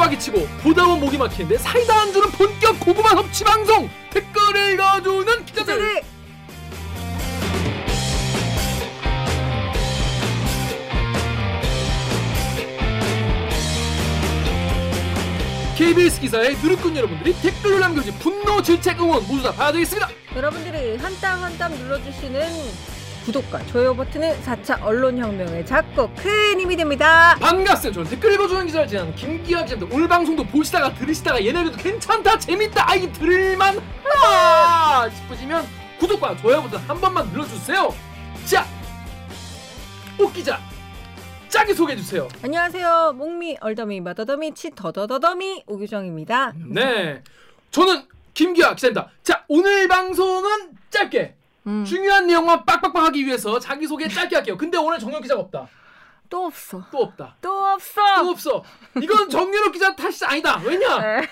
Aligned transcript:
짜파게치고 0.00 0.46
보다 0.62 0.84
보면 0.86 1.00
목이 1.00 1.18
막히는데 1.18 1.58
사이다 1.58 2.02
안주는 2.02 2.30
본격 2.30 2.80
고구마 2.80 3.10
섭취 3.10 3.44
방송! 3.44 3.90
댓글 4.10 4.72
읽어주는 4.72 5.44
기자들! 5.44 6.02
KBS 15.76 16.20
기사에 16.20 16.54
누르꾼 16.62 16.96
여러분들이 16.96 17.34
댓글을 17.40 17.80
남겨주신 17.80 18.18
분노 18.18 18.62
질책 18.62 19.00
응원 19.00 19.26
모두 19.26 19.42
다 19.42 19.52
받아드리겠습니다. 19.52 20.10
여러분들이 20.36 20.96
한땀 20.96 21.42
한땀 21.42 21.72
눌러주시는 21.72 22.99
구독과 23.30 23.64
좋아요 23.66 23.94
버튼은 23.94 24.42
4차 24.42 24.82
언론혁명의 24.82 25.64
작고 25.64 26.10
큰 26.16 26.58
힘이 26.58 26.74
됩니다. 26.74 27.36
반갑습니다 27.40 28.02
저는 28.02 28.10
댓글 28.10 28.32
읽어주는 28.34 28.66
기자를 28.66 28.88
지낸 28.88 29.14
김기아 29.14 29.62
기자입니다 29.64 29.94
오늘 29.94 30.08
방송도 30.08 30.44
보시다가 30.44 30.92
들으시다가 30.94 31.44
얘네들도 31.44 31.76
괜찮다 31.76 32.38
재밌다 32.40 32.90
아이 32.90 33.10
들을만 33.12 33.78
하다 34.02 35.10
싶으시면 35.10 35.64
구독과 36.00 36.36
좋아요 36.38 36.62
버튼 36.62 36.78
한 36.80 37.00
번만 37.00 37.28
눌러주세요 37.30 37.94
자 38.46 38.66
옥기자 40.18 40.58
짜게 41.48 41.72
소개해주세요 41.74 42.28
안녕하세요. 42.42 43.12
목미 43.16 43.58
얼더미 43.60 44.00
마더더미 44.00 44.54
치더더더더미 44.54 45.64
오규정입니다. 45.68 46.54
네 46.66 47.22
저는 47.70 48.02
김기아 48.34 48.74
기자입니다 48.74 49.08
자 49.22 49.44
오늘 49.46 49.86
방송은 49.86 50.70
짧게 50.90 51.36
음, 51.66 51.84
중요한 51.84 52.26
내용만 52.26 52.64
빡빡빡 52.64 53.04
하기 53.06 53.24
위해서 53.26 53.58
자기소개 53.58 54.08
짧게 54.08 54.36
할게요 54.36 54.56
근데 54.56 54.78
오늘 54.78 54.98
정혁 54.98 55.22
기자가 55.22 55.40
없다 55.42 55.68
또 56.28 56.46
없어. 56.46 56.84
또 56.92 56.98
없다 56.98 57.36
또 57.40 57.50
없어. 57.66 58.00
또 58.22 58.30
없어 58.30 58.64
이건 59.02 59.28
정유럽 59.28 59.72
기자 59.72 59.94
탓이 59.96 60.24
아니다 60.24 60.60
왜냐 60.64 60.98
네. 61.00 61.28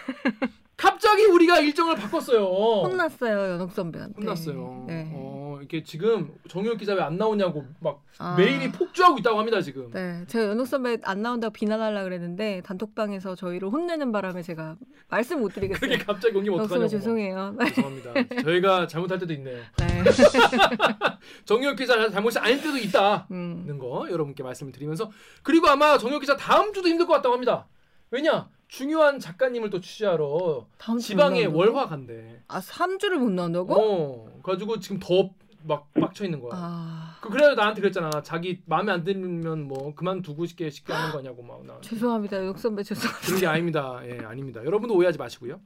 갑자기 0.76 1.24
우리가 1.24 1.58
일정을 1.60 1.96
바꿨어요 1.96 2.44
혼났어요 2.84 3.52
연옥 3.52 3.72
선배한테. 3.72 4.14
혼났어요. 4.20 4.84
네. 4.86 5.10
어, 5.12 5.27
이게 5.62 5.82
지금 5.82 6.32
정유럽 6.48 6.78
기자 6.78 6.94
왜 6.94 7.00
안 7.02 7.16
나오냐고 7.16 7.64
막 7.80 8.02
아. 8.18 8.34
메일이 8.36 8.70
폭주하고 8.72 9.18
있다고 9.18 9.38
합니다 9.38 9.60
지금. 9.60 9.90
네, 9.92 10.24
제가 10.26 10.48
연옥 10.50 10.66
선배 10.66 10.98
안 11.04 11.22
나온다고 11.22 11.52
비난하려 11.52 12.04
그랬는데 12.04 12.60
단톡방에서 12.64 13.34
저희를 13.34 13.68
혼내는 13.68 14.12
바람에 14.12 14.42
제가 14.42 14.76
말씀 15.08 15.40
못 15.40 15.54
드리겠어요. 15.54 15.80
그게 15.80 15.96
갑자기 15.98 16.34
선배 16.34 16.50
어떡하냐고. 16.64 16.88
죄송해요. 16.88 17.56
죄송합니다. 17.66 18.42
저희가 18.42 18.86
잘못할 18.86 19.18
때도 19.18 19.32
있네요. 19.34 19.58
네. 19.78 20.04
정유럽 21.44 21.76
기자 21.76 22.10
잘못이 22.10 22.38
아닐 22.38 22.60
때도 22.60 22.76
있다는 22.76 23.24
음. 23.30 23.78
거 23.78 24.06
여러분께 24.10 24.42
말씀을 24.42 24.72
드리면서 24.72 25.10
그리고 25.42 25.68
아마 25.68 25.98
정유럽 25.98 26.20
기자 26.20 26.36
다음 26.36 26.72
주도 26.72 26.88
힘들 26.88 27.06
것 27.06 27.14
같다고 27.14 27.34
합니다. 27.34 27.66
왜냐 28.10 28.48
중요한 28.68 29.18
작가님을 29.18 29.70
또 29.70 29.80
취재하러 29.80 30.66
지방에? 31.00 31.46
월화 31.46 31.86
간대. 31.88 32.42
아, 32.48 32.60
3주를 32.60 33.14
못 33.16 33.30
나온다고? 33.32 33.74
어, 33.74 34.40
가지고 34.42 34.78
지금 34.78 34.98
더 34.98 35.30
막 35.68 35.92
빡쳐 35.94 36.24
있는 36.24 36.40
거야. 36.40 36.52
아, 36.54 37.16
그 37.20 37.28
그래도 37.28 37.54
나한테 37.54 37.80
그랬잖아. 37.82 38.10
자기 38.24 38.60
마음에 38.64 38.90
안 38.90 39.04
들면 39.04 39.68
뭐 39.68 39.94
그만두고 39.94 40.46
싶게 40.46 40.70
쉽게 40.70 40.92
하는 40.92 41.12
거냐고 41.12 41.42
막 41.42 41.64
나. 41.64 41.78
죄송합니다. 41.82 42.38
연옥 42.38 42.58
선배 42.58 42.82
죄송합니다. 42.82 43.26
그런 43.26 43.40
게 43.40 43.46
아닙니다. 43.46 44.00
예, 44.04 44.18
아닙니다. 44.24 44.64
여러분도 44.64 44.94
오해하지 44.96 45.18
마시고요. 45.18 45.60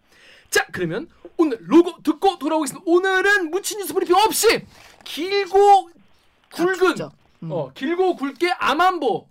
자, 0.51 0.67
그러면 0.73 1.09
오늘 1.39 1.59
로고 1.63 2.03
듣고 2.03 2.39
돌아오겠습니다. 2.39 2.85
오늘은 2.87 3.51
묻힌 3.51 3.79
뉴스 3.79 3.95
브리핑 3.95 4.15
없이 4.17 4.67
길고 5.05 5.89
굵은 6.53 6.75
춥죠. 6.75 7.13
음. 7.45 7.53
어, 7.53 7.71
길고 7.73 8.17
굵게 8.17 8.51
암안보 8.59 9.27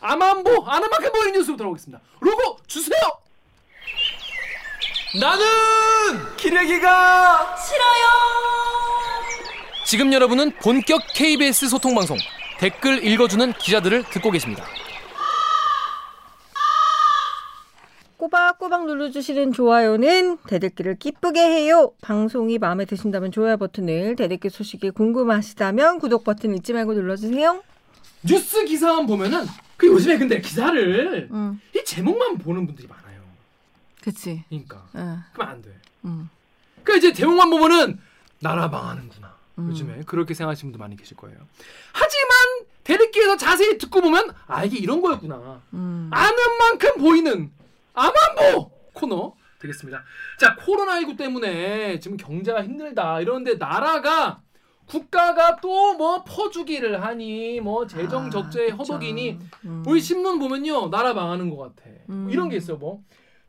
암안보 0.00 0.64
아나만큼 0.66 1.12
보이는 1.12 1.32
뉴스로 1.32 1.56
돌아오겠습니다. 1.56 2.02
로고 2.20 2.58
주세요. 2.66 3.00
나는 5.20 6.36
기레기가 6.36 7.56
지금 9.88 10.12
여러분은 10.12 10.50
본격 10.60 11.00
KBS 11.14 11.70
소통 11.70 11.94
방송 11.94 12.18
댓글 12.58 13.02
읽어주는 13.02 13.54
기자들을 13.54 14.04
듣고 14.10 14.30
계십니다. 14.30 14.66
꼬박꼬박 18.18 18.84
눌러주시는 18.84 19.54
좋아요는 19.54 20.40
대들기를 20.46 20.98
기쁘게 20.98 21.40
해요. 21.40 21.94
방송이 22.02 22.58
마음에 22.58 22.84
드신다면 22.84 23.32
좋아요 23.32 23.56
버튼을, 23.56 24.16
대들기 24.16 24.50
소식이 24.50 24.90
궁금하시다면 24.90 26.00
구독 26.00 26.22
버튼 26.22 26.54
잊지 26.54 26.74
말고 26.74 26.92
눌러주세요. 26.92 27.62
뉴스 28.24 28.66
기사만 28.66 29.06
보면은 29.06 29.46
그 29.78 29.86
요즘에 29.86 30.18
근데 30.18 30.42
기사를 30.42 31.28
음, 31.30 31.62
이 31.74 31.82
제목만 31.82 32.36
보는 32.36 32.66
분들이 32.66 32.86
많아요. 32.86 33.22
그치. 34.02 34.44
그러니까 34.50 34.86
응, 34.96 35.22
그러면 35.32 35.54
안 35.54 35.62
돼. 35.62 35.70
음, 36.04 36.28
그러니까 36.84 37.08
이제 37.08 37.18
제목만 37.18 37.48
보면은 37.48 37.98
나라 38.40 38.68
망하는구나. 38.68 39.27
음. 39.58 39.68
요즘에 39.68 40.02
그렇게 40.06 40.34
생각하시는 40.34 40.72
분도 40.72 40.82
많이 40.82 40.96
계실 40.96 41.16
거예요. 41.16 41.36
하지만 41.92 42.66
대립기에서 42.84 43.36
자세히 43.36 43.76
듣고 43.78 44.00
보면 44.00 44.32
아 44.46 44.64
이게 44.64 44.78
이런 44.78 45.00
거였구나. 45.02 45.60
음. 45.74 46.10
아는 46.12 46.36
만큼 46.58 46.96
보이는 46.98 47.50
아만보 47.94 48.70
코너 48.94 49.34
되겠습니다. 49.60 50.02
자 50.38 50.56
코로나19 50.56 51.16
때문에 51.16 51.98
지금 52.00 52.16
경제가 52.16 52.62
힘들다 52.64 53.20
이러는데 53.20 53.54
나라가 53.54 54.40
국가가 54.86 55.56
또 55.56 55.78
뭐 55.98 56.22
퍼주기를 56.22 57.02
하니 57.02 57.60
뭐 57.60 57.86
재정 57.86 58.26
아, 58.26 58.30
적자에 58.30 58.66
그쵸. 58.70 58.76
허덕이니 58.76 59.38
음. 59.64 59.82
우리 59.86 60.00
신문 60.00 60.38
보면요 60.38 60.88
나라 60.90 61.12
망하는 61.12 61.50
것 61.50 61.56
같아. 61.74 61.90
뭐 62.06 62.16
음. 62.16 62.30
이런 62.30 62.48
게 62.48 62.56
있어요 62.56 62.76
뭐 62.76 63.02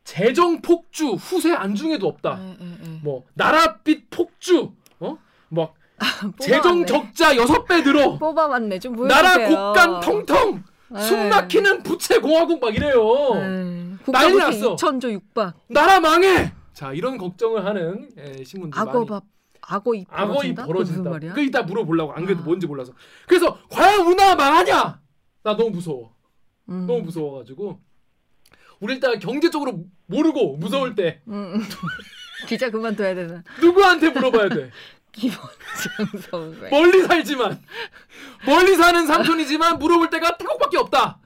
재정 0.03 0.62
폭주 0.62 1.12
후세 1.14 1.53
안중에도 1.53 2.08
없다. 2.08 2.40
에, 2.42 2.50
에, 2.59 2.66
에. 2.94 3.00
뭐 3.03 3.25
나라빚 3.36 4.09
폭주 4.09 4.72
어막 5.00 5.14
뽑아왔네. 5.52 5.79
재정 6.40 6.86
적자 6.86 7.36
여섯 7.36 7.66
배 7.66 7.82
늘어 7.84 8.18
뽑아왔네. 8.18 8.80
좀. 8.80 9.08
나라 9.08 9.38
곡간 9.48 10.00
통통 10.02 10.64
에이. 10.96 11.02
숨 11.04 11.30
막히는 11.30 11.84
부채 11.84 12.20
공화국 12.20 12.60
막 12.60 12.76
이래요 12.76 13.00
에이, 13.36 13.98
난리 14.12 14.36
났어. 14.38 14.76
2천조 14.76 15.12
육박. 15.12 15.56
나라 15.68 16.00
망해 16.00 16.52
자 16.74 16.94
이런 16.94 17.18
걱정을 17.18 17.66
하는 17.66 18.10
예, 18.18 18.44
신문들 18.44 18.80
악어밥. 18.80 19.24
악어 19.62 19.94
입 19.94 20.08
악어 20.10 20.44
입 20.44 20.56
벌어진다? 20.56 21.10
말이야? 21.10 21.34
그 21.34 21.42
이따 21.42 21.62
물어보려고 21.62 22.14
안 22.14 22.26
그래도 22.26 22.42
아. 22.42 22.46
뭔지 22.46 22.66
몰라서 22.66 22.94
그래서 23.28 23.60
과연 23.70 24.06
우리나라 24.08 24.36
망하냐 24.36 25.00
나 25.44 25.56
너무 25.58 25.70
무서워 25.72 26.16
음. 26.70 26.86
너무 26.88 27.02
무서워가지고 27.04 27.80
우리 28.80 28.94
일단 28.96 29.20
경제적으로 29.20 29.84
모르고 30.08 30.58
무서울 30.58 30.96
때 30.96 31.22
음, 31.28 31.54
음. 31.56 31.62
기자 32.48 32.70
그만둬야 32.72 33.14
되나? 33.14 33.44
누구한테 33.62 34.10
물어봐야 34.10 34.50
돼 34.50 34.72
김원장 35.12 36.06
선배. 36.30 36.70
멀리 36.70 37.03
살지만 37.03 37.62
멀리 38.46 38.75
사는 38.75 39.06
삼촌이지만 39.06 39.80
물어볼 39.80 40.09
데가 40.09 40.38
태국밖에 40.38 40.78
없다. 40.78 41.18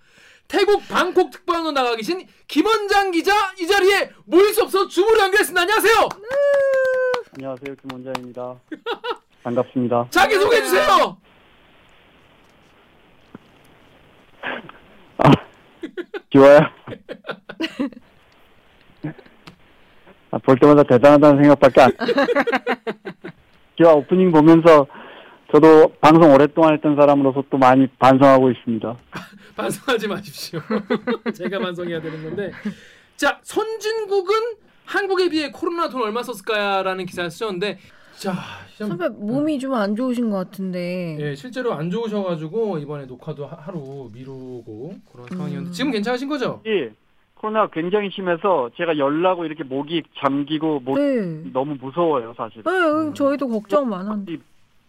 태국 0.47 0.87
방콕 0.87 1.31
특파원으로 1.31 1.71
나가 1.71 1.95
계신 1.95 2.27
김원장 2.47 3.11
기자 3.11 3.33
이 3.59 3.67
자리에 3.67 4.11
모일 4.25 4.53
수 4.53 4.63
없어 4.63 4.87
주무로 4.87 5.19
연결했습니다. 5.19 5.61
안녕하세요. 5.61 6.09
안녕하세요 7.35 7.75
김원장입니다. 7.81 8.55
반갑습니다. 9.43 10.07
자기 10.09 10.35
소개해 10.35 10.63
주세요. 10.63 11.17
기와요. 16.29 16.59
아, 20.31 20.37
볼 20.39 20.57
때마다 20.57 20.81
대단하다는 20.83 21.43
생각밖에 21.43 21.81
안. 21.81 21.91
기와 23.77 23.93
오프닝 23.93 24.31
보면서 24.31 24.87
저도 25.51 25.93
방송 26.01 26.33
오랫동안 26.33 26.73
했던 26.73 26.95
사람으로서 26.95 27.43
또 27.49 27.57
많이 27.57 27.87
반성하고 27.99 28.49
있습니다. 28.51 28.97
반성하지 29.55 30.07
마십시오. 30.07 30.59
제가 31.35 31.59
반성해야 31.59 32.01
되는 32.01 32.23
건데. 32.23 32.51
자, 33.15 33.39
선진국은 33.43 34.35
한국에 34.85 35.29
비해 35.29 35.51
코로나 35.51 35.89
돈 35.89 36.01
얼마 36.01 36.23
썼을까라는 36.23 37.05
기사를 37.05 37.29
쓰셨는데 37.29 37.77
자, 38.17 38.33
좀, 38.77 38.89
선배 38.89 39.09
몸이 39.09 39.59
좀 39.59 39.73
안 39.73 39.95
좋으신 39.95 40.29
것 40.29 40.37
같은데. 40.37 41.17
예, 41.19 41.35
실제로 41.35 41.73
안 41.73 41.89
좋으셔가지고 41.89 42.79
이번에 42.79 43.05
녹화도 43.05 43.45
하- 43.45 43.57
하루 43.61 44.09
미루고 44.13 44.95
그런 45.11 45.27
상황이었는데 45.29 45.71
지금 45.71 45.91
괜찮으신 45.91 46.27
거죠? 46.29 46.61
이 46.65 46.89
코로나가 47.43 47.67
굉장히 47.73 48.09
심해서 48.09 48.69
제가 48.77 48.97
열나고 48.97 49.43
이렇게 49.43 49.65
목이 49.65 50.03
잠기고 50.21 50.79
목 50.79 50.97
네. 50.97 51.43
너무 51.51 51.75
무서워요 51.75 52.33
사실. 52.37 52.63
네, 52.63 52.71
음. 52.71 53.13
저희도 53.13 53.49
걱정 53.49 53.89
많은데. 53.89 54.37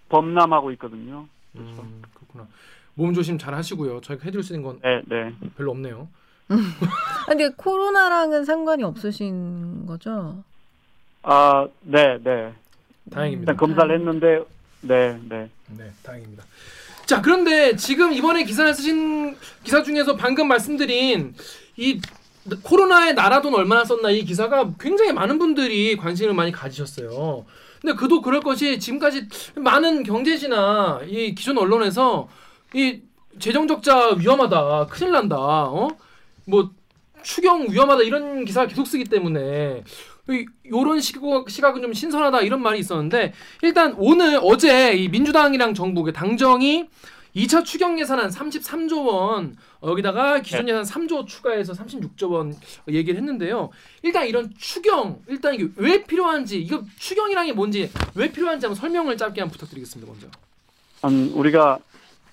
범람하고 0.09 0.71
있거든요. 0.73 1.27
음, 1.57 2.03
그렇구나. 2.15 2.47
몸 2.95 3.13
조심 3.13 3.39
잘 3.39 3.55
하시고요. 3.55 4.01
저희가 4.03 4.27
해드릴 4.27 4.45
수 4.45 4.55
있는 4.55 4.65
건 4.65 4.79
네, 4.83 5.03
네. 5.07 5.35
별로 5.57 5.73
없네요. 5.73 6.07
근데 7.27 7.49
코로나랑은 7.57 8.45
상관이 8.45 8.85
없으신 8.85 9.87
거죠? 9.87 10.45
아, 11.25 11.67
네, 11.81 12.19
네. 12.23 12.53
다행입니다. 13.11 13.53
일단 13.53 13.57
검사를 13.57 13.93
했는데, 13.93 14.45
네, 14.83 15.19
네. 15.29 15.51
네, 15.77 15.91
다행입니다. 16.05 16.45
자, 17.07 17.21
그런데 17.21 17.75
지금 17.75 18.13
이번에 18.13 18.45
기사를 18.45 18.73
쓰신 18.75 19.35
기사 19.65 19.83
중에서 19.83 20.15
방금 20.17 20.47
말씀드린 20.47 21.35
이 21.77 22.01
코로나에 22.63 23.13
나라 23.13 23.41
돈 23.41 23.55
얼마나 23.55 23.85
썼나 23.85 24.11
이 24.11 24.25
기사가 24.25 24.73
굉장히 24.79 25.13
많은 25.13 25.39
분들이 25.39 25.97
관심을 25.97 26.35
많이 26.35 26.53
가지셨어요. 26.53 27.45
근데 27.81 27.95
그도 27.97 28.21
그럴 28.23 28.41
것이 28.41 28.79
지금까지 28.79 29.29
많은 29.57 30.03
경제지나 30.03 31.01
이 31.07 31.35
기존 31.35 31.59
언론에서 31.59 32.29
이 32.75 33.01
재정 33.39 33.67
적자 33.67 34.11
위험하다, 34.11 34.87
큰일 34.91 35.13
난다, 35.13 35.37
어? 35.39 35.89
뭐 36.47 36.71
추경 37.23 37.67
위험하다 37.71 38.03
이런 38.03 38.45
기사를 38.45 38.69
계속 38.69 38.87
쓰기 38.87 39.05
때문에 39.05 39.83
이- 40.31 40.47
요런 40.71 41.01
시각, 41.01 41.49
시각은 41.51 41.83
좀 41.83 41.93
신선하다 41.93 42.41
이런 42.43 42.63
말이 42.63 42.79
있었는데 42.79 43.33
일단 43.63 43.95
오늘 43.99 44.39
어제 44.43 44.93
이 44.95 45.09
민주당이랑 45.09 45.75
정부 45.75 46.03
그 46.03 46.13
당정이 46.13 46.87
2차 47.35 47.65
추경 47.65 47.99
예산안 47.99 48.31
33조 48.31 49.07
원 49.07 49.57
어, 49.81 49.91
여기다가 49.91 50.41
기존 50.41 50.69
예산 50.69 50.83
3조 50.85 51.27
추가해서 51.27 51.73
36조 51.73 52.31
원 52.31 52.55
얘기를 52.89 53.19
했는데요. 53.19 53.71
일단 54.03 54.27
이런 54.27 54.53
추경 54.57 55.19
일단 55.29 55.55
이게 55.55 55.69
왜 55.77 56.05
필요한지 56.05 56.61
이거 56.61 56.83
추경이란 56.99 57.47
게 57.47 57.53
뭔지 57.53 57.91
왜 58.15 58.31
필요한지 58.31 58.67
한번 58.67 58.77
설명을 58.77 59.17
짧게 59.17 59.41
한번 59.41 59.53
부탁드리겠습니다. 59.53 60.11
먼저. 60.13 60.29
음, 61.07 61.33
우리가 61.35 61.79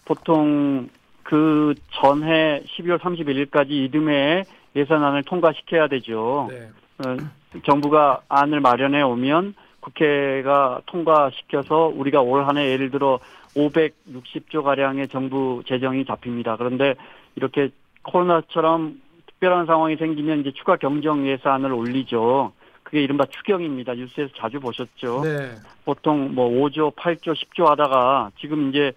보통 0.05 0.89
그 1.23 1.73
전해 1.93 2.63
12월 2.77 2.99
31일까지 2.99 3.71
이듬해 3.71 4.43
예산안을 4.75 5.23
통과시켜야 5.23 5.87
되죠. 5.87 6.47
네. 6.49 6.69
어, 6.99 7.17
정부가 7.65 8.21
안을 8.29 8.59
마련해 8.61 9.01
오면 9.01 9.55
국회가 9.81 10.79
통과시켜서 10.85 11.91
우리가 11.95 12.21
올 12.21 12.43
한 12.47 12.57
해 12.57 12.69
예를 12.71 12.91
들어 12.91 13.19
560조 13.55 14.63
가량의 14.63 15.07
정부 15.09 15.61
재정이 15.67 16.05
잡힙니다. 16.05 16.57
그런데 16.57 16.95
이렇게 17.35 17.69
코로나처럼 18.03 19.01
특별한 19.27 19.65
상황이 19.65 19.95
생기면 19.97 20.41
이제 20.41 20.51
추가 20.55 20.75
경정 20.77 21.27
예산을 21.27 21.71
올리죠. 21.71 22.53
그게 22.83 23.01
이른바 23.03 23.25
추경입니다. 23.25 23.93
뉴스에서 23.95 24.31
자주 24.37 24.59
보셨죠. 24.59 25.21
네. 25.23 25.51
보통 25.85 26.33
뭐 26.35 26.49
5조, 26.49 26.95
8조, 26.95 27.33
10조 27.35 27.65
하다가 27.65 28.31
지금 28.39 28.69
이제 28.69 28.91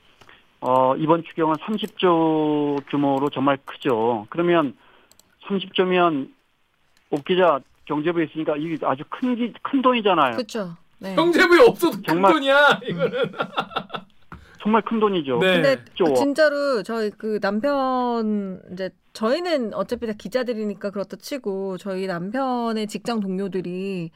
어 0.60 0.96
이번 0.96 1.22
추경은 1.24 1.56
30조 1.56 2.86
규모로 2.88 3.30
정말 3.30 3.58
크죠. 3.64 4.26
그러면 4.30 4.74
30조면 5.46 6.28
옥 7.10 7.24
기자 7.24 7.60
경제부에 7.84 8.24
있으니까 8.24 8.56
이게 8.56 8.84
아주 8.86 9.04
큰, 9.10 9.36
기- 9.36 9.52
큰 9.62 9.82
돈이잖아요. 9.82 10.36
그렇죠. 10.36 10.74
네. 10.98 11.14
경제부에 11.14 11.60
없어도 11.68 11.96
큰 11.98 12.02
정말- 12.06 12.32
돈이야 12.32 12.80
이거는. 12.88 13.12
정말 14.64 14.80
큰 14.80 14.98
돈이죠. 14.98 15.40
네. 15.40 15.60
근데. 15.60 15.84
진짜로 16.14 16.82
저희 16.82 17.10
그 17.10 17.38
남편 17.38 18.62
이제 18.72 18.88
저희는 19.12 19.74
어차피 19.74 20.06
다 20.06 20.14
기자들이니까 20.16 20.90
그렇다 20.90 21.18
치고 21.18 21.76
저희 21.76 22.06
남편의 22.06 22.86
직장 22.86 23.20
동료들이 23.20 24.10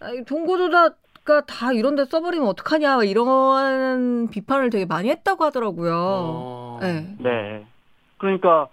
아이, 0.00 0.24
동고조사가 0.24 1.46
다 1.46 1.72
이런 1.72 1.94
데 1.94 2.04
써버리면 2.04 2.48
어떡하냐 2.48 3.04
이런 3.04 4.28
비판을 4.30 4.70
되게 4.70 4.84
많이 4.84 5.10
했다고 5.10 5.44
하더라고요. 5.44 5.94
어. 5.94 6.78
네. 6.82 7.16
네. 7.20 7.64
그러니까 8.18 8.66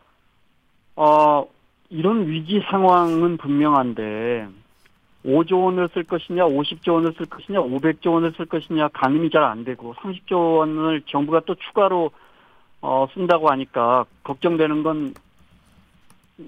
어 0.95 1.47
이런 1.89 2.27
위기 2.27 2.63
상황은 2.71 3.37
분명한데 3.37 4.47
5조 5.25 5.65
원을 5.65 5.89
쓸 5.93 6.03
것이냐, 6.03 6.45
50조 6.45 6.93
원을 6.93 7.13
쓸 7.17 7.25
것이냐, 7.25 7.59
500조 7.59 8.13
원을 8.13 8.31
쓸 8.37 8.45
것이냐 8.45 8.87
가늠이 8.89 9.29
잘 9.31 9.43
안 9.43 9.63
되고 9.65 9.93
30조 9.95 10.57
원을 10.59 11.01
정부가 11.07 11.41
또 11.45 11.55
추가로 11.55 12.11
어 12.81 13.07
쓴다고 13.13 13.49
하니까 13.49 14.05
걱정되는 14.23 14.83
건 14.83 15.13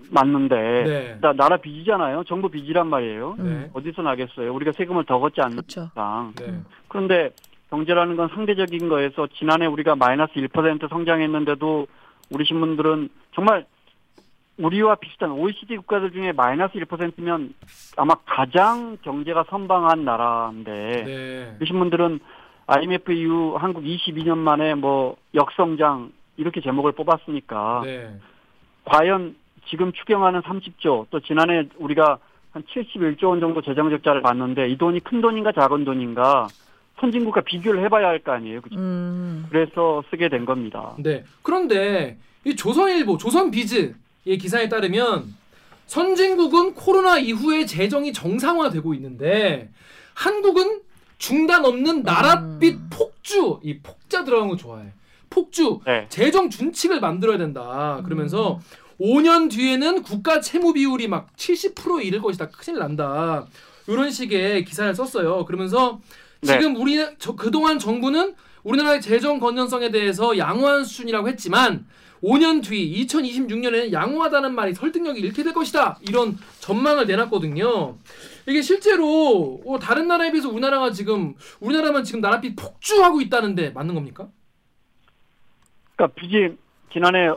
맞는데 0.09 0.55
네. 0.55 1.17
나, 1.19 1.33
나라 1.33 1.57
빚이잖아요. 1.57 2.23
정부 2.23 2.49
빚이란 2.49 2.87
말이에요. 2.87 3.35
네. 3.37 3.69
어디서 3.73 4.01
나겠어요? 4.01 4.53
우리가 4.53 4.71
세금을 4.77 5.03
더 5.05 5.19
걷지 5.19 5.41
않는 5.41 5.57
그렇죠. 5.57 5.89
이상. 5.91 6.33
네. 6.37 6.61
그런데 6.87 7.31
경제라는 7.69 8.15
건 8.15 8.29
상대적인 8.29 8.87
거에서 8.87 9.27
지난해 9.37 9.65
우리가 9.65 9.95
마이너스 9.95 10.33
1% 10.33 10.89
성장했는데도 10.89 11.87
우리 12.31 12.45
신문들은 12.45 13.09
정말 13.35 13.65
우리와 14.61 14.95
비슷한 14.95 15.31
OECD 15.31 15.77
국가들 15.77 16.11
중에 16.11 16.31
마이너스 16.33 16.73
1%면 16.75 17.53
아마 17.97 18.13
가장 18.25 18.97
경제가 19.01 19.45
선방한 19.49 20.05
나라인데 20.05 21.03
네. 21.03 21.55
그 21.59 21.65
신문들은 21.65 22.19
IMF 22.67 23.11
이후 23.11 23.55
한국 23.57 23.83
22년 23.83 24.37
만에 24.37 24.75
뭐 24.75 25.17
역성장 25.33 26.11
이렇게 26.37 26.61
제목을 26.61 26.91
뽑았으니까 26.93 27.81
네. 27.83 28.15
과연 28.85 29.35
지금 29.69 29.91
추경하는 29.93 30.41
30조 30.41 31.07
또 31.09 31.19
지난해 31.21 31.67
우리가 31.77 32.19
한 32.51 32.63
71조 32.63 33.25
원 33.29 33.39
정도 33.39 33.61
재정 33.61 33.89
적자를 33.89 34.21
봤는데 34.21 34.69
이 34.69 34.77
돈이 34.77 34.99
큰 35.01 35.21
돈인가 35.21 35.51
작은 35.53 35.85
돈인가 35.85 36.47
선진국과 36.99 37.41
비교를 37.41 37.83
해봐야 37.85 38.07
할 38.09 38.19
거 38.19 38.31
아니에요. 38.33 38.61
그죠? 38.61 38.77
음. 38.77 39.45
그래서 39.49 40.03
쓰게 40.11 40.29
된 40.29 40.45
겁니다. 40.45 40.93
네. 40.99 41.23
그런데 41.41 42.17
이 42.45 42.55
조선일보, 42.55 43.17
조선비즈 43.17 43.95
의 44.25 44.37
기사에 44.37 44.69
따르면 44.69 45.33
선진국은 45.87 46.73
코로나 46.73 47.17
이후에 47.17 47.65
재정이 47.65 48.13
정상화되고 48.13 48.93
있는데 48.93 49.69
한국은 50.13 50.81
중단 51.17 51.65
없는 51.65 52.03
나랏빛 52.03 52.73
음. 52.73 52.89
폭주, 52.91 53.59
이 53.63 53.79
폭자 53.79 54.23
들어간 54.23 54.49
거 54.49 54.55
좋아해. 54.55 54.91
폭주, 55.29 55.79
네. 55.85 56.07
재정 56.09 56.49
준칙을 56.49 56.99
만들어야 56.99 57.37
된다. 57.37 58.01
그러면서 58.03 58.59
5년 58.99 59.49
뒤에는 59.49 60.03
국가 60.03 60.39
채무 60.41 60.73
비율이 60.73 61.07
막 61.07 61.35
70%에 61.35 62.03
이를 62.05 62.21
것이다. 62.21 62.49
큰일 62.49 62.79
난다. 62.79 63.45
이런 63.87 64.11
식의 64.11 64.65
기사를 64.65 64.93
썼어요. 64.95 65.45
그러면서 65.45 65.99
네. 66.41 66.57
지금 66.57 66.75
우리 66.75 67.03
저, 67.17 67.35
그동안 67.35 67.79
정부는 67.79 68.35
우리나라의 68.63 69.01
재정 69.01 69.39
건전성에 69.39 69.91
대해서 69.91 70.37
양호한 70.37 70.83
수준이라고 70.85 71.27
했지만 71.29 71.85
5년 72.23 72.63
뒤 72.63 73.05
2026년에는 73.05 73.91
양호하다는 73.91 74.53
말이 74.53 74.73
설득력이 74.73 75.19
잃게 75.19 75.43
될 75.43 75.53
것이다. 75.53 75.97
이런 76.07 76.37
전망을 76.59 77.07
내놨거든요. 77.07 77.95
이게 78.47 78.61
실제로 78.61 79.61
어, 79.65 79.79
다른 79.79 80.07
나라에 80.07 80.31
비해서 80.31 80.49
우리나라가 80.49 80.91
지금 80.91 81.35
우리나라만 81.59 82.03
지금 82.03 82.21
나라빚 82.21 82.55
폭주하고 82.55 83.21
있다는데 83.21 83.71
맞는 83.71 83.95
겁니까? 83.95 84.27
그러니까 85.95 86.15
빚이 86.19 86.57
지난해 86.93 87.29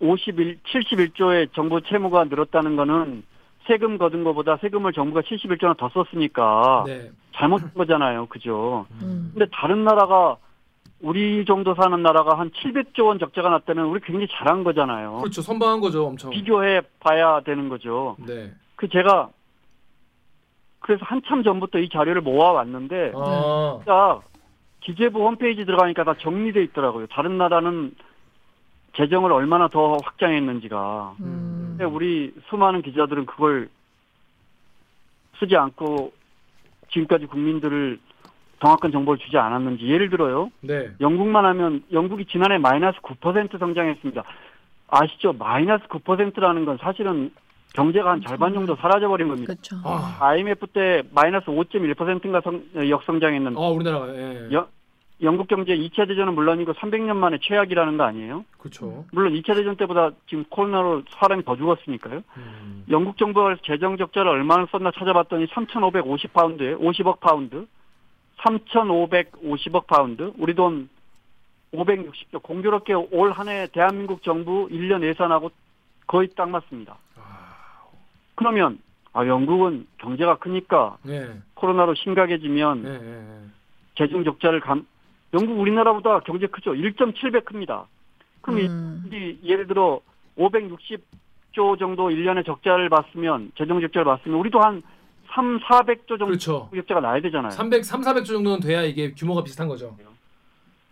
51, 0.00 0.58
71조의 0.62 1.52
정부 1.54 1.80
채무가 1.82 2.24
늘었다는 2.24 2.76
거는 2.76 3.24
세금 3.66 3.98
거둔 3.98 4.24
것보다 4.24 4.58
세금을 4.58 4.92
정부가 4.92 5.22
71조나 5.22 5.76
더 5.76 5.88
썼으니까 5.90 6.84
네. 6.86 7.10
잘못한 7.34 7.72
거잖아요. 7.74 8.26
그죠? 8.26 8.86
음. 9.02 9.32
근데 9.34 9.46
다른 9.52 9.84
나라가 9.84 10.36
우리 11.00 11.44
정도 11.44 11.74
사는 11.74 12.02
나라가 12.02 12.38
한 12.38 12.50
700조 12.50 13.06
원 13.06 13.18
적자가 13.18 13.50
났다면 13.50 13.86
우리 13.86 14.00
굉장히 14.00 14.28
잘한 14.30 14.64
거잖아요. 14.64 15.18
그렇죠. 15.18 15.42
선방한 15.42 15.80
거죠, 15.80 16.06
엄청. 16.06 16.30
비교해 16.30 16.80
봐야 17.00 17.40
되는 17.40 17.68
거죠. 17.68 18.16
네. 18.26 18.52
그 18.76 18.88
제가 18.88 19.30
그래서 20.80 21.04
한참 21.04 21.42
전부터 21.42 21.80
이 21.80 21.88
자료를 21.88 22.22
모아 22.22 22.52
왔는데 22.52 23.12
아. 23.14 23.80
딱 23.84 24.22
기재부 24.80 25.20
홈페이지 25.26 25.64
들어가니까 25.64 26.04
다 26.04 26.14
정리돼 26.20 26.62
있더라고요. 26.64 27.08
다른 27.08 27.38
나라는 27.38 27.94
재정을 28.96 29.32
얼마나 29.32 29.68
더 29.68 29.98
확장했는지가. 30.02 31.16
음. 31.20 31.66
근데 31.76 31.84
우리 31.84 32.32
수많은 32.48 32.82
기자들은 32.82 33.26
그걸 33.26 33.68
쓰지 35.38 35.56
않고 35.56 36.12
지금까지 36.90 37.26
국민들을 37.26 37.98
정확한 38.60 38.90
정보를 38.92 39.18
주지 39.18 39.36
않았는지 39.36 39.86
예를 39.86 40.10
들어요. 40.10 40.50
네. 40.60 40.90
영국만 41.00 41.44
하면 41.44 41.82
영국이 41.92 42.24
지난해 42.26 42.58
마이너스 42.58 42.98
9% 43.00 43.58
성장했습니다. 43.58 44.22
아시죠? 44.88 45.32
마이너스 45.34 45.84
9%라는 45.88 46.64
건 46.64 46.78
사실은 46.80 47.30
경제가 47.74 48.12
한 48.12 48.22
절반 48.22 48.54
정도 48.54 48.76
사라져버린 48.76 49.28
겁니다. 49.28 49.52
그렇죠. 49.52 49.76
아, 49.84 50.16
IMF 50.20 50.66
때 50.68 51.02
마이너스 51.12 51.46
5.1%인가 51.46 52.40
성, 52.40 52.62
역성장했는데 52.88 53.60
아 53.60 53.68
우리나라가 53.68 54.14
예. 54.16 54.48
여- 54.52 54.68
영국 55.22 55.48
경제 55.48 55.74
2차 55.76 56.06
대전은 56.08 56.34
물론이고 56.34 56.74
300년 56.74 57.16
만에 57.16 57.38
최악이라는 57.42 57.96
거 57.96 58.04
아니에요? 58.04 58.44
그렇죠. 58.58 59.04
물론 59.12 59.32
2차 59.34 59.54
대전 59.54 59.76
때보다 59.76 60.10
지금 60.28 60.44
코로나로 60.48 61.02
사람이 61.18 61.44
더 61.44 61.56
죽었으니까요. 61.56 62.22
음. 62.36 62.84
영국 62.90 63.16
정부가 63.18 63.56
재정 63.64 63.96
적자를 63.96 64.30
얼마나 64.30 64.66
썼나 64.70 64.90
찾아봤더니 64.96 65.46
3,550 65.52 66.32
파운드에 66.34 66.74
50억 66.76 67.20
파운드, 67.20 67.66
3,550억 68.46 69.86
파운드, 69.86 70.32
우리 70.38 70.54
돈 70.54 70.88
560조. 71.72 72.42
공교롭게 72.42 72.94
올 72.94 73.32
한 73.32 73.48
해 73.48 73.66
대한민국 73.72 74.22
정부 74.22 74.68
1년 74.70 75.02
예산하고 75.02 75.50
거의 76.06 76.28
딱 76.36 76.48
맞습니다. 76.48 76.96
아, 77.16 77.84
그러면 78.36 78.78
아 79.12 79.26
영국은 79.26 79.86
경제가 79.98 80.36
크니까 80.38 80.96
네. 81.02 81.28
코로나로 81.54 81.94
심각해지면 81.94 82.82
네, 82.82 82.90
네, 82.90 82.98
네. 82.98 83.40
재정 83.96 84.22
적자를 84.24 84.60
감 84.60 84.86
영국 85.34 85.58
우리나라보다 85.58 86.20
경제 86.20 86.46
크죠. 86.46 86.72
1.7배 86.72 87.44
큽니다. 87.44 87.86
그럼 88.42 88.60
이 88.60 88.66
음. 88.68 89.10
이 89.12 89.38
예를 89.42 89.66
들어 89.66 90.00
560 90.36 91.02
400조 91.56 91.78
정도 91.78 92.10
1년에 92.10 92.44
적자를 92.44 92.88
봤으면 92.90 93.50
재정 93.56 93.80
적자를 93.80 94.04
봤으면 94.04 94.38
우리도 94.38 94.60
한 94.60 94.82
3, 95.36 95.58
400조 95.60 96.08
정도 96.08 96.26
그렇죠. 96.26 96.70
적자가 96.74 97.00
나야 97.00 97.20
되잖아요. 97.20 97.50
300, 97.50 97.84
3, 97.84 98.00
400조 98.00 98.26
정도는 98.26 98.60
돼야 98.60 98.82
이게 98.82 99.12
규모가 99.12 99.44
비슷한 99.44 99.68
거죠. 99.68 99.94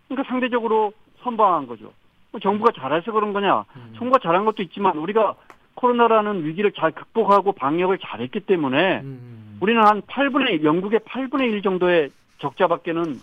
그러니까 0.07 0.29
상대적으로 0.29 0.93
선방한 1.23 1.65
거죠. 1.65 1.91
뭐 2.31 2.39
정부가 2.39 2.71
잘해서 2.79 3.11
그런 3.11 3.33
거냐? 3.33 3.65
음. 3.75 3.93
정부가 3.97 4.19
잘한 4.21 4.45
것도 4.45 4.61
있지만 4.63 4.97
우리가 4.97 5.33
코로나라는 5.73 6.45
위기를 6.45 6.71
잘 6.73 6.91
극복하고 6.91 7.53
방역을 7.53 7.97
잘했기 7.97 8.41
때문에 8.41 9.01
음. 9.01 9.57
우리는 9.61 9.81
한 9.83 10.03
8분의 10.03 10.49
1, 10.51 10.63
영국의 10.63 10.99
8분의 10.99 11.51
1 11.53 11.61
정도의 11.63 12.11
적자밖에는 12.39 13.19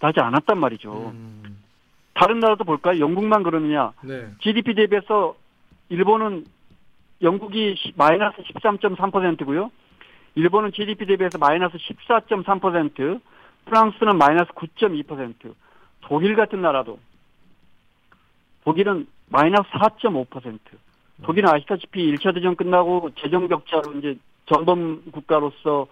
나지 0.00 0.20
않았단 0.20 0.58
말이죠. 0.58 1.12
음. 1.14 1.58
다른 2.14 2.38
나라도 2.40 2.64
볼까요? 2.64 3.00
영국만 3.00 3.42
그러느냐? 3.42 3.92
네. 4.02 4.28
GDP 4.40 4.74
대비해서 4.74 5.34
일본은 5.90 6.46
영국이 7.20 7.74
시- 7.76 7.92
마이너스 7.96 8.38
13.3%고요. 8.42 9.70
일본은 10.34 10.72
GDP 10.72 11.06
대비해서 11.06 11.38
마이너스 11.38 11.76
14.3%, 11.78 13.20
프랑스는 13.66 14.18
마이너스 14.18 14.50
9.2%, 14.52 15.54
독일 16.02 16.36
같은 16.36 16.60
나라도 16.60 16.98
독일은 18.64 19.06
마이너스 19.28 19.68
4.5%. 19.70 20.58
독일은 21.22 21.48
아시다시피 21.48 22.12
1차 22.12 22.34
대전 22.34 22.56
끝나고 22.56 23.10
재정 23.20 23.46
격차로 23.46 23.92
이제 23.98 24.18
전범 24.46 25.10
국가로서 25.12 25.86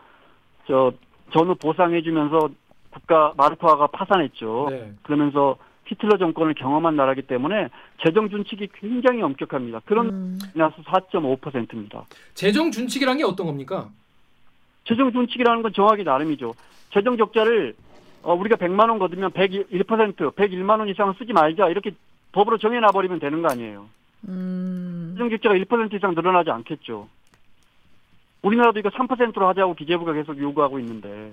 저 0.67 0.93
전후 1.33 1.55
보상해주면서 1.55 2.51
국가 2.91 3.33
마르크화가 3.37 3.87
파산했죠. 3.87 4.67
네. 4.71 4.93
그러면서 5.03 5.57
히틀러 5.87 6.19
정권을 6.19 6.55
경험한 6.55 6.97
나라기 6.97 7.23
때문에 7.23 7.69
재정 8.05 8.29
준칙이 8.29 8.69
굉장히 8.75 9.23
엄격합니다. 9.23 9.81
그런 9.85 10.09
음. 10.09 10.39
마이너스 10.55 10.83
4.5%입니다. 10.83 12.05
재정 12.35 12.71
준칙이란 12.71 13.19
게 13.19 13.25
어떤 13.25 13.47
겁니까? 13.47 13.91
재정 14.85 15.12
준칙이라는 15.12 15.62
건 15.62 15.73
정하기 15.73 16.05
나름이죠. 16.05 16.55
재정 16.93 17.17
적자를 17.17 17.75
어, 18.23 18.35
우리가 18.35 18.57
100만 18.57 18.89
원 18.89 18.99
거두면 18.99 19.33
101%, 19.33 20.35
101만 20.35 20.79
원 20.79 20.89
이상은 20.89 21.15
쓰지 21.19 21.33
말자 21.33 21.69
이렇게 21.69 21.93
법으로 22.33 22.59
정해놔 22.59 22.89
버리면 22.93 23.19
되는 23.19 23.43
거 23.43 23.49
아니에요. 23.51 23.89
음. 24.29 25.15
재정 25.15 25.31
적자가 25.31 25.55
1% 25.57 25.95
이상 25.95 26.15
늘어나지 26.15 26.51
않겠죠. 26.51 27.09
우리나라도 28.43 28.79
이거 28.79 28.89
3%로 28.91 29.49
하자고 29.49 29.75
기재부가 29.75 30.12
계속 30.12 30.39
요구하고 30.39 30.79
있는데 30.81 31.33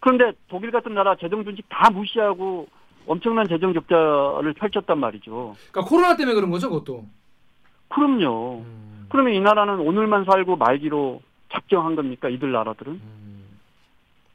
그런데 0.00 0.32
독일 0.48 0.70
같은 0.70 0.94
나라 0.94 1.16
재정 1.16 1.44
준칙 1.44 1.64
다 1.68 1.90
무시하고 1.90 2.68
엄청난 3.06 3.46
재정 3.48 3.72
적자를 3.72 4.52
펼쳤단 4.54 4.98
말이죠. 4.98 5.56
그러니까 5.70 5.88
코로나 5.88 6.16
때문에 6.16 6.34
그런 6.34 6.50
거죠, 6.50 6.68
그것도. 6.68 7.04
그럼요. 7.88 8.64
음. 8.64 9.06
그러면 9.08 9.34
이 9.34 9.40
나라는 9.40 9.78
오늘만 9.78 10.24
살고 10.24 10.56
말기로 10.56 11.22
작정한 11.50 11.96
겁니까? 11.96 12.28
이들 12.28 12.52
나라들은? 12.52 12.92
음. 12.92 13.44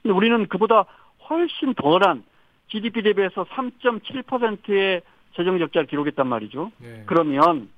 근데 0.01 0.13
우리는 0.15 0.47
그보다 0.47 0.85
훨씬 1.29 1.73
덜한 1.73 2.23
GDP 2.67 3.03
대비해서 3.03 3.45
3.7%의 3.45 5.01
재정 5.35 5.59
적자를 5.59 5.87
기록했단 5.87 6.27
말이죠. 6.27 6.71
네. 6.79 7.03
그러면 7.05 7.69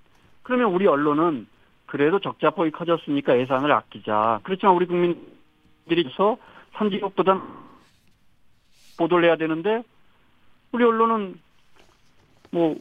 그러면 0.44 0.72
우리 0.74 0.88
언론은 0.88 1.48
그래도 1.86 2.20
적자 2.20 2.50
폭이 2.50 2.72
커졌으니까 2.72 3.40
예산을 3.40 3.72
아끼자. 3.72 4.40
그렇지만 4.44 4.76
우리 4.76 4.86
국민들이서 4.86 6.38
선진국보다 6.74 7.42
보도를 8.98 9.26
해야 9.26 9.36
되는데 9.36 9.84
우리 10.72 10.84
언론은 10.84 11.40
뭐 12.52 12.76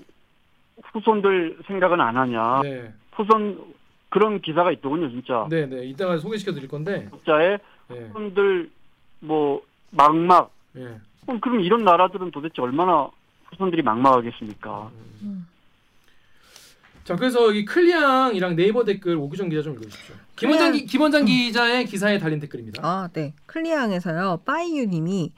후손들 0.85 1.59
생각은 1.66 2.00
안 2.00 2.16
하냐. 2.16 2.61
네. 2.62 2.92
후손 3.12 3.75
그런 4.12 4.42
기사가 4.42 4.71
있더군요, 4.73 5.09
진짜. 5.11 5.47
네, 5.49 5.64
네. 5.64 5.87
이따가 5.87 6.19
소개시켜 6.19 6.52
드릴 6.52 6.69
건데. 6.69 7.09
적자에 7.11 7.57
네. 7.88 7.99
후손들 8.09 8.71
뭐 9.21 9.62
막막 9.90 10.50
네. 10.73 10.99
그럼 11.25 11.40
그럼 11.40 11.61
이런 11.61 11.83
나라들은 11.83 12.31
도대체 12.31 12.61
얼마나 12.61 13.09
후손들이 13.50 13.81
막막하겠습니까? 13.83 14.90
음. 15.23 15.47
자, 17.04 17.16
그래서 17.16 17.52
이 17.52 17.64
클리앙이랑 17.64 18.54
네이버 18.54 18.85
댓글 18.85 19.16
오규정 19.16 19.49
기자 19.49 19.62
좀 19.62 19.75
읽어 19.75 19.85
주십시오. 19.85 20.14
김원장 20.37 20.73
기, 20.73 20.85
김원장 20.85 21.25
기자의 21.25 21.87
기사에 21.87 22.19
달린 22.19 22.38
댓글입니다. 22.38 22.83
아, 22.85 23.09
네. 23.12 23.33
클리앙에서요. 23.47 24.40
빠이유님이 24.45 25.33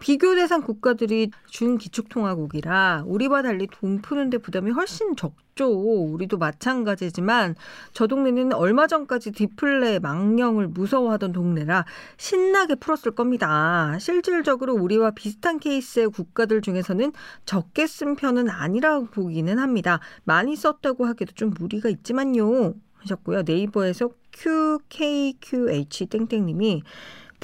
비교 0.00 0.34
대상 0.34 0.62
국가들이 0.62 1.30
준기축통화국이라 1.46 3.04
우리와 3.06 3.42
달리 3.42 3.66
돈 3.70 4.02
푸는데 4.02 4.38
부담이 4.38 4.70
훨씬 4.70 5.16
적죠. 5.16 5.70
우리도 5.70 6.36
마찬가지지만 6.36 7.54
저 7.92 8.06
동네는 8.06 8.52
얼마 8.52 8.86
전까지 8.86 9.32
디플레 9.32 10.00
망령을 10.00 10.68
무서워하던 10.68 11.32
동네라 11.32 11.86
신나게 12.18 12.74
풀었을 12.74 13.12
겁니다. 13.12 13.96
실질적으로 13.98 14.74
우리와 14.74 15.12
비슷한 15.12 15.58
케이스의 15.58 16.08
국가들 16.10 16.60
중에서는 16.60 17.12
적게 17.46 17.86
쓴 17.86 18.16
편은 18.16 18.50
아니라고 18.50 19.06
보기는 19.06 19.58
합니다. 19.58 20.00
많이 20.24 20.54
썼다고 20.56 21.06
하기도 21.06 21.32
좀 21.32 21.54
무리가 21.58 21.88
있지만요. 21.88 22.74
하셨고요. 23.04 23.42
네이버에서 23.42 24.10
QKQH 24.32 26.06
땡땡님이 26.06 26.82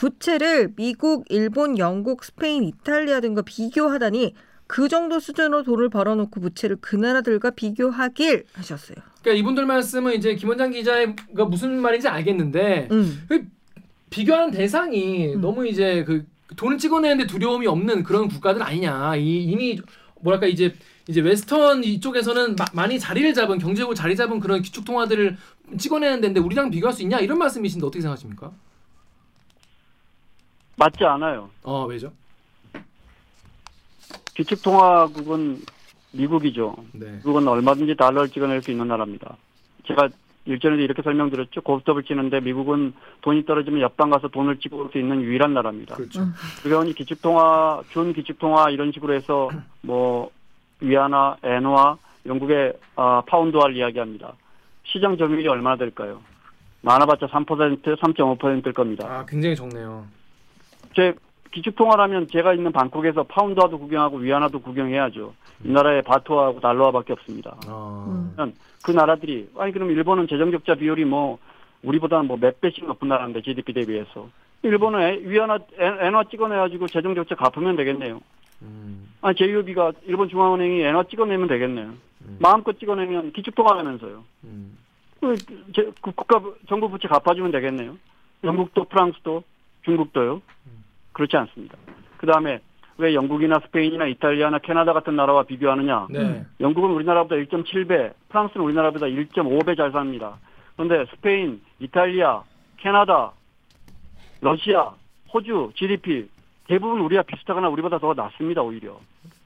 부채를 0.01 0.73
미국, 0.77 1.27
일본, 1.29 1.77
영국, 1.77 2.25
스페인, 2.25 2.65
이탈리아 2.65 3.21
등과 3.21 3.43
비교하다니 3.43 4.33
그 4.67 4.89
정도 4.89 5.21
수준으로 5.21 5.63
돈을 5.63 5.91
벌어놓고 5.91 6.41
부채를 6.41 6.79
그 6.81 6.97
나라들과 6.97 7.51
비교하길 7.51 8.45
하셨어요. 8.55 8.97
그러니까 9.21 9.39
이분들 9.41 9.67
말씀은 9.67 10.15
이제 10.15 10.37
김원장 10.37 10.71
기자가 10.71 11.45
무슨 11.51 11.83
말인지 11.83 12.09
알겠는데 12.09 12.89
음. 12.91 13.27
비교하는 14.09 14.53
대상이 14.53 15.35
음. 15.35 15.43
너무 15.43 15.67
이제 15.67 16.03
그 16.05 16.25
돈을 16.57 16.79
찍어내는데 16.79 17.27
두려움이 17.27 17.67
없는 17.67 18.03
그런 18.03 18.29
국가들 18.29 18.63
아니냐. 18.63 19.17
이, 19.17 19.45
이미 19.45 19.83
뭐랄까 20.23 20.47
이제 20.47 20.75
이제 21.09 21.21
웨스턴 21.21 21.85
이쪽에서는 21.85 22.57
마- 22.57 22.65
많이 22.73 22.99
자리를 22.99 23.35
잡은 23.35 23.59
경제적으로 23.59 23.95
자리 23.95 24.17
잡은 24.17 24.41
그런 24.41 24.63
기축 24.63 24.87
통화들을 24.87 25.37
찍어내는 25.77 26.23
데인데 26.23 26.41
우리랑 26.41 26.71
비교할 26.71 26.95
수 26.95 27.03
있냐 27.03 27.19
이런 27.19 27.39
말씀이신데 27.39 27.87
어떻게 27.87 28.01
생각하십니까? 28.01 28.51
맞지 30.81 31.05
않아요. 31.05 31.51
어 31.63 31.85
왜죠? 31.85 32.11
기축통화국은 34.35 35.59
미국이죠. 36.13 36.75
네. 36.93 37.13
미국은 37.17 37.47
얼마든지 37.47 37.97
달러를 37.97 38.31
찍어낼 38.31 38.63
수 38.63 38.71
있는 38.71 38.89
나라입니다. 38.89 39.37
제가 39.87 40.09
일전에도 40.47 40.81
이렇게 40.81 41.03
설명드렸죠. 41.03 41.61
고스톱을 41.61 42.05
치는데 42.05 42.41
미국은 42.41 42.95
돈이 43.21 43.45
떨어지면 43.45 43.83
옆방 43.83 44.09
가서 44.09 44.29
돈을 44.29 44.59
찍어올 44.59 44.89
수 44.91 44.99
있는 44.99 45.21
유일한 45.21 45.53
나라입니다. 45.53 45.97
그렇죠. 45.97 46.23
음. 46.23 46.33
그러니 46.63 46.95
기축통화, 46.95 47.83
준 47.91 48.15
기축통화 48.15 48.71
이런 48.71 48.91
식으로 48.91 49.13
해서 49.13 49.51
뭐 49.83 50.31
위안화, 50.81 51.37
엔화, 51.43 51.99
영국의 52.25 52.73
아, 52.97 53.23
파운드화를 53.27 53.77
이야기합니다. 53.77 54.33
시장 54.85 55.19
점유율이 55.19 55.47
얼마나 55.47 55.77
될까요? 55.77 56.23
많아봤자 56.81 57.27
3%, 57.27 57.83
3.5%일 57.83 58.73
겁니다. 58.73 59.07
아 59.07 59.27
굉장히 59.27 59.55
적네요. 59.55 60.07
제 60.95 61.15
기축통화라면 61.53 62.29
제가 62.29 62.55
있는 62.55 62.71
방콕에서 62.73 63.25
파운드화도 63.25 63.79
구경하고 63.79 64.19
위안화도 64.19 64.61
구경해야죠. 64.61 65.35
이 65.65 65.71
나라에 65.71 66.01
바트화하고 66.03 66.61
달러화밖에 66.61 67.13
없습니다. 67.15 67.57
아, 67.67 68.35
음. 68.39 68.55
그 68.85 68.93
나라들이 68.93 69.49
아니 69.59 69.73
그럼 69.73 69.91
일본은 69.91 70.27
재정적자 70.29 70.77
비율이 70.77 71.05
뭐 71.05 71.39
우리보다 71.83 72.23
뭐 72.23 72.37
몇 72.39 72.61
배씩 72.61 72.87
높은 72.87 73.09
나라인데 73.09 73.43
GDP 73.43 73.73
대비해서 73.73 74.29
일본은 74.63 75.01
에- 75.01 75.21
위안화 75.23 75.59
엔- 75.79 75.99
엔화 76.01 76.25
찍어내가지고 76.31 76.87
재정적자 76.87 77.35
갚으면 77.35 77.77
되겠네요. 77.77 78.21
음, 78.63 79.09
아니 79.23 79.35
제이오비가 79.37 79.93
일본 80.07 80.29
중앙은행이 80.29 80.83
엔화 80.83 81.05
찍어내면 81.05 81.49
되겠네요. 81.49 81.87
음, 82.23 82.37
마음껏 82.39 82.79
찍어내면 82.79 83.33
기축통화라면서요. 83.33 84.23
음. 84.45 84.79
그, 85.21 85.37
제- 85.75 85.91
그 86.01 86.13
국가 86.13 86.41
정부 86.69 86.89
부채 86.89 87.09
갚아주면 87.09 87.51
되겠네요. 87.53 87.97
영국도 88.45 88.85
프랑스도 88.85 89.43
중국도요. 89.85 90.43
그렇지 91.13 91.37
않습니다. 91.37 91.77
그 92.17 92.27
다음에 92.27 92.61
왜 92.99 93.15
영국이나 93.15 93.61
스페인이나 93.61 94.07
이탈리아나 94.07 94.59
캐나다 94.59 94.93
같은 94.93 95.17
나라와 95.17 95.43
비교하느냐? 95.43 96.09
네. 96.11 96.45
영국은 96.61 96.91
우리나라보다 96.91 97.37
1.7배, 97.37 98.13
프랑스는 98.29 98.65
우리나라보다 98.65 99.07
1.5배 99.07 99.77
잘 99.77 99.91
삽니다. 99.91 100.37
그런데 100.77 101.11
스페인, 101.11 101.63
이탈리아, 101.79 102.43
캐나다, 102.77 103.33
러시아, 104.41 104.93
호주 105.33 105.73
GDP 105.75 106.29
대부분 106.67 107.01
우리와 107.01 107.23
비슷하거나 107.23 107.69
우리보다 107.69 107.99
더 107.99 108.15
낮습니다 108.15 108.63
오히려. 108.63 108.99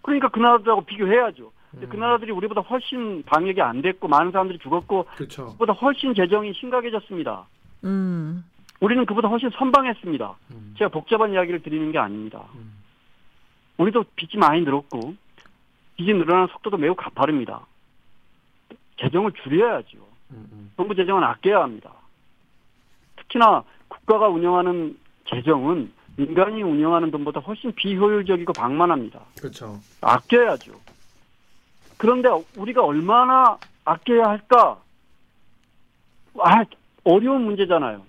그러니까 0.03 0.29
그 0.29 0.39
나라들하고 0.39 0.83
비교해야죠. 0.83 1.53
근데 1.71 1.87
그 1.87 1.97
음. 1.97 2.01
나라들이 2.01 2.31
우리보다 2.33 2.61
훨씬 2.61 3.23
방역이 3.25 3.61
안 3.63 3.83
됐고 3.83 4.09
많은 4.09 4.31
사람들이 4.31 4.59
죽었고 4.59 5.07
그렇죠. 5.17 5.47
그보다 5.53 5.73
훨씬 5.73 6.15
재정이 6.15 6.53
심각해졌습니다. 6.55 7.47
음. 7.85 8.45
우리는 8.81 9.07
그보다 9.07 9.29
훨씬 9.29 9.51
선방했습니다. 9.51 10.35
음, 10.51 10.75
제가 10.79 10.91
복잡한 10.91 11.33
이야기를 11.33 11.63
드리는 11.63 11.91
게 11.93 11.99
아닙니다. 11.99 12.45
음. 12.55 12.73
우리도 13.79 14.05
빚이 14.17 14.37
많이 14.37 14.63
늘었고 14.63 15.15
빚이 15.97 16.13
늘어나는 16.13 16.49
속도도 16.49 16.77
매우 16.77 16.95
가파릅니다. 16.95 17.67
재정을 19.01 19.33
줄여야죠. 19.43 19.99
음, 20.31 20.49
음. 20.53 20.73
정부 20.77 20.95
재정은 20.95 21.23
아껴야 21.23 21.63
합니다. 21.63 21.93
특히나 23.17 23.65
국가가 23.89 24.29
운영하는 24.29 24.99
재정은 25.29 25.93
민간이 26.17 26.63
운영하는 26.63 27.11
돈보다 27.11 27.41
훨씬 27.41 27.73
비효율적이고 27.73 28.53
방만합니다. 28.53 29.21
그렇죠. 29.39 29.81
아껴야죠. 30.01 30.73
그런데 31.97 32.29
우리가 32.57 32.85
얼마나 32.85 33.59
아껴야 33.85 34.25
할까? 34.29 34.79
아, 36.39 36.65
어려운 37.05 37.45
문제잖아요. 37.45 38.03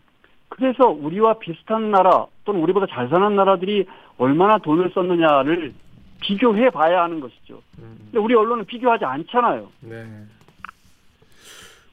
그래서 0.55 0.87
우리와 0.87 1.37
비슷한 1.39 1.91
나라 1.91 2.27
또는 2.45 2.61
우리보다 2.61 2.85
잘 2.89 3.09
사는 3.09 3.35
나라들이 3.35 3.85
얼마나 4.17 4.57
돈을 4.57 4.89
썼느냐를 4.93 5.73
비교해 6.21 6.69
봐야 6.69 7.03
하는 7.03 7.19
것이죠. 7.19 7.61
근데 7.75 8.19
우리 8.19 8.35
언론은 8.35 8.63
비교하지 8.63 9.03
않잖아요. 9.03 9.69
네. 9.81 10.05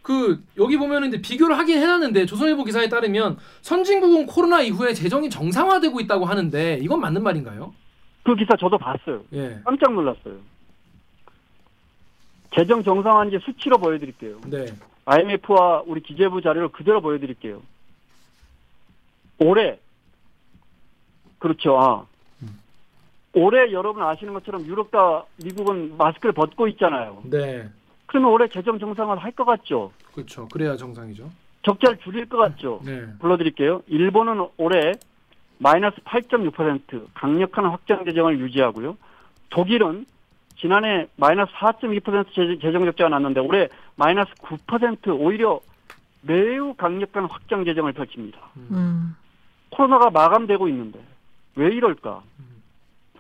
그 0.01 0.41
여기 0.59 0.77
보면은 0.77 1.09
이제 1.09 1.21
비교를 1.21 1.59
하긴 1.59 1.79
해놨는데 1.79 2.27
조선일보 2.27 2.63
기사에 2.63 2.89
따르면 2.89 3.37
선진국은 3.63 4.27
코로나 4.27 4.61
이후에 4.61 4.93
재정이 4.95 5.29
정상화되고 5.29 5.99
있다고 6.01 6.25
하는데 6.25 6.79
이건 6.81 7.01
맞는 7.01 7.25
말인가요? 7.25 7.75
그 8.23 8.37
기사 8.37 8.55
저도 8.57 8.79
봤어요. 8.79 9.23
예. 9.33 9.61
깜짝 9.65 9.93
놀랐어요. 9.93 10.37
재정 12.55 12.85
정상화인지 12.85 13.41
수치로 13.45 13.79
보여드릴게요. 13.79 14.41
네. 14.47 14.67
IMF와 15.05 15.83
우리 15.85 16.01
기재부 16.01 16.43
자료를 16.43 16.69
그대로 16.69 17.01
보여드릴게요. 17.01 17.61
올해 19.39 19.79
그렇죠. 21.39 21.79
아. 21.81 22.07
올해 23.35 23.73
여러분 23.73 24.03
아시는 24.03 24.35
것처럼 24.35 24.65
유럽과 24.67 25.25
미국은 25.43 25.97
마스크를 25.97 26.33
벗고 26.35 26.69
있잖아요. 26.69 27.23
네. 27.25 27.67
그러면 28.07 28.31
올해 28.31 28.47
재정 28.49 28.79
정상화를 28.79 29.23
할것 29.23 29.47
같죠. 29.47 29.91
그렇죠. 30.15 30.47
그래야 30.49 30.77
정상이죠. 30.77 31.31
적자를 31.63 31.99
줄일 32.01 32.29
것 32.29 32.37
같죠. 32.37 32.81
네. 32.85 33.07
불러드릴게요. 33.21 33.83
일본은 33.87 34.47
올해 34.59 34.93
마이너스 35.59 35.97
8.6% 36.03 37.07
강력한 37.15 37.65
확장 37.67 38.05
재정을 38.05 38.39
유지하고요. 38.39 38.99
독일은 39.49 40.05
지난해 40.59 41.07
마이너스 41.17 41.51
4.2% 41.53 42.27
재- 42.35 42.59
재정 42.61 42.85
적자가 42.85 43.09
났는데 43.09 43.41
올해 43.41 43.69
마이너스 43.97 44.31
9% 44.43 45.19
오히려 45.19 45.61
매우 46.21 46.75
강력한 46.75 47.25
확장 47.25 47.65
재정을 47.65 47.93
펼칩니다. 47.95 48.39
음. 48.71 49.17
코로나가 49.73 50.11
마감되고 50.11 50.69
있는데 50.69 51.01
왜 51.57 51.69
이럴까? 51.75 52.23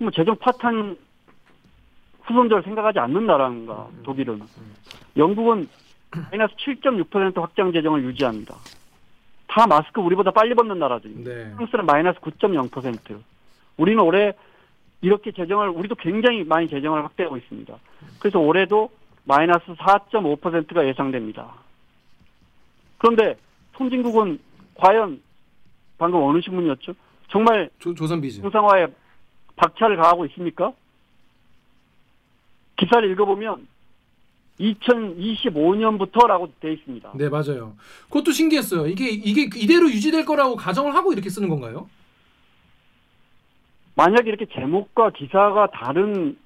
뭐 0.00 0.10
재정 0.10 0.36
파탄 0.36 0.96
후손들을 2.22 2.62
생각하지 2.62 2.98
않는 3.00 3.26
나라인가? 3.26 3.88
독일은 4.04 4.40
영국은 5.16 5.68
마이너스 6.30 6.54
7.6% 6.56 7.40
확장 7.40 7.72
재정을 7.72 8.04
유지합니다. 8.04 8.54
다 9.48 9.66
마스크 9.66 10.00
우리보다 10.00 10.30
빨리 10.30 10.54
벗는 10.54 10.78
나라죠. 10.78 11.08
네. 11.08 11.52
프랑스는 11.54 11.84
마이너스 11.84 12.18
9.0%. 12.20 13.18
우리는 13.76 14.02
올해 14.02 14.32
이렇게 15.00 15.32
재정을 15.32 15.68
우리도 15.68 15.96
굉장히 15.96 16.44
많이 16.44 16.68
재정을 16.68 17.04
확대하고 17.04 17.36
있습니다. 17.36 17.74
그래서 18.18 18.38
올해도 18.38 18.90
마이너스 19.24 19.64
4.5%가 19.74 20.86
예상됩니다. 20.86 21.54
그런데 22.98 23.36
선진국은 23.76 24.38
과연 24.74 25.20
방금 26.02 26.20
어느 26.20 26.40
신문이었죠? 26.40 26.94
정말 27.30 27.70
조, 27.78 27.94
조선비즈. 27.94 28.42
정상화에 28.42 28.88
박차를 29.54 29.96
가하고 29.96 30.26
있습니까? 30.26 30.72
기사를 32.76 33.08
읽어보면 33.12 33.68
2025년부터라고 34.58 36.50
돼 36.58 36.72
있습니다. 36.72 37.12
네, 37.14 37.28
맞아요. 37.28 37.76
그것도 38.08 38.32
신기했어요. 38.32 38.88
이게 38.88 39.10
이게 39.10 39.42
이대로 39.42 39.88
유지될 39.88 40.24
거라고 40.24 40.56
가정을 40.56 40.96
하고 40.96 41.12
이렇게 41.12 41.30
쓰는 41.30 41.48
건가요? 41.48 41.88
만약에 43.94 44.28
이렇게 44.28 44.46
제목과 44.46 45.10
기사가 45.10 45.68
다른 45.68 46.36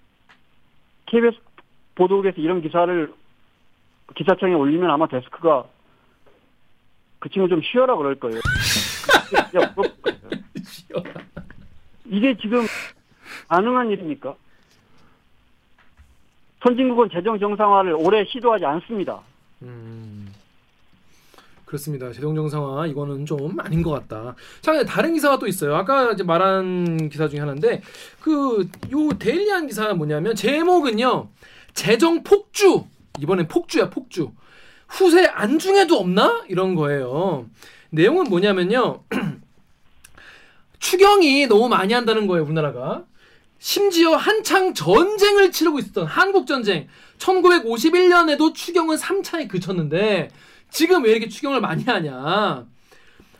KBS 1.06 1.38
보도국에서 1.94 2.42
이런 2.42 2.60
기사를 2.60 3.10
기사창에 4.16 4.52
올리면 4.52 4.90
아마 4.90 5.06
데스크가 5.08 5.64
그 7.20 7.30
친구 7.30 7.48
좀 7.48 7.62
쉬어라 7.62 7.96
그럴 7.96 8.16
거예요. 8.16 8.40
거예요. 9.30 9.74
이게 12.06 12.36
지금 12.40 12.66
가능한 13.48 13.90
일입니까? 13.90 14.34
선진국은 16.62 17.10
재정 17.12 17.38
정상화를 17.38 17.94
올해 17.94 18.24
시도하지 18.24 18.64
않습니다. 18.64 19.20
음. 19.62 20.32
그렇습니다. 21.64 22.12
재정 22.12 22.34
정상화 22.34 22.86
이거는 22.86 23.26
좀 23.26 23.58
아닌 23.58 23.82
것 23.82 23.90
같다. 23.90 24.36
자, 24.60 24.84
다른 24.84 25.14
기사가 25.14 25.38
또 25.38 25.46
있어요. 25.48 25.74
아까 25.74 26.12
이제 26.12 26.22
말한 26.22 27.08
기사 27.08 27.28
중에 27.28 27.40
하나인데 27.40 27.82
그 28.20 28.68
요 28.92 29.08
데일리한 29.18 29.66
기사는 29.66 29.96
뭐냐면 29.98 30.34
제목은요. 30.36 31.28
재정 31.74 32.22
폭주. 32.22 32.84
이번엔 33.20 33.48
폭주야, 33.48 33.90
폭주. 33.90 34.30
후세 34.88 35.26
안중에도 35.26 35.96
없나? 35.96 36.44
이런 36.48 36.74
거예요. 36.76 37.46
내용은 37.96 38.24
뭐냐면요. 38.24 39.04
추경이 40.78 41.46
너무 41.46 41.68
많이 41.68 41.94
한다는 41.94 42.26
거예요, 42.26 42.44
우리나라가. 42.44 43.04
심지어 43.58 44.14
한창 44.14 44.74
전쟁을 44.74 45.50
치르고 45.50 45.78
있었던 45.78 46.06
한국 46.06 46.46
전쟁 46.46 46.88
1951년에도 47.18 48.54
추경은 48.54 48.96
3차에 48.96 49.48
그쳤는데 49.48 50.28
지금 50.70 51.04
왜 51.04 51.10
이렇게 51.10 51.28
추경을 51.28 51.60
많이 51.62 51.82
하냐? 51.84 52.66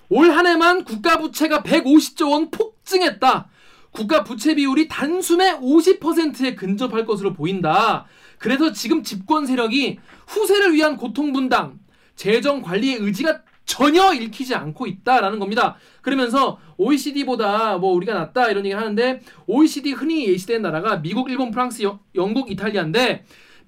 올 0.09 0.31
한 0.31 0.47
해만 0.47 0.85
국가 0.85 1.19
부채가 1.19 1.63
150조 1.63 2.31
원 2.31 2.51
폭증했다. 2.51 3.49
국가 3.91 4.25
부채 4.25 4.55
비율이 4.55 4.89
단숨에 4.89 5.59
50%에 5.59 6.55
근접할 6.55 7.05
것으로 7.05 7.35
보인다. 7.35 8.07
그래서 8.39 8.73
지금 8.73 9.03
집권 9.03 9.47
세력이 9.47 9.99
후세를 10.29 10.73
위한 10.75 10.97
고통 10.97 11.33
분담, 11.33 11.79
재정 12.15 12.63
관리의 12.63 12.97
의지가 12.97 13.43
전혀 13.67 14.15
읽히지 14.15 14.55
않고 14.55 14.87
있다라는 14.87 15.39
겁니다. 15.39 15.77
그러면서 16.01 16.59
OECD보다 16.79 17.77
뭐 17.79 17.93
우리가 17.93 18.15
낫다 18.15 18.49
이런 18.49 18.65
얘기 18.65 18.75
하는데 18.75 19.21
OECD 19.47 19.93
흔히 19.93 20.29
예시된 20.29 20.63
나라가 20.63 21.03
미국, 21.03 21.29
일본, 21.31 21.51
프랑스, 21.51 21.83
영, 21.83 21.99
영국, 22.15 22.51
이탈리아인데 22.51 23.25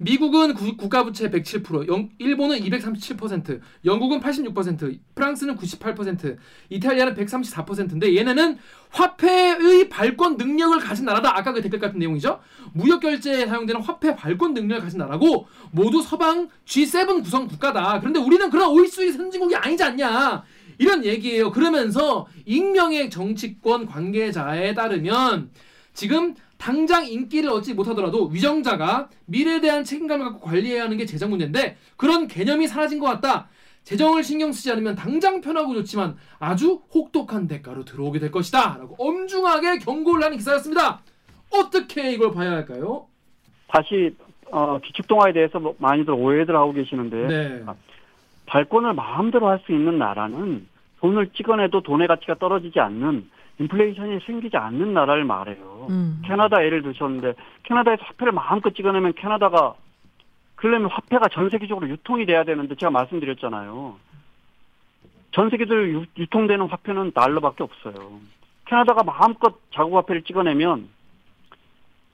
미국은 0.09 0.53
구- 0.53 0.77
국가 0.77 1.03
부채 1.03 1.29
107%, 1.29 1.89
영, 1.89 2.09
일본은 2.19 2.57
237%, 2.59 3.59
영국은 3.83 4.21
86%, 4.21 4.97
프랑스는 5.13 5.57
98%, 5.57 6.37
이탈리아는 6.69 7.15
134%인데 7.15 8.15
얘네는 8.15 8.57
화폐의 8.91 9.89
발권 9.89 10.37
능력을 10.37 10.79
가진 10.79 11.03
나라다. 11.05 11.37
아까 11.37 11.51
그 11.51 11.61
댓글 11.61 11.79
같은 11.79 11.99
내용이죠. 11.99 12.39
무역 12.73 13.01
결제에 13.01 13.45
사용되는 13.45 13.81
화폐 13.81 14.15
발권 14.15 14.53
능력을 14.53 14.83
가진 14.83 14.99
나라고 14.99 15.47
모두 15.71 16.01
서방 16.01 16.47
G7 16.65 17.21
구성 17.21 17.47
국가다. 17.47 17.99
그런데 17.99 18.19
우리는 18.21 18.49
그런 18.49 18.69
OECD 18.69 19.11
선진국이 19.11 19.55
아니지 19.55 19.83
않냐. 19.83 20.43
이런 20.77 21.03
얘기예요. 21.03 21.51
그러면서 21.51 22.25
익명의 22.45 23.09
정치권 23.09 23.85
관계자에 23.85 24.73
따르면 24.73 25.49
지금 25.93 26.35
당장 26.63 27.07
인기를 27.07 27.49
얻지 27.49 27.73
못하더라도 27.73 28.27
위정자가 28.27 29.09
미래에 29.25 29.61
대한 29.61 29.83
책임감을 29.83 30.25
갖고 30.25 30.41
관리해야 30.41 30.83
하는 30.83 30.97
게 30.97 31.05
재정 31.05 31.29
문제인데 31.31 31.77
그런 31.95 32.27
개념이 32.27 32.67
사라진 32.67 32.99
것 32.99 33.07
같다. 33.07 33.47
재정을 33.85 34.23
신경 34.23 34.51
쓰지 34.51 34.69
않으면 34.71 34.95
당장 34.95 35.39
편하고 35.41 35.73
좋지만 35.73 36.17
아주 36.37 36.81
혹독한 36.93 37.47
대가로 37.47 37.85
들어오게 37.85 38.19
될 38.19 38.29
것이다. 38.29 38.77
라고 38.77 38.95
엄중하게 38.99 39.79
경고를 39.79 40.23
하는 40.23 40.37
기사였습니다. 40.37 40.99
어떻게 41.49 42.11
이걸 42.11 42.33
봐야 42.33 42.51
할까요? 42.51 43.07
다시 43.67 44.15
어, 44.51 44.79
기축통화에 44.83 45.31
대해서 45.31 45.59
뭐 45.59 45.75
많이들 45.79 46.13
오해들 46.13 46.55
하고 46.55 46.73
계시는데 46.73 47.27
네. 47.27 47.63
발권을 48.47 48.93
마음대로 48.93 49.47
할 49.47 49.59
수 49.65 49.71
있는 49.71 49.97
나라는 49.97 50.67
돈을 50.99 51.29
찍어내도 51.37 51.81
돈의 51.81 52.07
가치가 52.07 52.35
떨어지지 52.35 52.79
않는 52.81 53.29
인플레이션이 53.59 54.19
생기지 54.25 54.55
않는 54.57 54.93
나라를 54.93 55.25
말해요. 55.25 55.87
음. 55.89 56.21
캐나다 56.25 56.63
예를 56.63 56.81
드셨는데 56.81 57.33
캐나다에서 57.63 58.03
화폐를 58.05 58.31
마음껏 58.33 58.73
찍어내면 58.73 59.13
캐나다가 59.13 59.75
그러려면 60.55 60.89
화폐가 60.91 61.27
전 61.29 61.49
세계적으로 61.49 61.87
유통이 61.89 62.25
돼야 62.25 62.43
되는데 62.43 62.75
제가 62.75 62.89
말씀드렸잖아요. 62.91 63.97
전 65.31 65.49
세계적으로 65.49 65.87
유- 65.89 66.05
유통되는 66.17 66.67
화폐는 66.67 67.11
달러밖에 67.11 67.63
없어요. 67.63 68.19
캐나다가 68.65 69.03
마음껏 69.03 69.59
자국 69.73 69.95
화폐를 69.97 70.23
찍어내면 70.23 70.87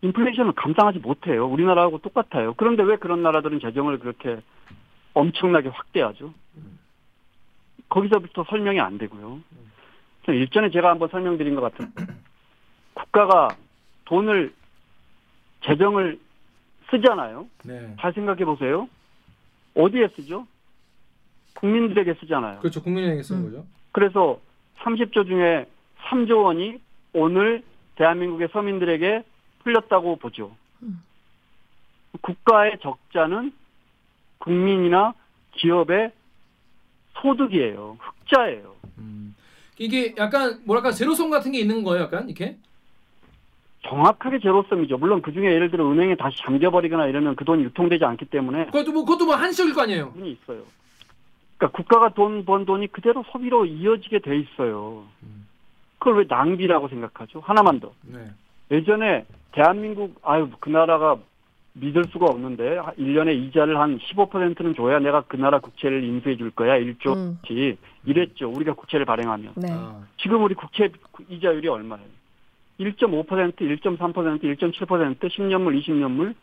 인플레이션을 0.01 0.53
감당하지 0.53 0.99
못해요. 0.99 1.47
우리나라하고 1.47 1.99
똑같아요. 1.99 2.53
그런데 2.57 2.83
왜 2.83 2.97
그런 2.97 3.23
나라들은 3.23 3.59
재정을 3.59 3.99
그렇게 3.99 4.39
엄청나게 5.13 5.69
확대하죠? 5.69 6.33
거기서부터 7.89 8.43
설명이 8.49 8.79
안 8.79 8.97
되고요. 8.97 9.39
일전에 10.33 10.69
제가 10.71 10.89
한번 10.89 11.09
설명드린 11.09 11.55
것 11.55 11.61
같은데 11.61 12.13
국가가 12.93 13.55
돈을 14.05 14.53
재정을 15.65 16.19
쓰잖아요. 16.89 17.47
네. 17.65 17.95
잘 17.99 18.13
생각해 18.13 18.45
보세요. 18.45 18.87
어디에 19.75 20.09
쓰죠? 20.15 20.47
국민들에게 21.55 22.15
쓰잖아요. 22.15 22.59
그렇죠. 22.59 22.81
국민은행에 22.81 23.23
쓰는 23.23 23.41
음. 23.41 23.45
거죠. 23.45 23.65
그래서 23.91 24.39
30조 24.79 25.27
중에 25.27 25.65
3조 26.09 26.43
원이 26.43 26.79
오늘 27.13 27.63
대한민국의 27.95 28.49
서민들에게 28.51 29.23
풀렸다고 29.63 30.17
보죠. 30.17 30.55
음. 30.83 31.01
국가의 32.21 32.77
적자는 32.81 33.53
국민이나 34.37 35.13
기업의 35.53 36.11
소득이에요. 37.21 37.97
흑자예요. 37.99 38.75
음. 38.99 39.35
이게 39.77 40.13
약간 40.17 40.61
뭐랄까 40.65 40.91
제로섬 40.91 41.29
같은 41.29 41.51
게 41.51 41.59
있는 41.59 41.83
거예요, 41.83 42.03
약간 42.03 42.27
이렇게. 42.29 42.57
정확하게 43.87 44.39
제로섬이죠. 44.39 44.97
물론 44.97 45.21
그 45.21 45.31
중에 45.31 45.45
예를 45.53 45.69
들어 45.69 45.87
은행에 45.91 46.15
다시 46.15 46.37
잠겨버리거나 46.43 47.05
이러면 47.07 47.35
그 47.35 47.45
돈이 47.45 47.63
유통되지 47.65 48.03
않기 48.03 48.25
때문에 48.25 48.65
그것도 48.67 48.91
뭐 48.91 49.05
그것도 49.05 49.25
뭐 49.25 49.35
한시적일 49.35 49.73
거 49.75 49.81
아니에요. 49.83 50.11
부분이 50.11 50.31
있어요. 50.31 50.63
그러니까 51.57 51.77
국가가 51.77 52.09
돈 52.09 52.45
번 52.45 52.65
돈이 52.65 52.87
그대로 52.87 53.23
소비로 53.31 53.65
이어지게 53.65 54.19
돼 54.19 54.37
있어요. 54.39 55.05
음. 55.23 55.47
그걸 55.99 56.17
왜 56.19 56.25
낭비라고 56.27 56.87
생각하죠? 56.87 57.41
하나만 57.41 57.79
더. 57.79 57.93
네. 58.01 58.19
예전에 58.71 59.25
대한민국 59.51 60.19
아유 60.23 60.49
그 60.59 60.69
나라가 60.69 61.17
믿을 61.75 62.05
수가 62.05 62.25
없는데 62.27 62.79
1년에 62.97 63.35
이자를 63.35 63.77
한 63.79 63.99
15%는 63.99 64.75
줘야 64.75 64.99
내가 64.99 65.21
그 65.21 65.35
나라 65.35 65.59
국채를 65.59 66.03
인수해 66.03 66.37
줄 66.37 66.51
거야. 66.51 66.79
1조씩 66.79 67.15
음. 67.15 67.77
이랬죠. 68.05 68.49
우리가 68.49 68.73
국채를 68.73 69.05
발행하면. 69.05 69.53
네. 69.55 69.67
아. 69.71 70.01
지금 70.17 70.43
우리 70.43 70.55
국채 70.55 70.89
이자율이 71.27 71.67
얼마예요? 71.67 72.07
1.5%, 72.79 73.25
1.3%, 73.27 73.97
1.7%, 73.97 75.19
10년물, 75.19 75.81
20년물 75.81 76.35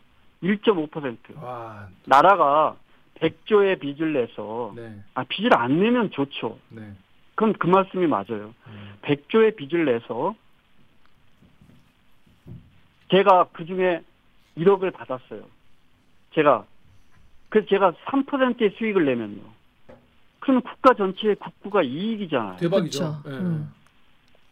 1.5%. 0.43 1.41
와. 1.41 1.87
나라가 2.05 2.75
100조의 3.15 3.79
빚을 3.79 4.13
내서 4.13 4.73
네. 4.75 4.99
아 5.15 5.23
빚을 5.23 5.55
안 5.55 5.79
내면 5.79 6.11
좋죠. 6.11 6.59
네. 6.69 6.91
그럼 7.35 7.53
그 7.53 7.67
말씀이 7.67 8.05
맞아요. 8.05 8.53
음. 8.67 8.93
100조의 9.01 9.55
빚을 9.55 9.85
내서 9.85 10.35
제가 13.09 13.47
그 13.53 13.65
중에 13.65 14.01
1억을 14.57 14.93
받았어요. 14.93 15.43
제가 16.33 16.65
그래서 17.49 17.67
제가 17.69 17.93
3%의 18.05 18.71
수익을 18.77 19.05
내면요. 19.05 19.41
그러면 20.39 20.61
국가 20.63 20.93
전체의 20.93 21.35
국부가 21.35 21.83
이익이잖아요. 21.83 22.57
대박이죠. 22.57 23.21
그쵸. 23.23 23.29
예. 23.29 23.37
음. 23.37 23.71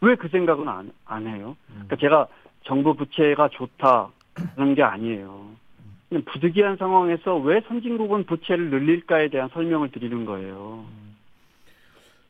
왜그 0.00 0.28
생각은 0.28 0.68
안, 0.68 0.92
안 1.04 1.26
해요? 1.26 1.56
음. 1.70 1.86
그러니까 1.86 1.96
제가 1.96 2.28
정부 2.64 2.94
부채가 2.94 3.48
좋다는 3.48 4.74
게 4.74 4.82
아니에요. 4.82 5.48
그냥 6.08 6.24
부득이한 6.26 6.76
상황에서 6.76 7.36
왜 7.38 7.60
선진국은 7.62 8.24
부채를 8.24 8.70
늘릴까에 8.70 9.28
대한 9.28 9.48
설명을 9.50 9.90
드리는 9.90 10.24
거예요. 10.24 10.84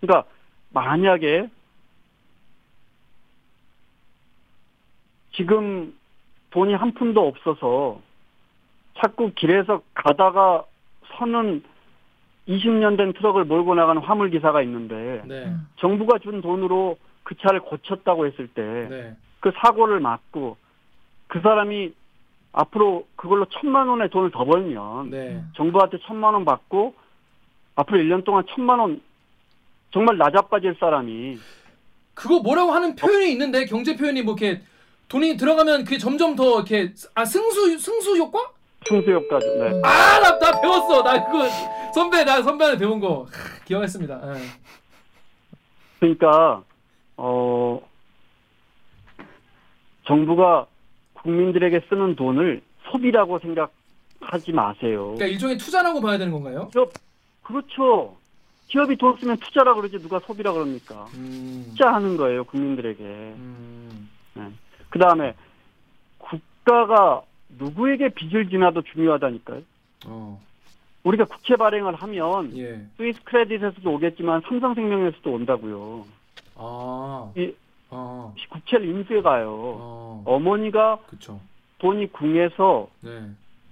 그러니까 0.01 0.29
만약에 0.71 1.49
지금 5.33 5.95
돈이 6.53 6.75
한 6.75 6.93
푼도 6.93 7.27
없어서 7.27 8.01
자꾸 8.99 9.33
길에서 9.35 9.83
가다가 9.95 10.65
서는 11.17 11.63
20년 12.49 12.97
된 12.97 13.13
트럭을 13.13 13.45
몰고 13.45 13.75
나가는 13.75 14.01
화물 14.03 14.31
기사가 14.31 14.63
있는데 14.63 15.23
네. 15.27 15.45
음. 15.45 15.67
정부가 15.77 16.19
준 16.19 16.41
돈으로 16.41 16.97
그 17.23 17.37
차를 17.39 17.61
고쳤다고 17.61 18.27
했을 18.27 18.49
때그 18.49 18.89
네. 18.91 19.17
사고를 19.63 20.01
막고 20.01 20.57
그 21.29 21.41
사람이 21.41 21.95
앞으로 22.53 23.07
그걸로 23.17 23.47
천만 23.47 23.89
원의 23.89 24.11
돈을 24.11 24.31
더 24.31 24.45
벌면 24.45 25.11
네. 25.11 25.43
정부한테 25.57 25.99
천만 26.05 26.35
원 26.35 26.45
받고 26.45 26.95
앞으로 27.77 27.99
1년 27.99 28.25
동안 28.25 28.45
천만 28.51 28.79
원 28.79 29.01
정말 29.91 30.19
나자빠질 30.19 30.77
사람이 30.79 31.39
그거 32.15 32.41
뭐라고 32.41 32.73
하는 32.73 32.95
표현이 32.95 33.33
있는데 33.33 33.65
경제 33.65 33.97
표현이 33.97 34.23
뭐 34.23 34.35
이렇게 34.39 34.61
돈이 35.13 35.37
들어가면 35.37 35.85
그게 35.85 35.99
점점 35.99 36.35
더 36.35 36.55
이렇게 36.57 36.95
아 37.15 37.27
승수 37.27 37.79
승수 37.79 38.17
효과? 38.17 38.51
승수효과죠. 38.89 39.47
네. 39.47 39.71
음. 39.73 39.85
아나 39.85 40.39
나 40.39 40.61
배웠어 40.61 41.03
나 41.03 41.23
그거 41.27 41.47
선배 41.95 42.25
나 42.25 42.43
선배한테 42.43 42.79
배운 42.79 42.99
거 42.99 43.25
하, 43.25 43.65
기억했습니다. 43.67 44.21
예. 44.25 44.41
그러니까 46.01 46.65
어 47.19 47.83
정부가 50.07 50.67
국민들에게 51.13 51.83
쓰는 51.91 52.17
돈을 52.17 52.63
소비라고 52.91 53.39
생각하지 53.41 54.53
마세요. 54.53 55.13
그러니까 55.15 55.27
일종의 55.27 55.59
투자라고 55.59 56.01
봐야 56.01 56.17
되는 56.17 56.33
건가요? 56.33 56.71
그렇죠. 57.43 58.17
기업이 58.69 58.97
돈 58.97 59.19
쓰면 59.19 59.37
투자라 59.37 59.75
그러지 59.75 59.99
누가 59.99 60.21
소비라 60.21 60.55
그럽니까? 60.55 61.05
음. 61.17 61.67
투자하는 61.69 62.17
거예요 62.17 62.45
국민들에게. 62.45 63.03
음. 63.05 64.09
그 64.93 64.99
다음에 64.99 65.35
국가가 66.19 67.23
누구에게 67.59 68.11
빚을 68.11 68.51
지나도 68.51 68.83
중요하다니까요. 68.83 69.63
어. 70.07 70.41
우리가 71.03 71.25
국채 71.25 71.57
발행을 71.57 71.95
하면 71.95 72.57
예. 72.59 72.81
스위스 72.97 73.23
크레딧에서도 73.25 73.91
오겠지만 73.91 74.43
삼성생명에서도 74.47 75.33
온다고요. 75.33 76.05
아. 76.57 77.33
이 77.37 77.53
어. 77.91 78.35
국채를 78.51 78.87
인수해 78.87 79.23
가요. 79.23 79.51
어. 79.51 80.23
어머니가 80.27 80.99
그쵸. 81.09 81.41
돈이 81.79 82.13
궁해서 82.13 82.89
네. 83.01 83.31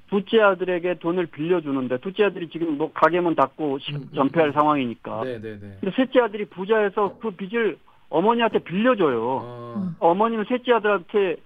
둘째 0.08 0.40
아들에게 0.40 0.94
돈을 0.98 1.26
빌려주는데 1.26 1.98
둘째 1.98 2.24
아들이 2.24 2.48
지금 2.48 2.78
뭐 2.78 2.90
가게 2.92 3.20
문 3.20 3.34
닫고 3.34 3.78
시- 3.78 3.92
음, 3.92 4.08
음, 4.10 4.14
전폐할 4.14 4.48
음. 4.48 4.52
상황이니까. 4.54 5.22
네, 5.24 5.40
네, 5.40 5.58
네. 5.60 5.76
근데 5.80 5.94
셋째 5.94 6.20
아들이 6.20 6.46
부자여서 6.46 7.18
그 7.20 7.30
빚을 7.30 7.78
어머니한테 8.10 8.58
빌려줘요. 8.58 9.22
어. 9.24 9.74
음. 9.76 9.96
어머니는 10.00 10.44
셋째 10.48 10.72
아들한테 10.72 11.36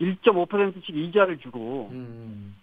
1.5%씩 0.00 0.90
이자를 0.96 1.38
주고 1.38 1.88
음. 1.92 2.54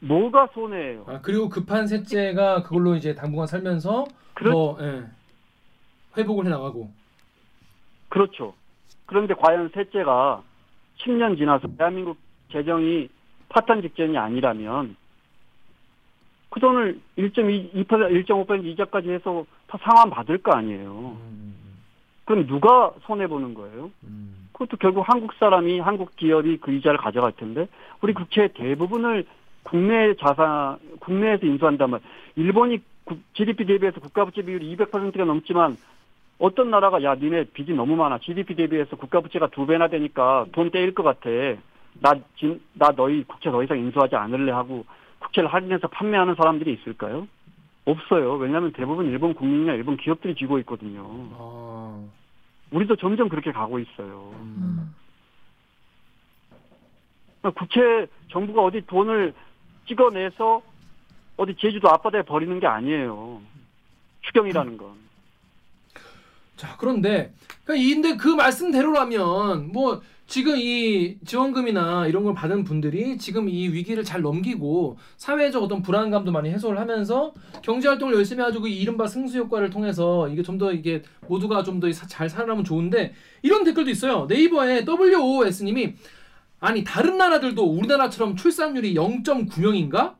뭐가 0.00 0.48
손해예요? 0.54 1.04
아 1.08 1.20
그리고 1.20 1.48
급한 1.48 1.86
셋째가 1.88 2.62
그걸로 2.62 2.94
이제 2.94 3.14
당분간 3.14 3.46
살면서 3.48 4.06
그렇- 4.34 4.52
뭐 4.52 4.78
예. 4.80 5.04
회복을 6.16 6.46
해 6.46 6.50
나가고. 6.50 6.90
그렇죠. 8.08 8.54
그런데 9.06 9.34
과연 9.34 9.70
셋째가 9.74 10.42
10년 10.98 11.36
지나서 11.36 11.68
대한민국 11.76 12.16
재정이 12.52 13.08
파탄 13.48 13.82
직전이 13.82 14.16
아니라면 14.16 14.96
그 16.50 16.60
돈을 16.60 17.00
1.2, 17.18 17.72
1.5% 17.88 18.64
이자까지 18.64 19.10
해서 19.10 19.44
다 19.66 19.78
상환 19.82 20.10
받을 20.10 20.38
거 20.38 20.52
아니에요. 20.52 21.16
음. 21.20 21.54
그럼 22.28 22.46
누가 22.46 22.92
손해 23.04 23.26
보는 23.26 23.54
거예요? 23.54 23.90
음. 24.04 24.50
그것도 24.52 24.76
결국 24.76 25.08
한국 25.08 25.32
사람이 25.38 25.80
한국 25.80 26.14
기업이 26.14 26.58
그 26.58 26.72
이자를 26.72 26.98
가져갈 26.98 27.32
텐데 27.32 27.66
우리 28.02 28.12
국채의 28.12 28.50
대부분을 28.52 29.24
국내 29.62 30.14
자산 30.16 30.76
국내에서 31.00 31.46
인수한다면 31.46 32.00
일본이 32.36 32.80
국- 33.04 33.22
GDP 33.32 33.64
대비해서 33.64 33.98
국가부채 34.00 34.42
비율이 34.42 34.76
200%가 34.76 35.24
넘지만 35.24 35.78
어떤 36.38 36.68
나라가 36.68 37.02
야 37.02 37.14
니네 37.14 37.44
빚이 37.54 37.72
너무 37.72 37.96
많아 37.96 38.18
GDP 38.18 38.56
대비해서 38.56 38.94
국가부채가 38.96 39.46
두 39.48 39.64
배나 39.64 39.88
되니까 39.88 40.44
돈 40.52 40.70
떼일 40.70 40.92
것 40.94 41.02
같아 41.04 41.30
나, 42.02 42.12
진- 42.36 42.60
나 42.74 42.90
너희 42.90 43.24
국채 43.24 43.50
더 43.50 43.62
이상 43.62 43.78
인수하지 43.78 44.16
않을래 44.16 44.52
하고 44.52 44.84
국채를 45.20 45.48
할인해서 45.48 45.88
판매하는 45.88 46.34
사람들이 46.34 46.74
있을까요? 46.74 47.26
없어요. 47.86 48.34
왜냐하면 48.34 48.72
대부분 48.72 49.06
일본 49.06 49.32
국민이나 49.32 49.72
일본 49.72 49.96
기업들이 49.96 50.34
쥐고 50.34 50.58
있거든요. 50.58 51.06
아. 51.38 52.17
우리도 52.70 52.96
점점 52.96 53.28
그렇게 53.28 53.52
가고 53.52 53.78
있어요. 53.78 54.32
음. 54.40 54.94
그러니까 57.40 57.58
국채 57.58 58.06
정부가 58.30 58.62
어디 58.62 58.82
돈을 58.86 59.34
찍어내서 59.86 60.62
어디 61.36 61.54
제주도 61.58 61.88
앞바다에 61.88 62.22
버리는 62.22 62.58
게 62.60 62.66
아니에요. 62.66 63.40
추경이라는 64.22 64.76
건. 64.76 64.92
자 66.56 66.76
그런데 66.76 67.32
그러니까 67.64 67.86
이인데 67.86 68.16
그 68.16 68.28
말씀대로라면 68.28 69.72
뭐 69.72 70.02
지금 70.28 70.56
이 70.58 71.16
지원금이나 71.24 72.06
이런 72.06 72.22
걸 72.22 72.34
받은 72.34 72.62
분들이 72.64 73.16
지금 73.16 73.48
이 73.48 73.66
위기를 73.68 74.04
잘 74.04 74.20
넘기고 74.20 74.98
사회적 75.16 75.62
어떤 75.62 75.80
불안감도 75.80 76.30
많이 76.32 76.50
해소를 76.50 76.78
하면서 76.78 77.32
경제 77.62 77.88
활동을 77.88 78.14
열심히 78.14 78.42
해가지고 78.42 78.66
이 78.66 78.78
이른바 78.78 79.06
승수 79.06 79.38
효과를 79.38 79.70
통해서 79.70 80.28
이게 80.28 80.42
좀 80.42 80.58
더 80.58 80.70
이게 80.70 81.02
모두가 81.28 81.62
좀 81.62 81.80
더 81.80 81.90
잘 81.92 82.28
살아나면 82.28 82.62
좋은데 82.64 83.14
이런 83.42 83.64
댓글도 83.64 83.90
있어요 83.90 84.26
네이버에 84.28 84.84
WOS님이 84.86 85.94
아니 86.60 86.84
다른 86.84 87.16
나라들도 87.16 87.64
우리나라처럼 87.64 88.36
출산율이 88.36 88.94
0.9명인가 88.94 90.14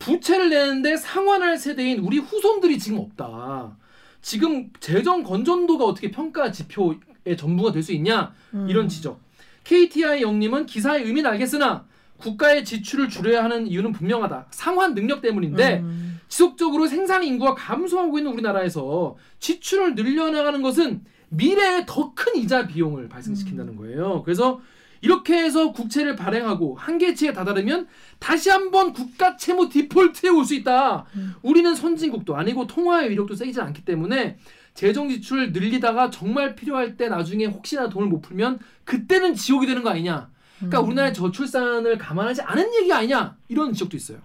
부채를 0.00 0.50
내는데 0.50 0.96
상환할 0.96 1.58
세대인 1.58 2.00
우리 2.00 2.18
후손들이 2.18 2.76
지금 2.78 2.98
없다. 2.98 3.76
지금 4.20 4.70
재정 4.80 5.22
건전도가 5.22 5.84
어떻게 5.84 6.10
평가 6.10 6.50
지표의 6.50 7.36
전부가 7.36 7.70
될 7.70 7.82
수 7.82 7.92
있냐 7.92 8.34
음. 8.54 8.66
이런 8.68 8.88
지적. 8.88 9.20
KTI 9.64 10.22
영님은 10.22 10.66
기사의 10.66 11.04
의미는 11.04 11.30
알겠으나 11.30 11.86
국가의 12.18 12.64
지출을 12.64 13.08
줄여야 13.08 13.42
하는 13.44 13.66
이유는 13.66 13.92
분명하다. 13.92 14.46
상환 14.50 14.94
능력 14.94 15.20
때문인데 15.20 15.80
음. 15.80 16.20
지속적으로 16.28 16.86
생산 16.86 17.22
인구가 17.24 17.54
감소하고 17.54 18.18
있는 18.18 18.32
우리나라에서 18.32 19.16
지출을 19.40 19.94
늘려나가는 19.94 20.62
것은 20.62 21.02
미래에 21.28 21.84
더 21.86 22.14
큰 22.14 22.36
이자 22.36 22.66
비용을 22.66 23.08
발생시킨다는 23.08 23.76
거예요. 23.76 24.22
그래서 24.24 24.60
이렇게 25.00 25.36
해서 25.36 25.72
국채를 25.72 26.16
발행하고 26.16 26.76
한계치에 26.76 27.32
다다르면 27.34 27.88
다시 28.18 28.48
한번 28.48 28.92
국가 28.92 29.36
채무 29.36 29.68
디폴트에 29.68 30.30
올 30.30 30.44
수 30.44 30.54
있다. 30.54 31.04
음. 31.16 31.34
우리는 31.42 31.74
선진국도 31.74 32.36
아니고 32.36 32.66
통화의 32.66 33.10
위력도 33.10 33.34
세지 33.34 33.60
않기 33.60 33.84
때문에 33.84 34.38
재정 34.74 35.08
지출을 35.08 35.52
늘리다가 35.52 36.10
정말 36.10 36.54
필요할 36.56 36.96
때 36.96 37.08
나중에 37.08 37.46
혹시나 37.46 37.88
돈을 37.88 38.08
못 38.08 38.20
풀면 38.20 38.58
그때는 38.84 39.34
지옥이 39.34 39.66
되는 39.66 39.82
거 39.82 39.90
아니냐. 39.90 40.28
그러니까 40.58 40.80
음. 40.80 40.86
우리나라의 40.86 41.14
저출산을 41.14 41.96
감안하지 41.96 42.42
않은 42.42 42.74
얘기 42.74 42.92
아니냐. 42.92 43.36
이런 43.48 43.72
지적도 43.72 43.96
있어요. 43.96 44.18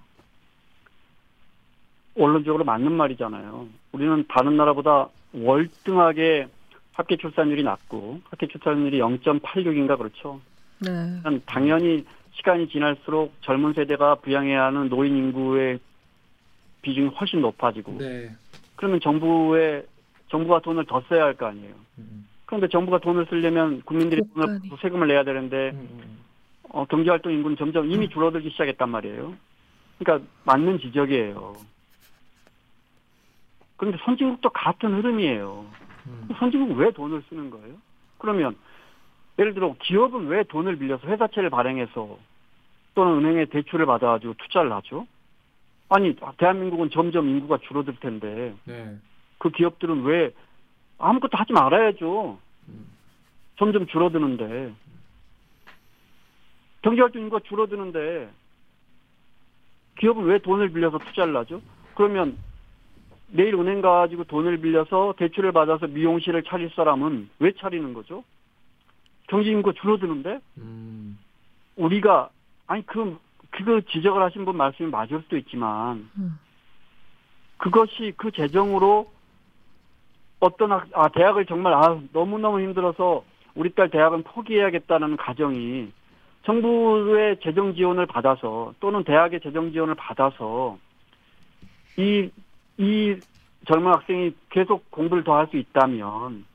원론적으로 2.15 2.65
맞는 2.65 2.91
말이잖아요. 2.91 3.67
우리는 3.91 4.25
다른 4.27 4.57
나라보다 4.57 5.07
월등하게 5.33 6.47
합계 6.93 7.15
출산율이 7.15 7.63
낮고 7.63 8.21
합계 8.29 8.47
출산율이 8.47 8.99
0.86인가 8.99 9.97
그렇죠. 9.97 10.41
네. 10.79 11.19
그러니까 11.21 11.45
당연히 11.45 12.05
시간이 12.33 12.69
지날수록 12.69 13.33
젊은 13.41 13.73
세대가 13.73 14.15
부양해야 14.15 14.65
하는 14.65 14.89
노인 14.89 15.15
인구의 15.15 15.79
비중이 16.81 17.09
훨씬 17.09 17.41
높아지고 17.41 17.97
네. 17.99 18.31
그러면 18.75 18.99
정부의 19.01 19.85
정부가 20.29 20.59
돈을 20.61 20.85
더 20.85 21.01
써야 21.09 21.23
할 21.25 21.33
거 21.35 21.47
아니에요. 21.47 21.73
음, 21.97 22.27
그런데 22.45 22.67
정부가 22.67 22.99
돈을 22.99 23.25
쓰려면 23.29 23.81
국민들이 23.83 24.21
돈을. 24.33 24.59
세금을 24.81 25.07
내야 25.07 25.23
되는데 25.23 25.71
음, 25.71 25.87
음. 25.91 26.19
어, 26.69 26.85
경제활동 26.85 27.31
인구는 27.33 27.57
점점 27.57 27.89
이미 27.91 28.09
줄어들기 28.09 28.49
시작했단 28.51 28.89
말이에요. 28.89 29.33
그러니까 29.99 30.27
맞는 30.45 30.79
지적이에요. 30.79 31.55
그런데 33.77 33.97
선진국도 34.03 34.49
같은 34.49 34.93
흐름이에요. 34.95 35.65
음. 36.07 36.27
선진국 36.37 36.77
왜 36.77 36.91
돈을 36.91 37.23
쓰는 37.29 37.49
거예요? 37.49 37.75
그러면 38.17 38.55
예를 39.37 39.53
들어 39.53 39.73
기업은 39.81 40.27
왜 40.27 40.43
돈을 40.43 40.77
빌려서 40.77 41.07
회사채를 41.07 41.49
발행해서 41.49 42.17
또는 42.93 43.17
은행에 43.25 43.45
대출을 43.45 43.85
받아가지고 43.85 44.33
투자를 44.37 44.71
하죠? 44.73 45.07
아니 45.87 46.15
대한민국은 46.37 46.89
점점 46.91 47.27
인구가 47.29 47.57
줄어들 47.67 47.95
텐데 47.95 48.53
네. 48.65 48.97
그 49.39 49.49
기업들은 49.49 50.03
왜 50.03 50.31
아무것도 50.99 51.37
하지 51.37 51.53
말아야죠? 51.53 52.37
음. 52.67 52.85
점점 53.57 53.87
줄어드는데 53.87 54.73
경제활동 56.81 57.23
인구가 57.23 57.41
줄어드는데 57.47 58.29
기업은 59.99 60.25
왜 60.25 60.39
돈을 60.39 60.71
빌려서 60.71 60.99
투자를 60.99 61.35
하죠? 61.37 61.61
그러면 61.95 62.37
내일 63.27 63.55
은행 63.55 63.81
가가지고 63.81 64.25
돈을 64.25 64.59
빌려서 64.59 65.15
대출을 65.17 65.51
받아서 65.51 65.87
미용실을 65.87 66.43
차릴 66.43 66.71
사람은 66.75 67.29
왜 67.39 67.51
차리는 67.53 67.93
거죠? 67.93 68.23
경제 69.27 69.51
인구가 69.51 69.79
줄어드는데 69.79 70.39
음. 70.57 71.19
우리가 71.75 72.29
아니 72.67 72.85
그 72.85 73.17
그거 73.51 73.81
지적을 73.81 74.21
하신 74.21 74.45
분 74.45 74.57
말씀이 74.57 74.89
맞을 74.89 75.21
수도 75.23 75.37
있지만 75.37 76.09
음. 76.17 76.39
그것이 77.57 78.13
그 78.15 78.31
재정으로 78.31 79.11
어떤 80.39 80.71
학, 80.71 80.87
아 80.93 81.09
대학을 81.09 81.45
정말 81.45 81.73
아 81.73 81.99
너무 82.13 82.39
너무 82.39 82.61
힘들어서 82.61 83.23
우리 83.55 83.73
딸 83.73 83.89
대학은 83.89 84.23
포기해야겠다는 84.23 85.17
가정이 85.17 85.91
정부의 86.45 87.37
재정 87.43 87.75
지원을 87.75 88.05
받아서 88.05 88.73
또는 88.79 89.03
대학의 89.03 89.41
재정 89.41 89.71
지원을 89.71 89.95
받아서 89.95 90.77
이 91.97 92.29
이 92.79 93.19
젊은 93.67 93.91
학생이 93.91 94.33
계속 94.49 94.89
공부를 94.89 95.23
더 95.23 95.35
할 95.35 95.47
수 95.51 95.57
있다면 95.57 96.45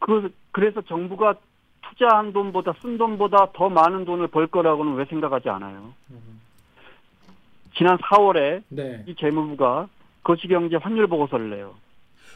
그 0.00 0.32
그래서 0.50 0.80
정부가 0.80 1.34
투자한 1.82 2.32
돈보다 2.32 2.72
쓴 2.80 2.96
돈보다 2.96 3.52
더 3.52 3.68
많은 3.68 4.06
돈을 4.06 4.28
벌 4.28 4.46
거라고는 4.46 4.94
왜 4.94 5.04
생각하지 5.04 5.50
않아요? 5.50 5.92
음. 6.10 6.40
지난 7.76 7.98
4월에 7.98 8.62
네. 8.68 9.04
이 9.06 9.14
재무부가 9.14 9.88
거시경제 10.22 10.76
환율 10.76 11.06
보고서를 11.06 11.50
내요. 11.50 11.74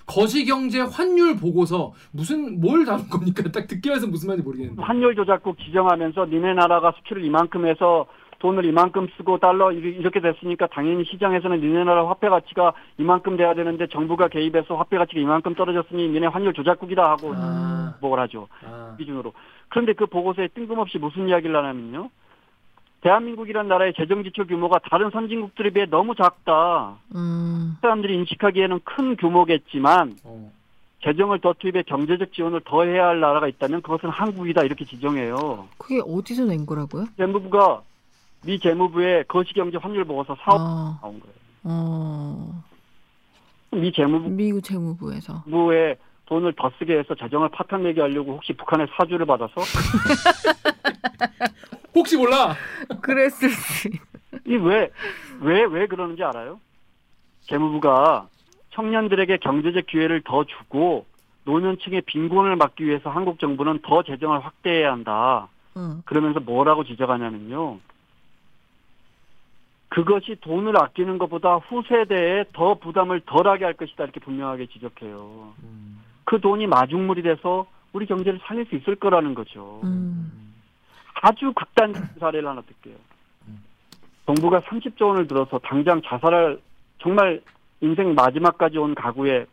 거시경제 0.06 0.80
환율 0.80 1.36
보고서 1.36 1.92
무슨 2.12 2.60
뭘 2.60 2.84
다룬 2.84 3.08
겁니까? 3.08 3.42
딱 3.52 3.66
듣기만 3.66 3.96
해서 3.96 4.06
무슨 4.06 4.28
말인지 4.28 4.44
모르겠는데. 4.46 4.82
환율 4.82 5.14
조작국 5.14 5.58
지정하면서 5.58 6.26
니네 6.26 6.54
나라가 6.54 6.92
수출을 6.98 7.24
이만큼 7.24 7.66
해서 7.66 8.06
돈을 8.40 8.64
이만큼 8.66 9.06
쓰고 9.16 9.38
달러 9.38 9.72
이- 9.72 9.76
이렇게 9.78 10.20
됐으니까 10.20 10.66
당연히 10.66 11.04
시장에서는 11.06 11.60
니네 11.60 11.84
나라 11.84 12.06
화폐 12.08 12.28
가치가 12.28 12.74
이만큼 12.98 13.36
돼야 13.38 13.54
되는데 13.54 13.86
정부가 13.86 14.28
개입해서 14.28 14.76
화폐 14.76 14.98
가치가 14.98 15.18
이만큼 15.20 15.54
떨어졌으니 15.54 16.08
니네 16.08 16.26
환율 16.26 16.52
조작국이다 16.52 17.02
하고 17.10 17.32
아. 17.36 17.94
보고를 18.02 18.24
하죠. 18.24 18.48
아. 18.66 18.94
기준으로. 18.98 19.32
그런데 19.70 19.94
그 19.94 20.04
보고서에 20.06 20.48
뜬금없이 20.48 20.98
무슨 20.98 21.28
이야기를 21.28 21.56
하냐면요. 21.56 22.10
대한민국이라는 23.04 23.68
나라의 23.68 23.92
재정 23.94 24.24
지출 24.24 24.46
규모가 24.46 24.80
다른 24.90 25.10
선진국들에 25.10 25.70
비해 25.70 25.86
너무 25.86 26.14
작다. 26.14 26.96
음. 27.14 27.76
사람들이 27.82 28.14
인식하기에는 28.14 28.80
큰 28.82 29.16
규모겠지만 29.16 30.16
어. 30.24 30.50
재정을 31.02 31.38
더 31.42 31.54
투입해 31.58 31.82
경제적 31.82 32.32
지원을 32.32 32.62
더 32.64 32.84
해야 32.84 33.08
할 33.08 33.20
나라가 33.20 33.46
있다면 33.46 33.82
그것은 33.82 34.08
한국이다 34.08 34.62
이렇게 34.62 34.86
지정해요. 34.86 35.68
그게 35.76 36.00
어디서 36.02 36.46
낸 36.46 36.64
거라고요? 36.64 37.04
재무부가 37.18 37.82
미 38.46 38.58
재무부의 38.58 39.24
거시경제 39.28 39.76
환율 39.76 40.06
보고서 40.06 40.34
사업 40.42 40.60
아, 40.60 40.98
나온 41.02 41.20
거예요. 41.20 41.34
어, 41.64 42.62
미 43.72 43.92
재무부의 43.92 44.30
미국 44.30 44.64
재무부에서. 44.64 45.44
돈을 46.26 46.54
더 46.56 46.70
쓰게 46.78 46.98
해서 46.98 47.14
재정을 47.14 47.50
파탄내게 47.50 48.00
하려고 48.00 48.36
혹시 48.36 48.54
북한의 48.54 48.86
사주를 48.96 49.26
받아서 49.26 49.60
혹시 51.94 52.16
몰라. 52.16 52.54
그랬을 53.00 53.50
수. 53.50 53.88
있- 53.88 54.00
이왜왜 54.46 54.90
왜 55.70 55.86
그러는지 55.86 56.22
알아요? 56.22 56.60
재무부가 57.42 58.28
청년들에게 58.70 59.36
경제적 59.38 59.86
기회를 59.86 60.22
더 60.24 60.44
주고 60.44 61.06
노년층의 61.44 62.02
빈곤을 62.02 62.56
막기 62.56 62.84
위해서 62.84 63.10
한국 63.10 63.38
정부는 63.38 63.80
더 63.82 64.02
재정을 64.02 64.44
확대해야 64.44 64.90
한다. 64.92 65.48
응. 65.76 66.02
그러면서 66.04 66.40
뭐라고 66.40 66.84
지적하냐면요. 66.84 67.78
그것이 69.88 70.36
돈을 70.40 70.76
아끼는 70.76 71.18
것보다 71.18 71.56
후세대에 71.56 72.46
더 72.52 72.74
부담을 72.74 73.20
덜하게 73.20 73.64
할 73.64 73.74
것이다 73.74 74.02
이렇게 74.04 74.18
분명하게 74.20 74.66
지적해요. 74.66 75.52
음. 75.62 76.02
그 76.24 76.40
돈이 76.40 76.66
마중물이 76.66 77.22
돼서 77.22 77.66
우리 77.92 78.06
경제를 78.06 78.40
살릴 78.44 78.66
수 78.66 78.74
있을 78.74 78.96
거라는 78.96 79.34
거죠. 79.34 79.80
음. 79.84 80.43
아주 81.24 81.52
극단적인 81.54 82.20
사례를 82.20 82.46
하나 82.46 82.60
들게요. 82.60 82.96
정부가 84.26 84.60
30조 84.60 85.06
원을 85.08 85.26
들어서 85.26 85.58
당장 85.60 86.02
자살할 86.02 86.60
정말 86.98 87.40
인생 87.80 88.14
마지막까지 88.14 88.76
온 88.76 88.94
가구에 88.94 89.46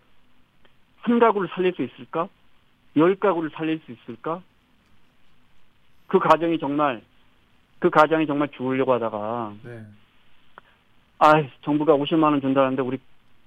한 1.02 1.20
가구를 1.20 1.48
살릴 1.54 1.74
수 1.74 1.82
있을까? 1.82 2.28
열 2.98 3.16
가구를 3.16 3.52
살릴 3.54 3.80
수 3.86 3.92
있을까? 3.94 4.42
그 6.08 6.20
가정이 6.20 6.60
정말 6.60 7.02
그 7.80 7.90
가정이 7.90 8.28
정말 8.28 8.50
죽으려고 8.50 8.92
하다가 8.94 9.54
네. 9.64 9.86
아 11.20 11.32
정부가 11.62 11.94
50만 11.94 12.24
원 12.24 12.42
준다는데 12.42 12.82
우리 12.82 13.00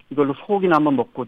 이걸로 0.09 0.33
소고기나 0.35 0.77
한번 0.77 0.97
먹고 0.97 1.27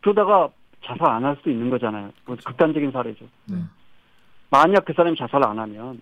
그러다가 0.00 0.48
자살 0.82 1.10
안 1.10 1.24
할 1.24 1.36
수 1.42 1.50
있는 1.50 1.68
거잖아요. 1.68 2.10
그 2.24 2.36
극단적인 2.36 2.90
사례죠. 2.90 3.26
네. 3.46 3.58
만약 4.50 4.84
그 4.84 4.92
사람이 4.92 5.16
자살 5.16 5.46
안 5.46 5.58
하면 5.58 6.00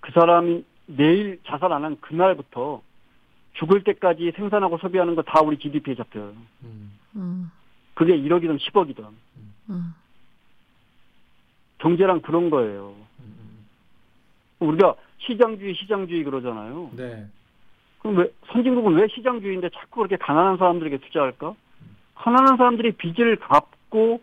그 0.00 0.12
사람이 0.12 0.64
내일 0.86 1.40
자살 1.46 1.72
안 1.72 1.84
한 1.84 1.98
그날부터 2.00 2.82
죽을 3.54 3.84
때까지 3.84 4.32
생산하고 4.36 4.78
소비하는 4.78 5.14
거 5.14 5.22
다 5.22 5.40
우리 5.42 5.58
GDP에 5.58 5.94
잡혀요. 5.94 6.34
음. 6.64 6.98
음. 7.16 7.50
그게 7.94 8.16
1억이든 8.16 8.58
10억이든 8.58 9.06
음. 9.70 9.94
경제랑 11.78 12.20
그런 12.22 12.50
거예요. 12.50 12.94
음. 13.20 13.66
우리가 14.60 14.94
시장주의 15.18 15.74
시장주의 15.74 16.24
그러잖아요. 16.24 16.90
네. 16.96 17.26
그럼 18.00 18.16
왜 18.18 18.32
선진국은 18.52 18.94
왜 18.94 19.06
시장주의인데 19.08 19.70
자꾸 19.70 20.00
그렇게 20.00 20.16
가난한 20.16 20.56
사람들에게 20.58 20.98
투자할까? 20.98 21.54
가난한 22.16 22.56
사람들이 22.56 22.92
빚을 22.92 23.36
갚고 23.36 24.20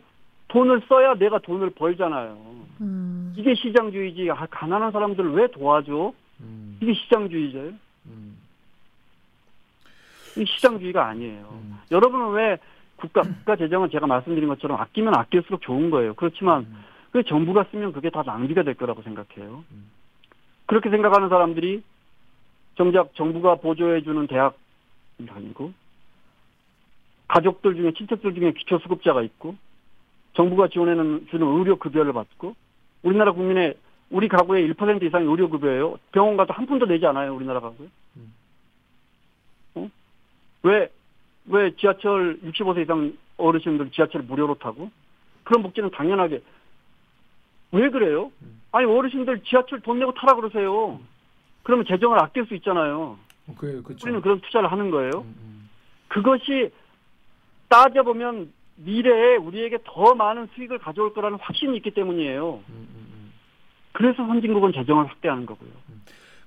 돈을 0.51 0.81
써야 0.89 1.15
내가 1.15 1.39
돈을 1.39 1.69
벌잖아요. 1.69 2.37
음. 2.81 3.33
이게 3.37 3.55
시장주의지. 3.55 4.29
아, 4.31 4.45
가난한 4.47 4.91
사람들을 4.91 5.31
왜 5.31 5.47
도와줘? 5.47 6.11
음. 6.41 6.77
이게 6.81 6.93
시장주의죠. 6.93 7.71
음. 8.07 8.37
이 10.37 10.45
시장주의가 10.45 11.07
아니에요. 11.07 11.47
음. 11.53 11.79
여러분은 11.89 12.31
왜 12.31 12.57
국가 12.97 13.21
국가 13.21 13.55
재정은 13.55 13.89
제가 13.91 14.07
말씀드린 14.07 14.49
것처럼 14.49 14.79
아끼면 14.79 15.15
아낄수록 15.15 15.61
좋은 15.61 15.89
거예요. 15.89 16.15
그렇지만 16.15 16.63
음. 16.63 16.83
그 17.11 17.23
정부가 17.23 17.65
쓰면 17.71 17.93
그게 17.93 18.09
다 18.09 18.21
낭비가 18.25 18.63
될 18.63 18.73
거라고 18.73 19.01
생각해요. 19.03 19.63
음. 19.71 19.89
그렇게 20.65 20.89
생각하는 20.89 21.29
사람들이 21.29 21.81
정작 22.75 23.15
정부가 23.15 23.55
보조해주는 23.55 24.27
대학 24.27 24.57
다니고 25.25 25.71
가족들 27.29 27.75
중에 27.75 27.93
친척들 27.93 28.33
중에 28.33 28.51
기초수급자가 28.51 29.21
있고 29.21 29.55
정부가 30.33 30.67
지원해는 30.69 31.27
주는 31.29 31.47
의료 31.47 31.77
급여를 31.77 32.13
받고 32.13 32.55
우리나라 33.03 33.31
국민의 33.31 33.75
우리 34.09 34.27
가구의 34.27 34.69
1% 34.73 35.03
이상이 35.03 35.25
의료 35.25 35.49
급여예요. 35.49 35.97
병원 36.11 36.37
가도 36.37 36.53
한 36.53 36.65
푼도 36.65 36.85
내지 36.85 37.05
않아요. 37.05 37.33
우리나라 37.33 37.59
가구에. 37.59 37.87
음. 38.17 38.33
어? 39.75 39.89
왜, 40.63 40.91
왜 41.45 41.75
지하철 41.75 42.39
65세 42.41 42.83
이상 42.83 43.13
어르신들 43.37 43.91
지하철 43.91 44.21
무료로 44.23 44.55
타고 44.55 44.91
그런 45.43 45.63
복지는 45.63 45.89
당연하게 45.91 46.41
왜 47.71 47.89
그래요? 47.89 48.31
음. 48.41 48.61
아니 48.71 48.85
어르신들 48.85 49.43
지하철 49.43 49.79
돈 49.81 49.99
내고 49.99 50.13
타라 50.13 50.35
그러세요. 50.35 50.99
그러면 51.63 51.85
재정을 51.85 52.21
아낄 52.21 52.45
수 52.45 52.55
있잖아요. 52.55 53.17
어, 53.47 53.55
그 53.57 53.81
그렇죠. 53.81 54.05
우리는 54.05 54.21
그런 54.21 54.41
투자를 54.41 54.71
하는 54.71 54.91
거예요. 54.91 55.11
음, 55.15 55.35
음. 55.41 55.69
그것이 56.07 56.71
따져보면 57.69 58.51
미래에 58.75 59.35
우리에게 59.35 59.79
더 59.85 60.15
많은 60.15 60.47
수익을 60.55 60.79
가져올 60.79 61.13
거라는 61.13 61.37
확신이 61.41 61.77
있기 61.77 61.91
때문이에요. 61.91 62.63
음, 62.67 62.73
음, 62.73 62.87
음. 62.95 63.31
그래서 63.91 64.25
선진국은 64.25 64.73
재정을 64.73 65.07
확대하는 65.07 65.45
거고요. 65.45 65.69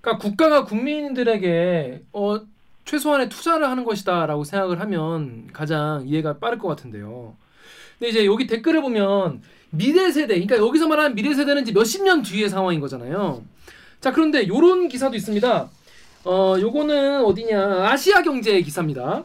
그러니까 0.01 0.23
국가가 0.23 0.65
국민들에게 0.65 2.03
어, 2.13 2.41
최소한의 2.85 3.29
투자를 3.29 3.69
하는 3.69 3.85
것이다라고 3.85 4.45
생각을 4.45 4.81
하면 4.81 5.49
가장 5.53 6.03
이해가 6.07 6.39
빠를 6.39 6.59
것 6.59 6.69
같은데요. 6.69 7.37
근데 7.99 8.11
이제 8.11 8.27
여기 8.27 8.47
댓글을 8.47 8.83
보면 8.83 9.43
미래 9.71 10.11
세대, 10.11 10.35
그러니까 10.35 10.57
여기서 10.57 10.89
말하는 10.89 11.15
미래 11.15 11.33
세대는 11.35 11.63
이제 11.63 11.73
몇십 11.73 12.03
년 12.05 12.23
뒤의 12.23 12.49
상황인 12.49 12.81
거잖아요. 12.81 13.43
자, 14.01 14.13
그런데 14.13 14.47
요런 14.47 14.89
기사도 14.89 15.17
있습니다. 15.17 15.69
어, 16.27 16.57
요거는 16.61 17.25
어디냐? 17.25 17.89
아시아 17.89 18.23
경제 18.23 18.61
기사입니다. 18.61 19.25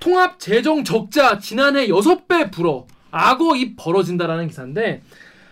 통합 0.00 0.38
재정 0.38 0.84
적자 0.84 1.38
지난해 1.38 1.88
6배 1.88 2.52
불어 2.52 2.86
악어 3.10 3.56
입 3.56 3.76
벌어진다라는 3.76 4.48
기사인데 4.48 5.02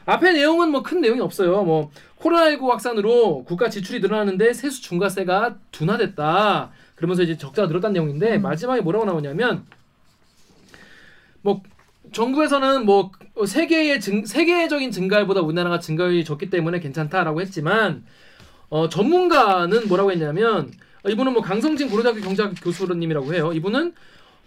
앞에 0.04 0.32
내용은 0.32 0.70
뭐 0.70 0.82
큰 0.82 1.00
내용이 1.00 1.20
없어요. 1.20 1.64
뭐 1.64 1.90
코로나19 2.20 2.68
확산으로 2.68 3.44
국가 3.44 3.68
지출이 3.68 4.00
늘어나는데 4.00 4.52
세수 4.52 4.82
중과세가 4.82 5.56
둔화됐다. 5.72 6.70
그러면서 6.94 7.22
이제 7.22 7.37
적자가 7.37 7.68
늘었다는 7.68 7.94
내용인데 7.94 8.37
음. 8.37 8.42
마지막에 8.42 8.80
뭐라고 8.80 9.04
나오냐면 9.04 9.66
뭐 11.42 11.62
정부에서는 12.12 12.87
뭐 12.87 13.11
세계의 13.44 14.00
증, 14.00 14.24
세계적인 14.24 14.90
증가율보다 14.92 15.40
우리나라가 15.40 15.80
증가율이 15.80 16.24
적기 16.24 16.48
때문에 16.50 16.80
괜찮다라고 16.80 17.40
했지만 17.40 18.04
어, 18.68 18.88
전문가는 18.88 19.88
뭐라고 19.88 20.12
했냐면 20.12 20.72
어, 21.04 21.09
이분은 21.09 21.32
뭐 21.32 21.42
강성진 21.42 21.88
고려대학교 21.90 22.20
경제학 22.20 22.54
교수님이라고 22.62 23.35
해요. 23.35 23.52
이분은 23.52 23.92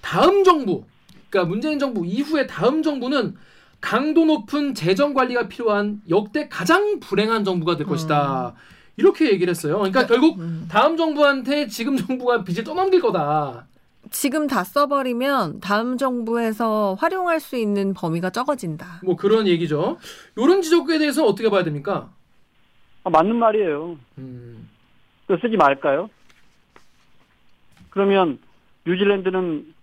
다음 0.02 0.44
정부, 0.44 0.84
그러니까 1.30 1.50
문재인 1.50 1.80
정부 1.80 2.06
이후에 2.06 2.48
다음 2.48 2.82
정부는 2.84 3.36
강도 3.82 4.26
높은 4.26 4.74
재정 4.74 5.14
관리가 5.14 5.48
필요한 5.48 6.02
역대 6.10 6.50
가장 6.50 7.00
불행한 7.00 7.44
정부가 7.44 7.78
될 7.78 7.88
것이다. 7.88 8.54
이렇게 8.98 9.32
얘기를 9.32 9.50
했어요. 9.50 9.78
그러니까 9.78 10.06
결국 10.06 10.40
음. 10.40 10.68
다음 10.70 10.98
정부한테 10.98 11.68
지금 11.68 11.96
정부가 11.96 12.44
빚을 12.44 12.66
떠넘길 12.66 13.00
거다. 13.00 13.66
지금 14.12 14.48
다 14.48 14.64
써버리면 14.64 15.62
다음 15.62 15.98
정부에서 15.98 16.96
활용할 17.00 17.40
수 17.40 17.56
있는 17.56 17.94
범위가 17.94 18.30
적어진다. 18.30 19.02
뭐 19.04 19.16
그런 19.16 19.48
얘기죠. 19.48 19.98
이런 20.36 20.62
지적에 20.62 20.98
대해서 20.98 21.26
어떻게 21.26 21.50
봐야 21.50 21.64
됩니까? 21.64 22.10
아, 23.04 23.10
맞는 23.10 23.36
말이에요. 23.36 23.98
음, 24.18 24.68
쓰지 25.28 25.56
말까요? 25.56 26.10
그러면 27.90 28.40
뉴질랜드는 28.86 29.74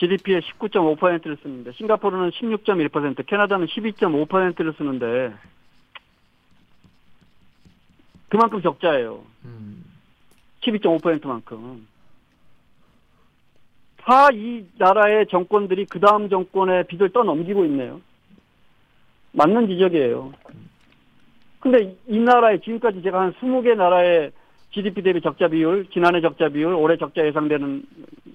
GDP의 0.00 0.40
19.5%를 0.40 1.36
쓰는데 1.42 1.72
싱가포르는 1.72 2.30
16.1%, 2.30 3.26
캐나다는 3.26 3.66
12.5%를 3.66 4.72
쓰는데 4.72 5.34
그만큼 8.30 8.62
적자예요. 8.62 9.22
음. 9.44 9.84
12.5%만큼. 10.62 11.86
다 13.98 14.30
이 14.32 14.64
나라의 14.78 15.26
정권들이 15.26 15.84
그 15.84 16.00
다음 16.00 16.28
정권의 16.28 16.84
빚을 16.86 17.10
떠넘기고 17.10 17.64
있네요. 17.66 18.00
맞는 19.32 19.68
지적이에요. 19.68 20.32
근데 21.60 21.96
이 22.08 22.18
나라에 22.18 22.58
지금까지 22.60 23.02
제가 23.02 23.20
한 23.20 23.32
20개 23.34 23.76
나라의 23.76 24.32
GDP 24.70 25.02
대비 25.02 25.20
적자 25.20 25.48
비율, 25.48 25.86
지난해 25.92 26.20
적자 26.20 26.48
비율, 26.48 26.72
올해 26.74 26.96
적자 26.96 27.26
예상되는 27.26 27.82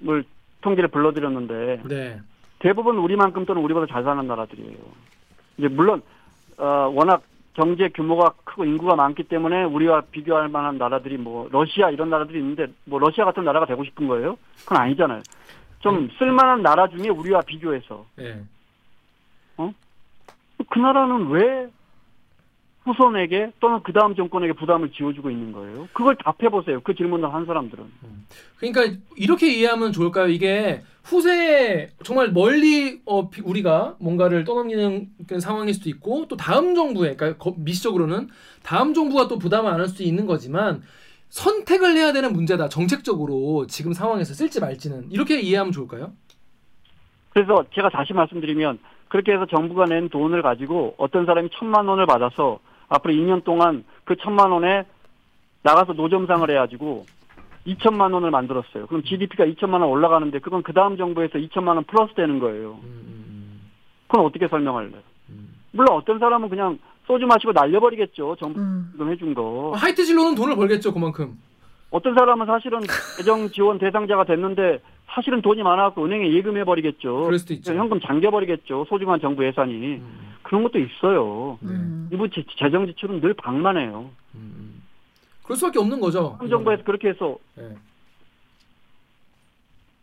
걸 0.06 0.24
통계를 0.66 0.88
불러드렸는데 0.88 1.82
네. 1.88 2.20
대부분 2.58 2.98
우리만큼 2.98 3.46
또는 3.46 3.62
우리보다 3.62 3.86
잘 3.86 4.02
사는 4.02 4.26
나라들이에요. 4.26 4.76
이제 5.58 5.68
물론 5.68 6.02
어, 6.58 6.90
워낙 6.92 7.22
경제 7.54 7.88
규모가 7.88 8.34
크고 8.44 8.64
인구가 8.64 8.96
많기 8.96 9.22
때문에 9.22 9.62
우리와 9.64 10.02
비교할 10.10 10.48
만한 10.48 10.76
나라들이 10.76 11.16
뭐 11.18 11.48
러시아 11.52 11.90
이런 11.90 12.10
나라들이 12.10 12.40
있는데 12.40 12.66
뭐 12.84 12.98
러시아 12.98 13.24
같은 13.24 13.44
나라가 13.44 13.64
되고 13.64 13.84
싶은 13.84 14.08
거예요? 14.08 14.36
그건 14.64 14.78
아니잖아요. 14.78 15.22
좀 15.78 16.10
쓸만한 16.18 16.62
나라 16.62 16.88
중에 16.88 17.08
우리와 17.08 17.42
비교해서 17.42 18.04
네. 18.16 18.42
그 20.68 20.78
나라는 20.78 21.28
왜 21.28 21.68
후손에게 22.86 23.52
또는 23.60 23.80
그 23.82 23.92
다음 23.92 24.14
정권에게 24.14 24.52
부담을 24.54 24.90
지어주고 24.92 25.30
있는 25.30 25.52
거예요? 25.52 25.88
그걸 25.92 26.16
답해보세요. 26.16 26.80
그 26.82 26.94
질문을 26.94 27.34
한 27.34 27.44
사람들은. 27.44 27.84
그러니까 28.58 28.98
이렇게 29.16 29.52
이해하면 29.52 29.92
좋을까요? 29.92 30.28
이게 30.28 30.82
후세에 31.04 31.90
정말 32.04 32.30
멀리 32.32 33.00
어, 33.04 33.28
비- 33.28 33.42
우리가 33.42 33.96
뭔가를 33.98 34.44
떠넘기는 34.44 35.08
그런 35.26 35.40
상황일 35.40 35.74
수도 35.74 35.88
있고 35.90 36.26
또 36.28 36.36
다음 36.36 36.74
정부에 36.74 37.16
그러니까 37.16 37.38
거- 37.42 37.54
미시적으로는 37.58 38.28
다음 38.62 38.94
정부가 38.94 39.28
또 39.28 39.38
부담을 39.38 39.70
안 39.70 39.80
할 39.80 39.88
수도 39.88 40.04
있는 40.04 40.26
거지만 40.26 40.82
선택을 41.28 41.96
해야 41.96 42.12
되는 42.12 42.32
문제다 42.32 42.68
정책적으로 42.68 43.66
지금 43.66 43.92
상황에서 43.92 44.32
쓸지 44.32 44.60
말지는 44.60 45.10
이렇게 45.10 45.40
이해하면 45.40 45.72
좋을까요? 45.72 46.12
그래서 47.30 47.64
제가 47.74 47.90
다시 47.90 48.12
말씀드리면 48.12 48.78
그렇게 49.08 49.32
해서 49.32 49.46
정부가 49.46 49.84
낸 49.84 50.08
돈을 50.08 50.42
가지고 50.42 50.94
어떤 50.98 51.26
사람이 51.26 51.50
천만 51.58 51.86
원을 51.86 52.06
받아서 52.06 52.58
앞으로 52.88 53.14
2년 53.14 53.44
동안 53.44 53.84
그 54.04 54.16
천만 54.16 54.50
원에 54.50 54.84
나가서 55.62 55.94
노점상을 55.94 56.48
해가지고 56.50 57.06
2천만 57.66 58.12
원을 58.14 58.30
만들었어요. 58.30 58.86
그럼 58.86 59.02
GDP가 59.02 59.44
2천만 59.46 59.74
원 59.80 59.84
올라가는데 59.84 60.38
그건 60.38 60.62
그 60.62 60.72
다음 60.72 60.96
정부에서 60.96 61.38
2천만 61.38 61.68
원 61.74 61.84
플러스 61.84 62.14
되는 62.14 62.38
거예요. 62.38 62.78
음, 62.84 63.60
그건 64.06 64.24
어떻게 64.24 64.46
설명할래요? 64.46 65.00
음. 65.30 65.48
물론 65.72 65.96
어떤 65.96 66.18
사람은 66.20 66.48
그냥 66.48 66.78
소주 67.06 67.26
마시고 67.26 67.52
날려버리겠죠. 67.52 68.36
정부 68.38 68.60
음. 68.60 68.88
지금 68.92 69.10
해준 69.10 69.34
거. 69.34 69.72
하이트 69.76 70.04
진로는 70.04 70.36
돈을 70.36 70.54
벌겠죠 70.54 70.92
그만큼. 70.92 71.36
어떤 71.90 72.14
사람은 72.14 72.46
사실은 72.46 72.80
재정 73.18 73.48
지원 73.50 73.78
대상자가 73.78 74.24
됐는데 74.24 74.80
사실은 75.08 75.40
돈이 75.40 75.62
많아서 75.62 76.04
은행에 76.04 76.32
예금해 76.32 76.64
버리겠죠. 76.64 77.24
그럴 77.24 77.38
수도 77.38 77.54
있죠. 77.54 77.74
현금 77.74 78.00
잠겨 78.00 78.30
버리겠죠. 78.30 78.84
소중한 78.88 79.20
정부 79.20 79.44
예산이 79.46 79.96
음, 79.96 80.34
그런 80.42 80.62
것도 80.64 80.78
있어요. 80.78 81.58
네. 81.60 81.70
음. 81.70 82.08
이부 82.12 82.28
재- 82.30 82.44
재정 82.58 82.86
지출은 82.86 83.20
늘 83.20 83.32
방만해요. 83.34 84.10
음, 84.34 84.54
음. 84.56 84.82
그럴 85.42 85.56
수밖에 85.56 85.78
없는 85.78 86.00
거죠. 86.00 86.36
다음 86.38 86.50
정부에서 86.50 86.82
그렇게 86.82 87.08
해서 87.08 87.38
네. 87.54 87.74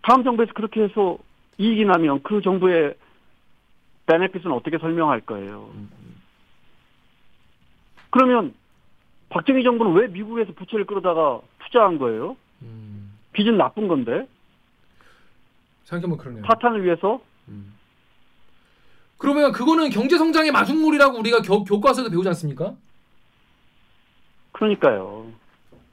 다음 0.01 0.23
정부에서 0.23 0.53
그렇게 0.53 0.83
해서 0.83 1.17
이익이 1.57 1.85
나면 1.85 2.23
그 2.23 2.41
정부의 2.41 2.95
베네핏은 4.07 4.51
어떻게 4.51 4.77
설명할 4.77 5.21
거예요. 5.21 5.69
음, 5.75 5.89
음. 6.01 6.15
그러면 8.09 8.53
박정희 9.29 9.63
정부는 9.63 9.93
왜 9.93 10.07
미국에서 10.07 10.53
부채를 10.53 10.85
끌어다가 10.85 11.39
투자한 11.65 11.97
거예요? 11.99 12.35
음. 12.61 13.13
빚은 13.33 13.57
나쁜 13.57 13.87
건데 13.87 14.27
생각해보면 15.85 16.17
그러네요. 16.17 16.43
파탄을 16.43 16.83
위해서 16.83 17.21
음. 17.47 17.73
그러면 19.17 19.51
그거는 19.51 19.89
경제 19.89 20.17
성장의 20.17 20.51
마중물이라고 20.51 21.17
우리가 21.17 21.41
교, 21.41 21.63
교과서에도 21.63 22.09
배우지 22.09 22.27
않습니까? 22.29 22.73
그러니까요. 24.51 25.27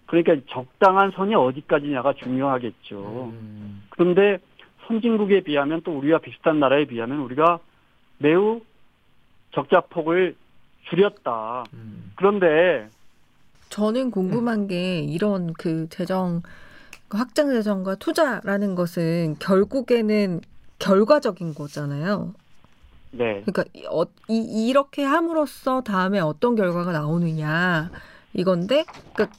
그러니까 0.06 0.34
적당한 0.50 1.12
선이 1.14 1.34
어디까지냐가 1.34 2.14
중요하겠죠. 2.14 3.30
음. 3.32 3.82
그런데 3.90 4.38
선진국에 4.86 5.42
비하면 5.42 5.82
또 5.82 5.96
우리와 5.96 6.18
비슷한 6.18 6.58
나라에 6.58 6.86
비하면 6.86 7.20
우리가 7.20 7.60
매우 8.18 8.60
적자 9.52 9.80
폭을 9.80 10.34
줄였다. 10.88 11.64
음. 11.74 12.12
그런데 12.16 12.88
저는 13.68 14.10
궁금한 14.10 14.66
게 14.66 14.98
이런 14.98 15.52
그 15.52 15.88
재정 15.88 16.42
그 16.42 16.50
확장 17.10 17.50
재정과 17.50 17.96
투자라는 17.96 18.74
것은 18.74 19.36
결국에는 19.38 20.40
결과적인 20.78 21.54
거잖아요. 21.54 22.34
네. 23.12 23.42
그러니까 23.44 23.64
이- 23.74 23.84
어, 23.90 24.04
이, 24.28 24.68
이렇게 24.68 25.02
함으로써 25.02 25.80
다음에 25.82 26.20
어떤 26.20 26.54
결과가 26.54 26.92
나오느냐 26.92 27.90
이건데 28.34 28.84
그러니까 29.12 29.36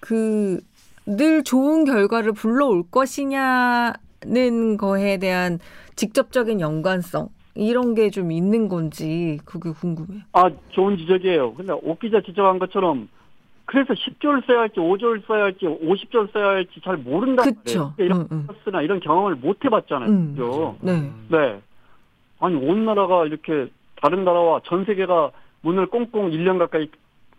그늘 0.00 1.44
좋은 1.44 1.84
결과를 1.84 2.32
불러올 2.32 2.82
것이냐는 2.90 4.76
거에 4.76 5.18
대한 5.18 5.58
직접적인 5.94 6.60
연관성 6.60 7.28
이런 7.54 7.94
게 7.94 8.10
좀 8.10 8.32
있는 8.32 8.68
건지 8.68 9.38
그게 9.44 9.70
궁금해요. 9.70 10.22
아, 10.32 10.50
좋은 10.70 10.98
지적이에요. 10.98 11.54
근데 11.54 11.72
옥 11.72 12.00
기자 12.00 12.20
지적한 12.20 12.58
것처럼 12.58 13.08
그래서 13.66 13.94
10조를 13.94 14.46
써야 14.46 14.60
할지 14.60 14.76
5조를 14.76 15.26
써야 15.26 15.44
할지 15.44 15.66
50조를 15.66 16.32
써야 16.32 16.46
할지 16.50 16.80
잘 16.82 16.96
모른단 16.96 17.52
그쵸. 17.54 17.92
말이에요. 17.98 18.06
이런 18.06 18.20
응, 18.20 18.28
응. 18.32 18.46
코스나 18.46 18.80
이런 18.80 19.00
경험을 19.00 19.34
못 19.34 19.64
해봤잖아요. 19.64 20.08
음. 20.08 20.30
그죠? 20.36 20.76
네. 20.80 21.12
네. 21.28 21.60
아니, 22.38 22.54
온 22.56 22.84
나라가 22.84 23.26
이렇게 23.26 23.68
다른 24.00 24.24
나라와 24.24 24.60
전 24.64 24.84
세계가 24.84 25.32
문을 25.62 25.86
꽁꽁 25.86 26.30
1년 26.30 26.58
가까이 26.58 26.88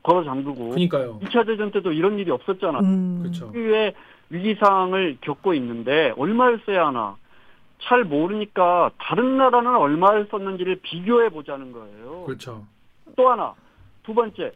걸어 0.03 0.23
잠그고 0.25 0.71
그니까요. 0.71 1.19
2차 1.23 1.45
대전 1.45 1.71
때도 1.71 1.93
이런 1.93 2.19
일이 2.19 2.29
없었잖아. 2.31 2.79
음. 2.79 3.19
그렇죠. 3.21 3.49
위에 3.53 3.93
위기 4.29 4.55
상황을 4.55 5.17
겪고 5.21 5.53
있는데 5.53 6.13
얼마를 6.17 6.59
써야 6.65 6.87
하나 6.87 7.15
잘 7.79 8.03
모르니까 8.03 8.91
다른 8.97 9.37
나라는 9.37 9.75
얼마를 9.75 10.27
썼는지를 10.29 10.79
비교해 10.81 11.29
보자는 11.29 11.71
거예요. 11.71 12.23
그렇죠. 12.25 12.65
또 13.15 13.29
하나 13.29 13.53
두 14.03 14.13
번째 14.13 14.51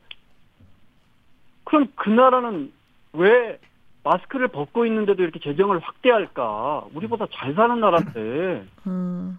그럼 1.63 1.87
그 1.95 2.09
나라는 2.09 2.71
왜 3.13 3.59
마스크를 4.03 4.47
벗고 4.47 4.85
있는데도 4.85 5.23
이렇게 5.23 5.39
재정을 5.39 5.79
확대할까? 5.79 6.85
우리보다 6.93 7.27
잘 7.31 7.53
사는 7.53 7.79
나라인데 7.79 8.65
음. 8.87 9.37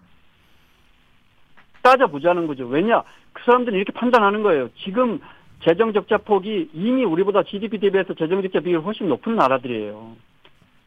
따져보자는 1.82 2.46
거죠. 2.46 2.66
왜냐? 2.66 3.02
그 3.32 3.42
사람들은 3.44 3.76
이렇게 3.76 3.92
판단하는 3.92 4.42
거예요. 4.42 4.68
지금 4.84 5.20
재정 5.64 5.92
적자 5.92 6.18
폭이 6.18 6.70
이미 6.72 7.04
우리보다 7.04 7.42
GDP 7.42 7.78
대비해서 7.78 8.14
재정 8.14 8.42
적자 8.42 8.60
비율이 8.60 8.82
훨씬 8.82 9.08
높은 9.08 9.34
나라들이에요. 9.36 10.16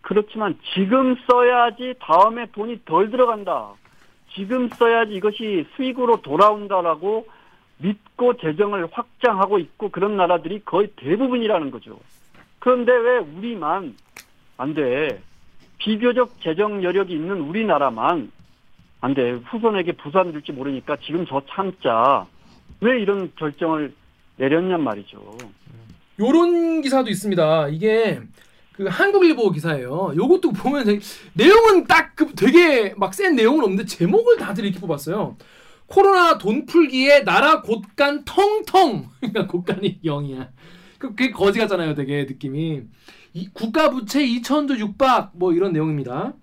그렇지만 0.01 0.57
지금 0.73 1.15
써야지 1.27 1.95
다음에 1.99 2.45
돈이 2.51 2.81
덜 2.85 3.09
들어간다. 3.09 3.71
지금 4.35 4.69
써야지 4.69 5.13
이것이 5.13 5.65
수익으로 5.75 6.21
돌아온다라고 6.21 7.27
믿고 7.77 8.37
재정을 8.37 8.87
확장하고 8.91 9.59
있고 9.59 9.89
그런 9.89 10.15
나라들이 10.17 10.61
거의 10.63 10.87
대부분이라는 10.95 11.71
거죠. 11.71 11.99
그런데 12.59 12.91
왜 12.93 13.17
우리만 13.17 13.95
안 14.57 14.73
돼? 14.73 15.21
비교적 15.77 16.39
재정 16.41 16.83
여력이 16.83 17.13
있는 17.13 17.41
우리나라만 17.41 18.31
안 19.01 19.13
돼. 19.13 19.31
후손에게 19.31 19.91
부산 19.93 20.31
줄지 20.31 20.51
모르니까 20.53 20.97
지금 21.05 21.25
저 21.27 21.41
참자. 21.49 22.25
왜 22.81 22.99
이런 23.01 23.31
결정을 23.35 23.93
내렸냔 24.37 24.81
말이죠. 24.81 25.37
요런 26.19 26.81
기사도 26.81 27.09
있습니다. 27.09 27.67
이게 27.69 28.21
그 28.73 28.85
한국일보 28.87 29.51
기사예요. 29.51 30.13
요것도 30.15 30.51
보면 30.53 30.85
되게- 30.85 30.99
내용은 31.33 31.85
딱 31.87 32.15
그 32.15 32.33
되게 32.33 32.93
막 32.95 33.13
센 33.13 33.35
내용은 33.35 33.63
없는데 33.63 33.85
제목을 33.85 34.37
다들 34.37 34.63
이렇게 34.65 34.79
뽑았어요. 34.79 35.35
코로나 35.87 36.37
돈 36.37 36.65
풀기에 36.65 37.23
나라 37.23 37.61
곳간 37.61 38.23
텅텅. 38.25 39.05
그러니까 39.19 39.47
곳간이 39.47 39.99
0이야. 40.03 40.49
그- 40.97 41.09
그게 41.09 41.31
거지 41.31 41.59
같잖아요, 41.59 41.93
되게 41.95 42.23
느낌이. 42.25 42.81
이 43.33 43.49
국가 43.53 43.89
부채 43.89 44.25
2천조 44.25 44.77
육박 44.79 45.31
뭐 45.35 45.53
이런 45.53 45.73
내용입니다. 45.73 46.33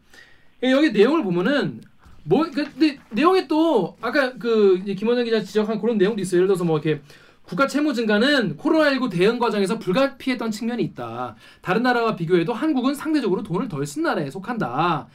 예, 0.62 0.70
여기 0.70 0.92
내용을 0.92 1.22
보면은 1.24 1.80
뭐 2.24 2.44
그- 2.44 2.64
근데 2.64 2.98
내용에 3.10 3.48
또 3.48 3.96
아까 4.00 4.34
그 4.38 4.82
김원영 4.84 5.24
기자 5.24 5.42
지적한 5.42 5.80
그런 5.80 5.98
내용도 5.98 6.20
있어요. 6.22 6.38
예를 6.38 6.46
들어서 6.48 6.64
뭐 6.64 6.78
이렇게 6.78 7.02
국가 7.42 7.66
채무 7.66 7.92
증가는 7.92 8.56
코로나19 8.56 9.10
대응 9.10 9.38
과정에서 9.40 9.78
불가피했던 9.80 10.52
측면이 10.52 10.82
있다. 10.84 11.34
다른 11.62 11.82
나라와 11.82 12.14
비교해도 12.14 12.52
한국은 12.52 12.94
상대적으로 12.94 13.42
돈을 13.42 13.68
덜 13.68 13.84
쓴 13.84 14.02
나라에 14.04 14.30
속한다. 14.30 15.08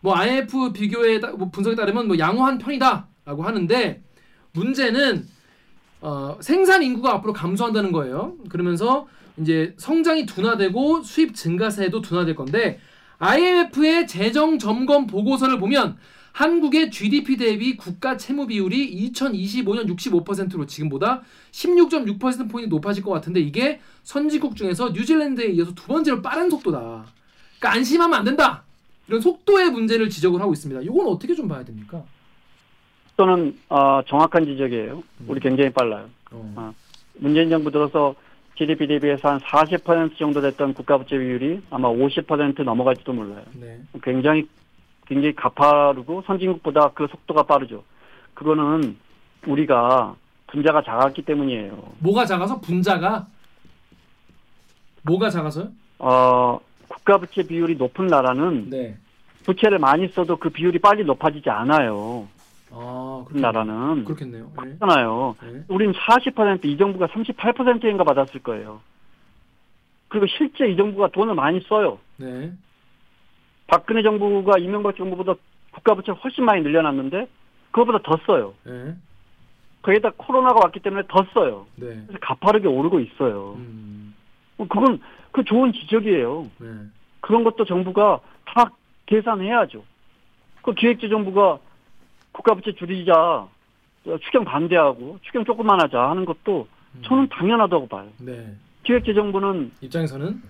뭐 0.00 0.16
IMF 0.16 0.72
비교에 0.72 1.20
따- 1.20 1.32
뭐 1.32 1.50
분석에 1.50 1.76
따르면 1.76 2.06
뭐 2.06 2.18
양호한 2.18 2.56
편이다 2.58 3.08
라고 3.24 3.42
하는데 3.42 4.02
문제는 4.52 5.26
어, 6.00 6.36
생산 6.40 6.82
인구가 6.82 7.14
앞으로 7.14 7.32
감소한다는 7.32 7.90
거예요. 7.92 8.36
그러면서 8.50 9.06
이제 9.38 9.74
성장이 9.78 10.26
둔화되고 10.26 11.02
수입 11.02 11.34
증가세도 11.34 12.02
둔화될 12.02 12.34
건데 12.34 12.78
IMF의 13.18 14.06
재정 14.06 14.58
점검 14.58 15.06
보고서를 15.06 15.58
보면 15.58 15.96
한국의 16.32 16.90
GDP 16.90 17.36
대비 17.36 17.76
국가 17.76 18.16
채무 18.16 18.48
비율이 18.48 19.10
2025년 19.12 19.86
65%로 19.96 20.66
지금보다 20.66 21.22
16.6% 21.52 22.50
포인트 22.50 22.68
높아질 22.68 23.04
것 23.04 23.12
같은데 23.12 23.40
이게 23.40 23.80
선진국 24.02 24.56
중에서 24.56 24.90
뉴질랜드에 24.90 25.46
이어서 25.52 25.74
두 25.74 25.86
번째로 25.86 26.22
빠른 26.22 26.50
속도다. 26.50 27.06
그러니까 27.58 27.72
안심하면 27.72 28.18
안 28.18 28.24
된다. 28.24 28.64
이런 29.06 29.20
속도의 29.20 29.70
문제를 29.70 30.10
지적을 30.10 30.40
하고 30.40 30.52
있습니다. 30.52 30.82
이건 30.82 31.06
어떻게 31.06 31.34
좀 31.34 31.46
봐야 31.46 31.64
됩니까? 31.64 32.02
또는 33.16 33.56
어, 33.68 34.00
정확한 34.06 34.44
지적이에요. 34.44 35.02
우리 35.28 35.40
굉장히 35.40 35.70
빨라요. 35.70 36.06
어. 36.32 36.74
문재인 37.14 37.48
정부 37.48 37.70
들어서 37.70 38.14
GDP 38.56 38.86
대비해서 38.86 39.28
한 39.28 39.40
40% 39.40 40.16
정도 40.18 40.40
됐던 40.40 40.74
국가부채 40.74 41.18
비율이 41.18 41.62
아마 41.70 41.88
50% 41.88 42.62
넘어갈지도 42.62 43.12
몰라요. 43.12 43.42
네. 43.54 43.80
굉장히 44.02 44.48
굉장히 45.06 45.34
가파르고 45.34 46.22
선진국보다 46.26 46.90
그 46.94 47.06
속도가 47.08 47.44
빠르죠. 47.44 47.84
그거는 48.34 48.96
우리가 49.46 50.16
분자가 50.46 50.82
작았기 50.82 51.22
때문이에요. 51.22 51.94
뭐가 51.98 52.24
작아서 52.24 52.60
분자가 52.60 53.26
뭐가 55.02 55.30
작아서요? 55.30 55.68
어, 55.98 56.58
국가부채 56.88 57.46
비율이 57.46 57.76
높은 57.76 58.06
나라는 58.06 58.70
네. 58.70 58.96
부채를 59.44 59.78
많이 59.78 60.08
써도 60.08 60.36
그 60.36 60.48
비율이 60.48 60.78
빨리 60.78 61.04
높아지지 61.04 61.50
않아요. 61.50 62.26
아, 62.76 63.24
그 63.26 63.34
그렇겠, 63.34 63.42
나라는 63.42 64.04
그렇겠네요. 64.04 64.44
네. 64.46 64.76
그렇잖아요. 64.78 65.36
네. 65.42 65.64
우린 65.68 65.92
40%이 65.92 66.76
정부가 66.76 67.06
38%인가 67.08 68.04
받았을 68.04 68.42
거예요. 68.42 68.80
그리고 70.08 70.26
실제 70.26 70.68
이 70.68 70.76
정부가 70.76 71.08
돈을 71.08 71.34
많이 71.34 71.60
써요. 71.68 71.98
네. 72.16 72.52
박근혜 73.66 74.02
정부가 74.02 74.58
이명박 74.58 74.96
정부보다 74.96 75.34
국가 75.72 75.94
부채 75.94 76.12
훨씬 76.12 76.44
많이 76.44 76.62
늘려놨는데 76.62 77.28
그거보다 77.70 77.98
더 78.02 78.18
써요. 78.26 78.54
네. 78.64 78.94
거기다 79.82 80.12
코로나가 80.16 80.60
왔기 80.64 80.80
때문에 80.80 81.02
더 81.08 81.26
써요. 81.34 81.66
네. 81.76 81.86
그래서 82.06 82.18
가파르게 82.20 82.68
오르고 82.68 83.00
있어요. 83.00 83.54
음. 83.58 84.14
그건 84.56 85.00
그 85.32 85.44
좋은 85.44 85.72
지적이에요. 85.72 86.50
네. 86.58 86.68
그런 87.20 87.42
것도 87.44 87.64
정부가 87.64 88.20
다 88.44 88.70
계산해야죠. 89.06 89.82
그 90.62 90.72
기획재정부가 90.74 91.58
국가부채 92.34 92.72
줄이자 92.72 93.46
추경 94.22 94.44
반대하고 94.44 95.18
추경 95.22 95.44
조금만 95.44 95.80
하자 95.80 96.10
하는 96.10 96.24
것도 96.24 96.66
음. 96.96 97.02
저는 97.04 97.28
당연하다고 97.28 97.88
봐요. 97.88 98.08
네. 98.18 98.54
기획재정부는 98.82 99.72
입장에서는 99.80 100.42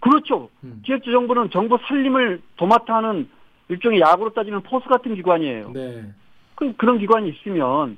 그렇죠. 0.00 0.48
음. 0.64 0.82
기획재정부는 0.84 1.50
정부 1.50 1.78
살림을 1.86 2.40
도맡아 2.56 2.96
하는 2.96 3.28
일종의 3.68 4.00
야구로 4.00 4.30
따지면 4.30 4.62
포수 4.62 4.88
같은 4.88 5.14
기관이에요. 5.14 5.72
네. 5.72 6.04
그, 6.54 6.74
그런 6.76 6.98
기관이 6.98 7.28
있으면 7.30 7.96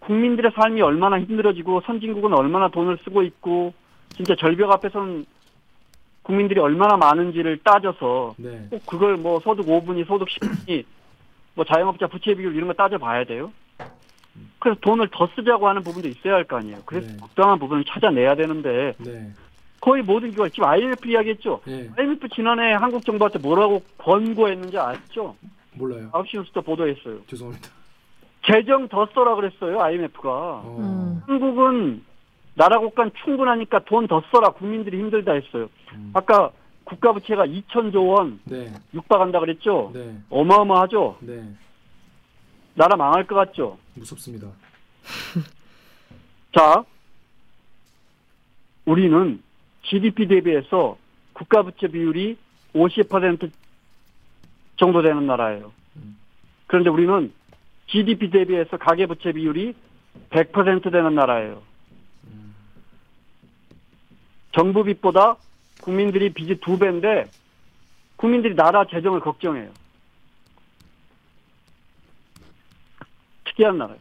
국민들의 0.00 0.52
삶이 0.54 0.80
얼마나 0.80 1.20
힘들어지고 1.20 1.82
선진국은 1.82 2.32
얼마나 2.32 2.68
돈을 2.68 2.98
쓰고 3.04 3.22
있고 3.22 3.74
진짜 4.10 4.34
절벽 4.36 4.70
앞에서는 4.72 5.26
국민들이 6.22 6.60
얼마나 6.60 6.96
많은지를 6.96 7.58
따져서 7.62 8.34
네. 8.36 8.66
꼭 8.70 8.84
그걸 8.86 9.16
뭐 9.16 9.40
소득 9.40 9.66
5분이 9.66 10.06
소득 10.06 10.28
10분이 10.28 10.84
뭐 11.58 11.64
자영업자 11.64 12.06
부채 12.06 12.34
비율 12.36 12.54
이런 12.54 12.68
거 12.68 12.74
따져봐야 12.74 13.24
돼요. 13.24 13.52
그래서 14.60 14.78
돈을 14.80 15.08
더 15.10 15.26
쓰자고 15.34 15.66
하는 15.68 15.82
부분도 15.82 16.06
있어야 16.06 16.34
할 16.34 16.44
거 16.44 16.56
아니에요. 16.56 16.78
그래서 16.86 17.08
네. 17.08 17.16
적당한 17.16 17.58
부분을 17.58 17.82
찾아내야 17.84 18.36
되는데 18.36 18.94
네. 18.98 19.32
거의 19.80 20.02
모든 20.04 20.30
기관 20.30 20.48
지금 20.52 20.68
IMF 20.68 21.08
이야기했죠. 21.08 21.60
네. 21.66 21.90
IMF 21.98 22.28
지난해 22.28 22.74
한국 22.74 23.04
정부한테 23.04 23.40
뭐라고 23.40 23.82
권고했는지 23.98 24.78
아시죠? 24.78 25.34
몰라요. 25.74 26.10
9시 26.12 26.36
뉴스 26.38 26.52
때 26.52 26.60
보도했어요. 26.60 27.18
죄송합니다. 27.26 27.68
재정 28.46 28.86
더 28.86 29.08
써라 29.12 29.34
그랬어요. 29.34 29.80
IMF가. 29.80 30.30
어. 30.30 30.76
음. 30.78 31.22
한국은 31.26 32.04
나라 32.54 32.78
국간 32.78 33.10
충분하니까 33.24 33.80
돈 33.80 34.06
더 34.06 34.22
써라. 34.30 34.50
국민들이 34.50 34.96
힘들다 34.98 35.32
했어요. 35.32 35.68
음. 35.94 36.12
아까 36.14 36.50
국가 36.88 37.12
부채가 37.12 37.46
2천조 37.46 38.08
원 38.08 38.40
네. 38.44 38.72
육박한다 38.94 39.40
그랬죠. 39.40 39.90
네. 39.92 40.16
어마어마하죠. 40.30 41.18
네. 41.20 41.46
나라 42.74 42.96
망할 42.96 43.26
것 43.26 43.34
같죠. 43.34 43.78
무섭습니다. 43.94 44.48
자, 46.56 46.84
우리는 48.86 49.42
GDP 49.82 50.28
대비해서 50.28 50.96
국가 51.34 51.62
부채 51.62 51.88
비율이 51.88 52.38
50% 52.74 53.50
정도 54.78 55.02
되는 55.02 55.26
나라예요. 55.26 55.72
그런데 56.66 56.88
우리는 56.88 57.32
GDP 57.88 58.30
대비해서 58.30 58.78
가계 58.78 59.06
부채 59.06 59.32
비율이 59.32 59.74
100% 60.30 60.90
되는 60.90 61.14
나라예요. 61.14 61.62
정부 64.52 64.84
빚보다 64.84 65.36
국민들이 65.82 66.32
빚이 66.32 66.60
두 66.60 66.78
배인데 66.78 67.30
국민들이 68.16 68.54
나라 68.54 68.84
재정을 68.86 69.20
걱정해요. 69.20 69.70
특이한 73.44 73.78
나라예요. 73.78 74.00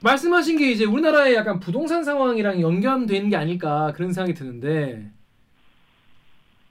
말씀하신 0.00 0.58
게 0.58 0.70
이제 0.70 0.84
우리나라의 0.84 1.34
약간 1.34 1.60
부동산 1.60 2.02
상황이랑 2.02 2.60
연관되는 2.60 3.30
게 3.30 3.36
아닐까 3.36 3.92
그런 3.94 4.12
생각이 4.12 4.34
드는데 4.34 5.08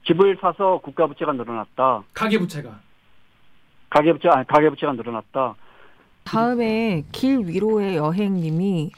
집을 0.05 0.37
사서 0.41 0.79
국가 0.83 1.07
부채가 1.07 1.31
늘어났다. 1.33 2.03
가계 2.13 2.39
부채가 2.39 2.79
가계 3.89 4.13
부채 4.13 4.29
아니 4.29 4.45
가계 4.47 4.69
부채가 4.69 4.93
늘어났다. 4.93 5.55
다음에 6.23 7.03
길 7.11 7.39
위로의 7.47 7.95
여행님이 7.97 8.91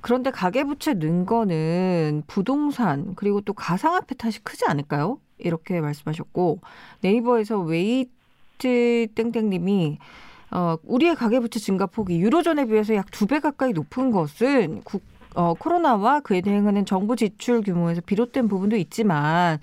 그런데 0.00 0.30
가계부채 0.30 0.94
는 0.94 1.26
거는 1.26 2.22
부동산 2.26 3.14
그리고 3.16 3.40
또 3.40 3.52
가상화폐 3.52 4.14
탓이 4.14 4.40
크지 4.42 4.64
않을까요? 4.66 5.18
이렇게 5.38 5.80
말씀하셨고 5.80 6.60
네이버에서 7.00 7.58
웨이트 7.60 9.08
땡땡님이 9.14 9.98
어, 10.50 10.76
우리의 10.84 11.14
가계부채 11.16 11.58
증가폭이 11.60 12.18
유로존에 12.20 12.66
비해서 12.66 12.94
약 12.94 13.06
두 13.10 13.26
배 13.26 13.38
가까이 13.40 13.72
높은 13.72 14.10
것은 14.10 14.80
국, 14.84 15.02
어, 15.34 15.52
코로나와 15.54 16.20
그에 16.20 16.40
대응하는 16.40 16.86
정부 16.86 17.16
지출 17.16 17.60
규모에서 17.60 18.00
비롯된 18.00 18.48
부분도 18.48 18.76
있지만 18.76 19.58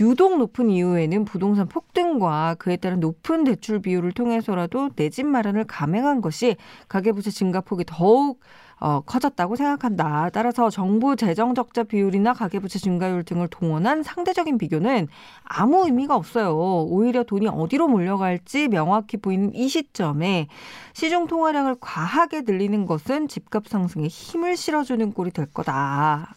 유독 0.00 0.38
높은 0.38 0.70
이유에는 0.70 1.24
부동산 1.24 1.66
폭등과 1.68 2.56
그에 2.58 2.76
따른 2.76 3.00
높은 3.00 3.44
대출 3.44 3.80
비율을 3.80 4.12
통해서라도 4.12 4.90
내 4.94 5.08
집 5.10 5.26
마련을 5.26 5.64
감행한 5.64 6.20
것이 6.20 6.56
가계부채 6.88 7.30
증가폭이 7.30 7.84
더욱 7.86 8.40
어, 8.80 9.00
커졌다고 9.00 9.56
생각한다. 9.56 10.30
따라서 10.32 10.70
정부 10.70 11.16
재정 11.16 11.54
적자 11.56 11.82
비율이나 11.82 12.32
가계부채 12.32 12.78
증가율 12.78 13.24
등을 13.24 13.48
동원한 13.48 14.04
상대적인 14.04 14.56
비교는 14.56 15.08
아무 15.42 15.84
의미가 15.84 16.14
없어요. 16.14 16.56
오히려 16.56 17.24
돈이 17.24 17.48
어디로 17.48 17.88
몰려갈지 17.88 18.68
명확히 18.68 19.16
보이는 19.16 19.52
이 19.52 19.68
시점에 19.68 20.46
시중 20.92 21.26
통화량을 21.26 21.76
과하게 21.80 22.42
늘리는 22.42 22.86
것은 22.86 23.26
집값 23.26 23.66
상승에 23.66 24.06
힘을 24.06 24.56
실어주는 24.56 25.12
꼴이 25.12 25.32
될 25.32 25.46
거다. 25.46 26.36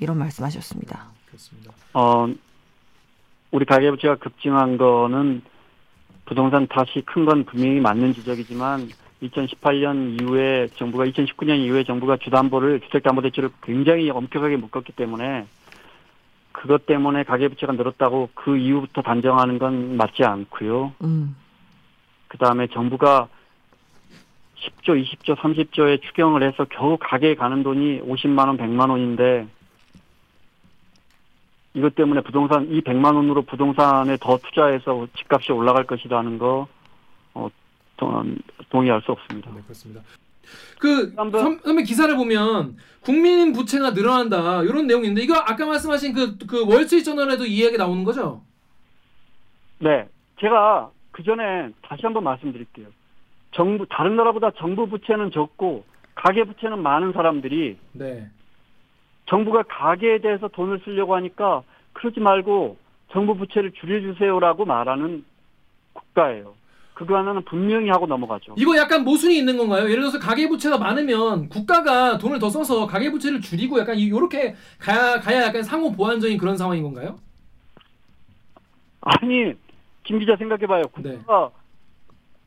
이런 0.00 0.18
말씀하셨습니다. 0.18 1.10
그렇습니다. 1.26 1.72
어, 1.94 2.26
우리 3.50 3.64
가계부채가 3.64 4.16
급증한 4.16 4.76
거는 4.76 5.42
부동산 6.26 6.66
탓이 6.66 7.02
큰 7.06 7.24
건 7.24 7.44
분명히 7.44 7.80
맞는 7.80 8.12
지적이지만 8.12 8.88
2018년 9.22 10.20
이후에 10.20 10.68
정부가 10.76 11.04
2019년 11.06 11.58
이후에 11.58 11.84
정부가 11.84 12.18
주담보를 12.18 12.80
주택담보대출을 12.80 13.50
굉장히 13.62 14.10
엄격하게 14.10 14.56
묶었기 14.56 14.92
때문에 14.92 15.46
그것 16.52 16.86
때문에 16.86 17.22
가계부채가 17.24 17.72
늘었다고 17.72 18.30
그 18.34 18.56
이후부터 18.56 19.02
단정하는 19.02 19.58
건 19.58 19.96
맞지 19.96 20.24
않고요. 20.24 20.92
음. 21.02 21.36
그 22.28 22.36
다음에 22.36 22.66
정부가 22.68 23.28
10조, 24.56 25.02
20조, 25.02 25.36
30조에 25.36 26.02
추경을 26.02 26.42
해서 26.42 26.66
겨우 26.68 26.98
가게에 27.00 27.36
가는 27.36 27.62
돈이 27.62 28.00
50만 28.02 28.48
원, 28.48 28.58
100만 28.58 28.90
원인데 28.90 29.46
이것 31.74 31.94
때문에 31.94 32.22
부동산 32.22 32.66
이 32.70 32.80
100만 32.80 33.14
원으로 33.14 33.42
부동산에 33.42 34.16
더 34.20 34.38
투자해서 34.38 35.06
집값이 35.16 35.52
올라갈 35.52 35.84
것이라는 35.84 36.38
거 36.38 36.66
어, 37.34 37.48
동- 37.96 38.36
동의할 38.70 39.02
수 39.02 39.12
없습니다. 39.12 39.50
네, 39.54 39.60
그렇습니다. 39.62 40.02
그 40.80 41.12
선- 41.14 41.60
선배 41.62 41.82
기사를 41.82 42.14
보면 42.16 42.76
국민 43.02 43.52
부채가 43.52 43.90
늘어난다 43.90 44.62
이런 44.62 44.86
내용인데 44.86 45.20
이거 45.22 45.34
아까 45.34 45.66
말씀하신 45.66 46.14
그, 46.14 46.38
그 46.46 46.66
월스트리트 46.66 47.04
저널에도 47.04 47.44
이 47.44 47.56
이야기 47.58 47.76
나오는 47.76 48.02
거죠? 48.04 48.42
네, 49.78 50.08
제가 50.40 50.90
그 51.12 51.22
전에 51.22 51.68
다시 51.82 52.02
한번 52.02 52.24
말씀드릴게요. 52.24 52.86
정부 53.52 53.86
다른 53.90 54.16
나라보다 54.16 54.50
정부 54.58 54.88
부채는 54.88 55.30
적고 55.32 55.84
가계 56.14 56.44
부채는 56.44 56.82
많은 56.82 57.12
사람들이 57.12 57.76
네. 57.92 58.28
정부가 59.28 59.62
가계에 59.64 60.18
대해서 60.18 60.48
돈을 60.48 60.80
쓰려고 60.84 61.14
하니까 61.16 61.62
그러지 61.92 62.20
말고 62.20 62.76
정부 63.12 63.36
부채를 63.36 63.72
줄여주세요라고 63.72 64.64
말하는 64.64 65.24
국가예요. 65.92 66.54
그거 66.94 67.16
하나는 67.16 67.44
분명히 67.44 67.90
하고 67.90 68.06
넘어가죠. 68.06 68.54
이거 68.58 68.76
약간 68.76 69.04
모순이 69.04 69.38
있는 69.38 69.56
건가요? 69.56 69.84
예를 69.84 70.00
들어서 70.00 70.18
가계 70.18 70.48
부채가 70.48 70.78
많으면 70.78 71.48
국가가 71.48 72.18
돈을 72.18 72.40
더 72.40 72.50
써서 72.50 72.86
가계 72.88 73.12
부채를 73.12 73.40
줄이고 73.40 73.78
약간 73.78 73.96
이렇게 73.96 74.56
가야 74.80 75.20
가야 75.20 75.44
약간 75.44 75.62
상호 75.62 75.92
보완적인 75.92 76.36
그런 76.38 76.56
상황인 76.56 76.82
건가요? 76.82 77.18
아니 79.00 79.54
김 80.02 80.18
기자 80.18 80.34
생각해봐요. 80.36 80.82
네. 80.98 81.18
국가가 81.18 81.50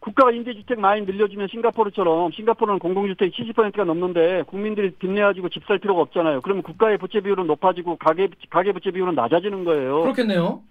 국가가 0.02 0.32
임대주택 0.32 0.80
많이 0.80 1.02
늘려주면 1.06 1.48
싱가포르처럼 1.50 2.32
싱가포르는 2.32 2.80
공공주택 2.80 3.32
70%가 3.34 3.84
넘는데 3.84 4.44
국민들이 4.48 4.90
빚내가지고 4.96 5.50
집 5.50 5.62
살 5.68 5.78
필요가 5.78 6.02
없잖아요. 6.02 6.42
그러면 6.42 6.64
국가의 6.64 6.98
부채 6.98 7.20
비율은 7.22 7.46
높아지고 7.46 7.98
가계 7.98 8.28
가계 8.50 8.72
부채 8.74 8.90
비율은 8.90 9.14
낮아지는 9.14 9.64
거예요. 9.64 10.02
그렇겠네요. 10.02 10.62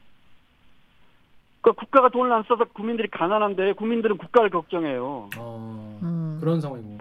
그러니까 1.61 1.81
국가가 1.81 2.09
돈을 2.09 2.33
안 2.33 2.43
써서 2.43 2.65
국민들이 2.73 3.07
가난한데 3.09 3.75
국민들은 3.75 4.19
국가를 4.19 4.51
걱정해요. 4.51 5.29
어, 5.39 5.99
음. 6.03 6.39
그런 6.41 6.61
상황이고. 6.61 6.99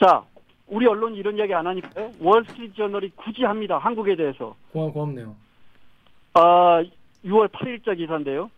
자, 0.00 0.22
우리 0.68 0.86
언론이 0.86 1.18
이런 1.18 1.36
이야기 1.36 1.52
안 1.52 1.66
하니까요. 1.66 2.10
월스트리트 2.20 2.74
저널이 2.76 3.10
굳이 3.16 3.44
합니다. 3.44 3.76
한국에 3.78 4.16
대해서. 4.16 4.54
고맙, 4.72 4.94
고맙네요. 4.94 5.34
아, 6.34 6.82
6월 7.24 7.48
8일자 7.48 7.96
기사인데요. 7.96 8.50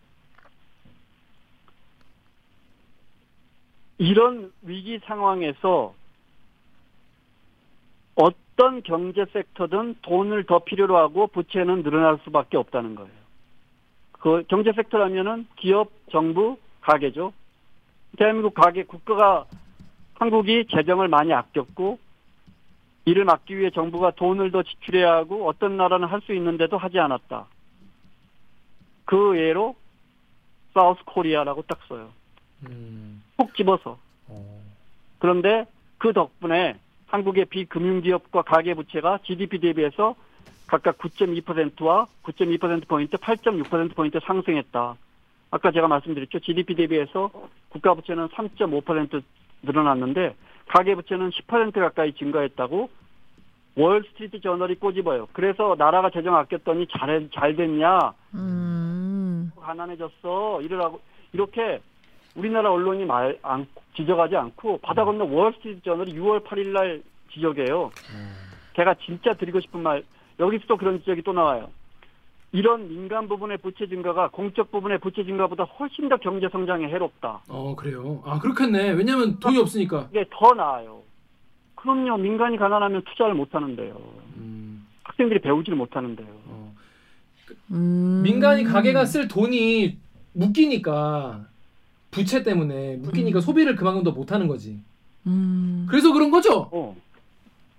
이런 3.99 4.51
위기 4.61 4.99
상황에서 5.05 5.93
어떤 8.15 8.81
경제 8.81 9.25
섹터든 9.25 9.97
돈을 10.01 10.45
더 10.45 10.59
필요로 10.59 10.97
하고 10.97 11.27
부채는 11.27 11.83
늘어날 11.83 12.17
수밖에 12.23 12.57
없다는 12.57 12.95
거예요. 12.95 13.11
그 14.13 14.43
경제 14.47 14.71
sector라면은 14.73 15.47
기업, 15.57 15.91
정부, 16.11 16.57
가계죠. 16.81 17.33
대한민국 18.17 18.53
가계 18.53 18.83
국가가 18.83 19.45
한국이 20.15 20.65
재정을 20.71 21.07
많이 21.07 21.33
아꼈고 21.33 21.99
이를 23.05 23.25
막기 23.25 23.57
위해 23.57 23.69
정부가 23.69 24.11
돈을 24.11 24.51
더 24.51 24.63
지출해야 24.63 25.13
하고 25.13 25.47
어떤 25.47 25.77
나라는 25.77 26.07
할 26.07 26.21
수 26.21 26.33
있는데도 26.33 26.77
하지 26.77 26.99
않았다. 26.99 27.47
그 29.05 29.37
예로 29.37 29.75
South 30.73 31.01
Korea라고 31.05 31.63
딱 31.63 31.79
써요. 31.87 32.09
음, 32.67 33.23
콕 33.39 33.55
집어서. 33.55 33.97
어, 34.27 34.61
그런데 35.19 35.65
그 35.97 36.11
덕분에 36.11 36.77
한국의 37.07 37.45
비금융기업과 37.45 38.41
가계부채가 38.41 39.19
GDP 39.23 39.59
대비해서 39.59 40.15
각각 40.67 40.97
9.2%와 40.97 42.05
9.2%포인트, 42.23 43.15
8.6%포인트 43.15 44.19
상승했다. 44.25 44.95
아까 45.51 45.71
제가 45.71 45.87
말씀드렸죠. 45.87 46.39
GDP 46.39 46.75
대비해서 46.75 47.31
국가부채는 47.69 48.27
3.5% 48.27 49.23
늘어났는데 49.63 50.35
가계부채는 50.67 51.29
10% 51.29 51.73
가까이 51.79 52.13
증가했다고 52.13 52.89
월스트리트 53.77 54.41
저널이 54.41 54.75
꼬집어요. 54.75 55.29
그래서 55.31 55.75
나라가 55.77 56.09
재정 56.09 56.35
아꼈더니 56.35 56.87
잘, 56.87 57.29
잘 57.33 57.55
됐냐? 57.55 58.13
음. 58.35 59.51
가난해졌어. 59.59 60.61
이러라고 60.61 60.99
이렇게 61.31 61.79
우리나라 62.35 62.71
언론이 62.71 63.05
말 63.05 63.37
안, 63.41 63.67
지적하지 63.95 64.35
않고 64.35 64.79
바다 64.81 65.03
건너 65.05 65.25
월스트리트 65.25 65.81
저널이 65.83 66.13
6월 66.13 66.43
8일 66.45 66.67
날 66.67 67.01
지적해요. 67.33 67.91
제가 68.75 68.95
진짜 69.05 69.33
드리고 69.33 69.59
싶은 69.59 69.81
말 69.81 70.03
여기서 70.39 70.65
또 70.67 70.77
그런 70.77 70.99
지적이 70.99 71.21
또 71.23 71.33
나와요. 71.33 71.69
이런 72.51 72.87
민간 72.87 73.27
부분의 73.27 73.57
부채 73.57 73.87
증가가 73.87 74.29
공적 74.29 74.71
부분의 74.71 74.99
부채 74.99 75.23
증가보다 75.23 75.65
훨씬 75.65 76.09
더 76.09 76.17
경제 76.17 76.47
성장에 76.49 76.87
해롭다. 76.87 77.41
어 77.47 77.75
그래요. 77.75 78.23
아 78.25 78.39
그렇겠네. 78.39 78.91
왜냐면 78.91 79.39
돈이 79.39 79.57
없으니까. 79.59 80.07
이게 80.11 80.25
더 80.31 80.53
나아요. 80.53 81.01
그럼요. 81.75 82.17
민간이 82.17 82.57
가난하면 82.57 83.03
투자를 83.03 83.35
못 83.35 83.53
하는데요. 83.53 83.95
음, 84.37 84.87
학생들이 85.03 85.41
배우지를 85.41 85.77
못하는데요. 85.77 86.27
어. 86.47 86.75
음. 87.71 88.21
민간이 88.23 88.63
가게가 88.63 89.05
쓸 89.05 89.27
돈이 89.27 89.97
묶이니까 90.33 91.45
부채 92.11 92.43
때문에 92.43 92.97
묶이니까 92.97 93.39
음. 93.39 93.41
소비를 93.41 93.75
그만큼 93.75 94.03
더 94.03 94.11
못하는 94.11 94.47
거지. 94.47 94.79
음. 95.27 95.85
그래서 95.89 96.11
그런 96.13 96.31
거죠. 96.31 96.69
어. 96.71 96.95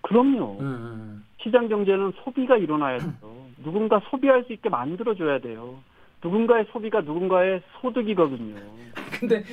그럼요. 0.03 0.59
음, 0.61 0.65
음. 0.65 1.25
시장 1.43 1.69
경제는 1.69 2.13
소비가 2.25 2.57
일어나야 2.57 2.99
돼요. 2.99 3.13
누군가 3.63 4.01
소비할 4.11 4.45
수 4.45 4.53
있게 4.53 4.69
만들어줘야 4.69 5.41
돼요. 5.41 5.79
누군가의 6.23 6.67
소비가 6.73 7.01
누군가의 7.01 7.63
소득이거든요. 7.81 8.57
근데 9.19 9.45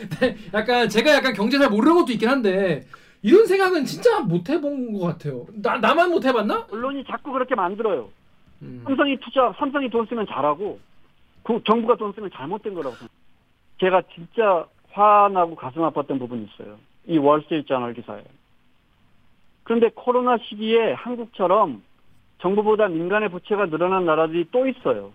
약간 0.54 0.90
제가 0.90 1.14
약간 1.14 1.34
경제 1.34 1.58
잘 1.58 1.70
모르는 1.70 1.96
것도 1.96 2.12
있긴 2.14 2.30
한데 2.30 2.86
이런 3.22 3.46
생각은 3.46 3.86
진짜 3.86 4.20
못 4.22 4.50
해본 4.50 4.94
것 4.94 5.00
같아요. 5.00 5.46
나 5.62 5.78
나만 5.78 6.10
못 6.12 6.26
해봤나? 6.26 6.68
언론이 6.72 7.06
자꾸 7.06 7.32
그렇게 7.32 7.56
만들어요. 7.56 8.10
음. 8.62 8.82
삼성이 8.86 9.18
투자, 9.18 9.54
삼성이 9.58 9.90
돈 9.90 10.06
쓰면 10.08 10.26
잘하고, 10.28 10.80
그 11.44 11.62
정부가 11.66 11.96
돈 11.96 12.12
쓰면 12.14 12.32
잘못된 12.34 12.74
거라고 12.74 12.96
생각해요. 12.96 13.27
제가 13.80 14.04
진짜 14.14 14.66
화나고 14.92 15.56
가슴 15.56 15.82
아팠던 15.82 16.20
부분이 16.20 16.50
있어요. 16.54 16.78
이 17.06 17.18
월스트리트저널 17.18 17.94
기사에. 17.94 18.24
그런데 19.64 19.90
코로나 19.94 20.38
시기에 20.38 20.94
한국처럼 20.94 21.84
정부보다 22.40 22.88
민간의 22.88 23.30
부채가 23.30 23.68
늘어난 23.68 24.06
나라들이 24.06 24.48
또 24.52 24.68
있어요. 24.68 25.12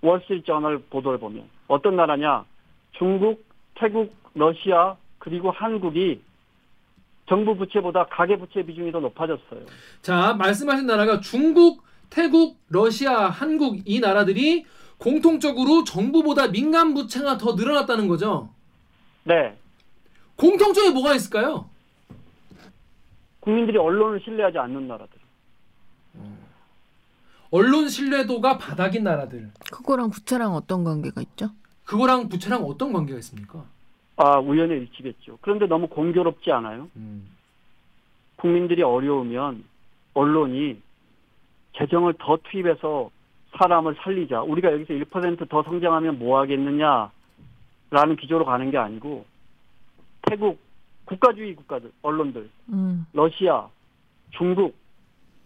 월스트리트저널 0.00 0.78
보도를 0.90 1.18
보면 1.18 1.44
어떤 1.68 1.96
나라냐? 1.96 2.44
중국, 2.92 3.44
태국, 3.74 4.14
러시아 4.34 4.96
그리고 5.18 5.50
한국이 5.50 6.20
정부 7.28 7.54
부채보다 7.56 8.06
가계 8.06 8.36
부채 8.36 8.62
비중이 8.62 8.90
더 8.90 9.00
높아졌어요. 9.00 9.66
자, 10.00 10.34
말씀하신 10.34 10.86
나라가 10.86 11.20
중국, 11.20 11.84
태국, 12.08 12.56
러시아, 12.70 13.28
한국 13.28 13.80
이 13.84 14.00
나라들이 14.00 14.64
공통적으로 14.98 15.84
정부보다 15.84 16.48
민간 16.48 16.94
부채가 16.94 17.38
더 17.38 17.54
늘어났다는 17.54 18.08
거죠. 18.08 18.50
네. 19.24 19.56
공통점이 20.36 20.90
뭐가 20.90 21.14
있을까요? 21.14 21.68
국민들이 23.40 23.78
언론을 23.78 24.20
신뢰하지 24.24 24.58
않는 24.58 24.88
나라들. 24.88 25.18
언론 27.50 27.88
신뢰도가 27.88 28.58
바닥인 28.58 29.04
나라들. 29.04 29.50
그거랑 29.72 30.10
부채랑 30.10 30.54
어떤 30.54 30.84
관계가 30.84 31.22
있죠? 31.22 31.50
그거랑 31.84 32.28
부채랑 32.28 32.64
어떤 32.64 32.92
관계가 32.92 33.18
있습니까? 33.20 33.64
아, 34.16 34.38
우연의 34.38 34.80
일치겠죠. 34.80 35.38
그런데 35.40 35.66
너무 35.66 35.88
공교롭지 35.88 36.50
않아요? 36.52 36.90
음. 36.96 37.26
국민들이 38.36 38.82
어려우면 38.82 39.64
언론이 40.14 40.80
재정을 41.76 42.14
더 42.18 42.36
투입해서 42.50 43.10
사람을 43.56 43.96
살리자. 44.02 44.42
우리가 44.42 44.72
여기서 44.72 44.94
1%더 44.94 45.62
성장하면 45.62 46.18
뭐 46.18 46.38
하겠느냐? 46.40 47.10
라는 47.90 48.16
기조로 48.16 48.44
가는 48.44 48.70
게 48.70 48.76
아니고 48.76 49.24
태국 50.22 50.60
국가주의 51.06 51.54
국가들, 51.56 51.90
언론들, 52.02 52.50
음. 52.68 53.06
러시아, 53.14 53.68
중국 54.32 54.76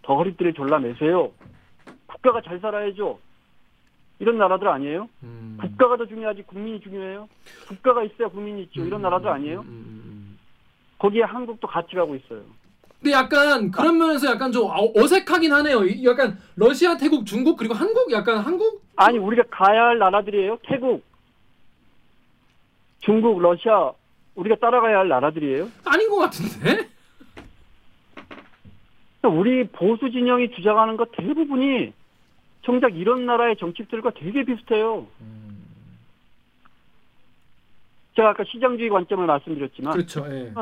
더 0.03 0.17
허리띠를 0.17 0.55
졸라매세요. 0.55 1.31
국가가 2.07 2.41
잘 2.41 2.59
살아야죠. 2.59 3.21
이런 4.19 4.39
나라들 4.39 4.69
아니에요? 4.69 5.09
음. 5.23 5.57
국가가 5.61 5.97
더 5.97 6.07
중요하지 6.07 6.43
국민이 6.43 6.81
중요해요? 6.81 7.29
국가가 7.69 8.03
있어야 8.03 8.29
국민이 8.29 8.63
있죠. 8.65 8.85
이런 8.85 9.03
나라들 9.03 9.29
아니에요? 9.29 9.61
음, 9.61 9.67
음, 9.67 10.03
음. 10.05 10.39
거기에 10.99 11.23
한국도 11.23 11.69
같이 11.69 11.95
가고 11.95 12.17
있어요. 12.17 12.43
근데 13.03 13.17
약간 13.17 13.73
그런 13.73 13.99
면에서 13.99 14.29
약간 14.29 14.53
좀 14.53 14.71
어- 14.71 14.93
어색하긴 14.95 15.53
하네요. 15.53 15.85
이- 15.85 16.05
약간 16.05 16.39
러시아, 16.55 16.97
태국, 16.97 17.27
중국 17.27 17.57
그리고 17.57 17.75
한국 17.75 18.13
약간 18.13 18.39
한국 18.39 18.81
아니 18.95 19.19
우리가 19.19 19.43
가야 19.51 19.87
할 19.87 19.99
나라들이에요. 19.99 20.59
태국, 20.63 21.03
중국, 23.01 23.41
러시아 23.43 23.91
우리가 24.37 24.55
따라가야 24.57 24.99
할 25.01 25.09
나라들이에요. 25.09 25.69
아닌 25.85 26.09
것 26.09 26.17
같은데? 26.19 26.89
우리 29.25 29.67
보수 29.69 30.09
진영이 30.11 30.53
주장하는 30.53 30.97
것 30.97 31.11
대부분이 31.17 31.93
정작 32.65 32.97
이런 32.97 33.27
나라의 33.27 33.57
정치들과 33.57 34.13
되게 34.15 34.45
비슷해요. 34.45 35.09
제가 38.15 38.31
아까 38.31 38.45
시장주의 38.45 38.91
관점을 38.91 39.27
말씀드렸지만 39.27 39.93
그렇죠. 39.95 40.25
예. 40.31 40.53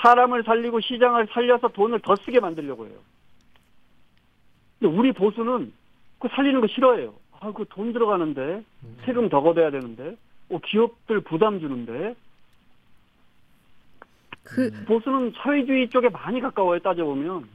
사람을 0.00 0.44
살리고 0.44 0.80
시장을 0.80 1.28
살려서 1.32 1.68
돈을 1.68 2.00
더 2.00 2.16
쓰게 2.16 2.40
만들려고 2.40 2.86
해요. 2.86 2.94
근데 4.78 4.94
우리 4.96 5.12
보수는 5.12 5.72
그 6.18 6.28
살리는 6.28 6.60
거 6.60 6.66
싫어해요. 6.66 7.14
아, 7.40 7.52
그 7.52 7.64
돈 7.70 7.92
들어가는데 7.92 8.62
세금 9.04 9.28
더 9.28 9.40
걷어야 9.40 9.70
되는데, 9.70 10.16
어, 10.50 10.58
기업들 10.64 11.20
부담 11.20 11.58
주는데 11.60 12.14
그 14.42 14.70
보수는 14.86 15.32
사회주의 15.36 15.88
쪽에 15.88 16.08
많이 16.08 16.40
가까워요 16.40 16.78
따져 16.80 17.04
보면. 17.04 17.48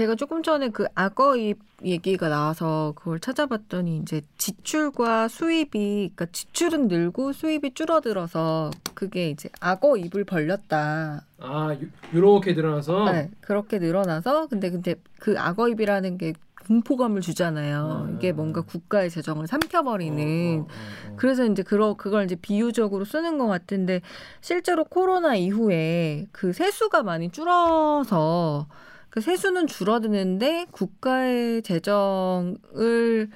제가 0.00 0.14
조금 0.14 0.42
전에 0.42 0.70
그 0.70 0.86
악어입 0.94 1.58
얘기가 1.84 2.30
나와서 2.30 2.94
그걸 2.96 3.20
찾아봤더니 3.20 3.98
이제 3.98 4.22
지출과 4.38 5.28
수입이 5.28 6.12
그러니까 6.14 6.24
지출은 6.32 6.88
늘고 6.88 7.34
수입이 7.34 7.74
줄어들어서 7.74 8.70
그게 8.94 9.28
이제 9.28 9.50
악어 9.60 9.98
입을 9.98 10.24
벌렸다. 10.24 11.26
아 11.38 11.76
유- 11.78 12.16
요렇게 12.16 12.54
늘어나서 12.54 13.12
네, 13.12 13.30
그렇게 13.42 13.78
늘어나서 13.78 14.46
근데 14.46 14.70
근데 14.70 14.94
그 15.18 15.38
악어 15.38 15.68
입이라는 15.68 16.16
게 16.16 16.32
공포감을 16.66 17.20
주잖아요. 17.20 18.06
음. 18.08 18.16
이게 18.16 18.32
뭔가 18.32 18.62
국가의 18.62 19.10
재정을 19.10 19.46
삼켜버리는 19.48 20.60
어, 20.60 20.62
어, 20.62 21.10
어. 21.10 21.16
그래서 21.16 21.44
이제 21.44 21.62
그러 21.62 21.92
그걸 21.92 22.24
이제 22.24 22.36
비유적으로 22.36 23.04
쓰는 23.04 23.36
것 23.36 23.48
같은데 23.48 24.00
실제로 24.40 24.84
코로나 24.84 25.34
이후에 25.34 26.26
그 26.32 26.54
세수가 26.54 27.02
많이 27.02 27.30
줄어서 27.30 28.66
그 29.10 29.20
세수는 29.20 29.66
줄어드는데 29.66 30.66
국가의 30.70 31.62
재정을 31.62 33.28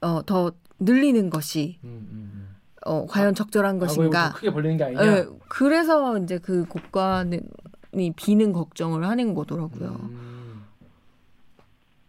어, 0.00 0.22
더 0.24 0.52
늘리는 0.78 1.30
것이 1.30 1.78
음, 1.82 2.08
음, 2.10 2.56
어, 2.86 3.06
과연 3.06 3.34
적절한 3.34 3.76
음. 3.76 3.80
것인가? 3.80 4.20
아, 4.20 4.28
뭐 4.28 4.34
크게 4.34 4.50
벌리는 4.52 4.76
게 4.76 4.84
아니냐? 4.84 5.02
예, 5.04 5.24
그래서 5.48 6.18
이제 6.18 6.38
그 6.38 6.64
국가는 6.66 7.40
이 7.94 8.12
비는 8.14 8.52
걱정을 8.52 9.06
하는 9.06 9.34
거더라고요. 9.34 9.88
음. 10.02 10.64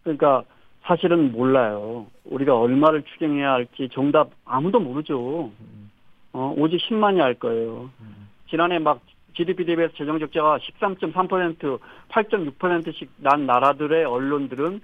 그러니까 0.04 0.44
사실은 0.84 1.32
몰라요. 1.32 2.06
우리가 2.26 2.56
얼마를 2.56 3.04
추경해야 3.04 3.52
할지 3.54 3.90
정답 3.92 4.30
아무도 4.46 4.80
모르죠. 4.80 5.52
음. 5.60 5.92
어, 6.34 6.54
오직 6.58 6.78
10만이 6.78 7.22
알 7.22 7.36
거예요. 7.36 7.90
음. 8.00 8.28
지난해 8.50 8.78
막 8.78 9.02
GDP 9.36 9.66
대비해서 9.66 9.94
재정 9.96 10.20
적자가 10.20 10.58
13.3%, 10.58 11.80
8.6%씩 12.10 13.12
난 13.18 13.46
나라들의 13.46 14.06
언론들은 14.06 14.82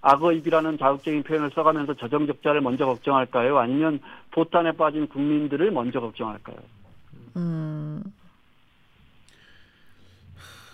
악어입이라는 0.00 0.78
자극적인 0.78 1.24
표현을 1.24 1.50
써가면서 1.54 1.94
재정 1.94 2.26
적자를 2.26 2.60
먼저 2.60 2.86
걱정할까요? 2.86 3.58
아니면 3.58 4.00
도탄에 4.30 4.72
빠진 4.72 5.08
국민들을 5.08 5.72
먼저 5.72 6.00
걱정할까요? 6.00 6.56
음, 7.36 8.02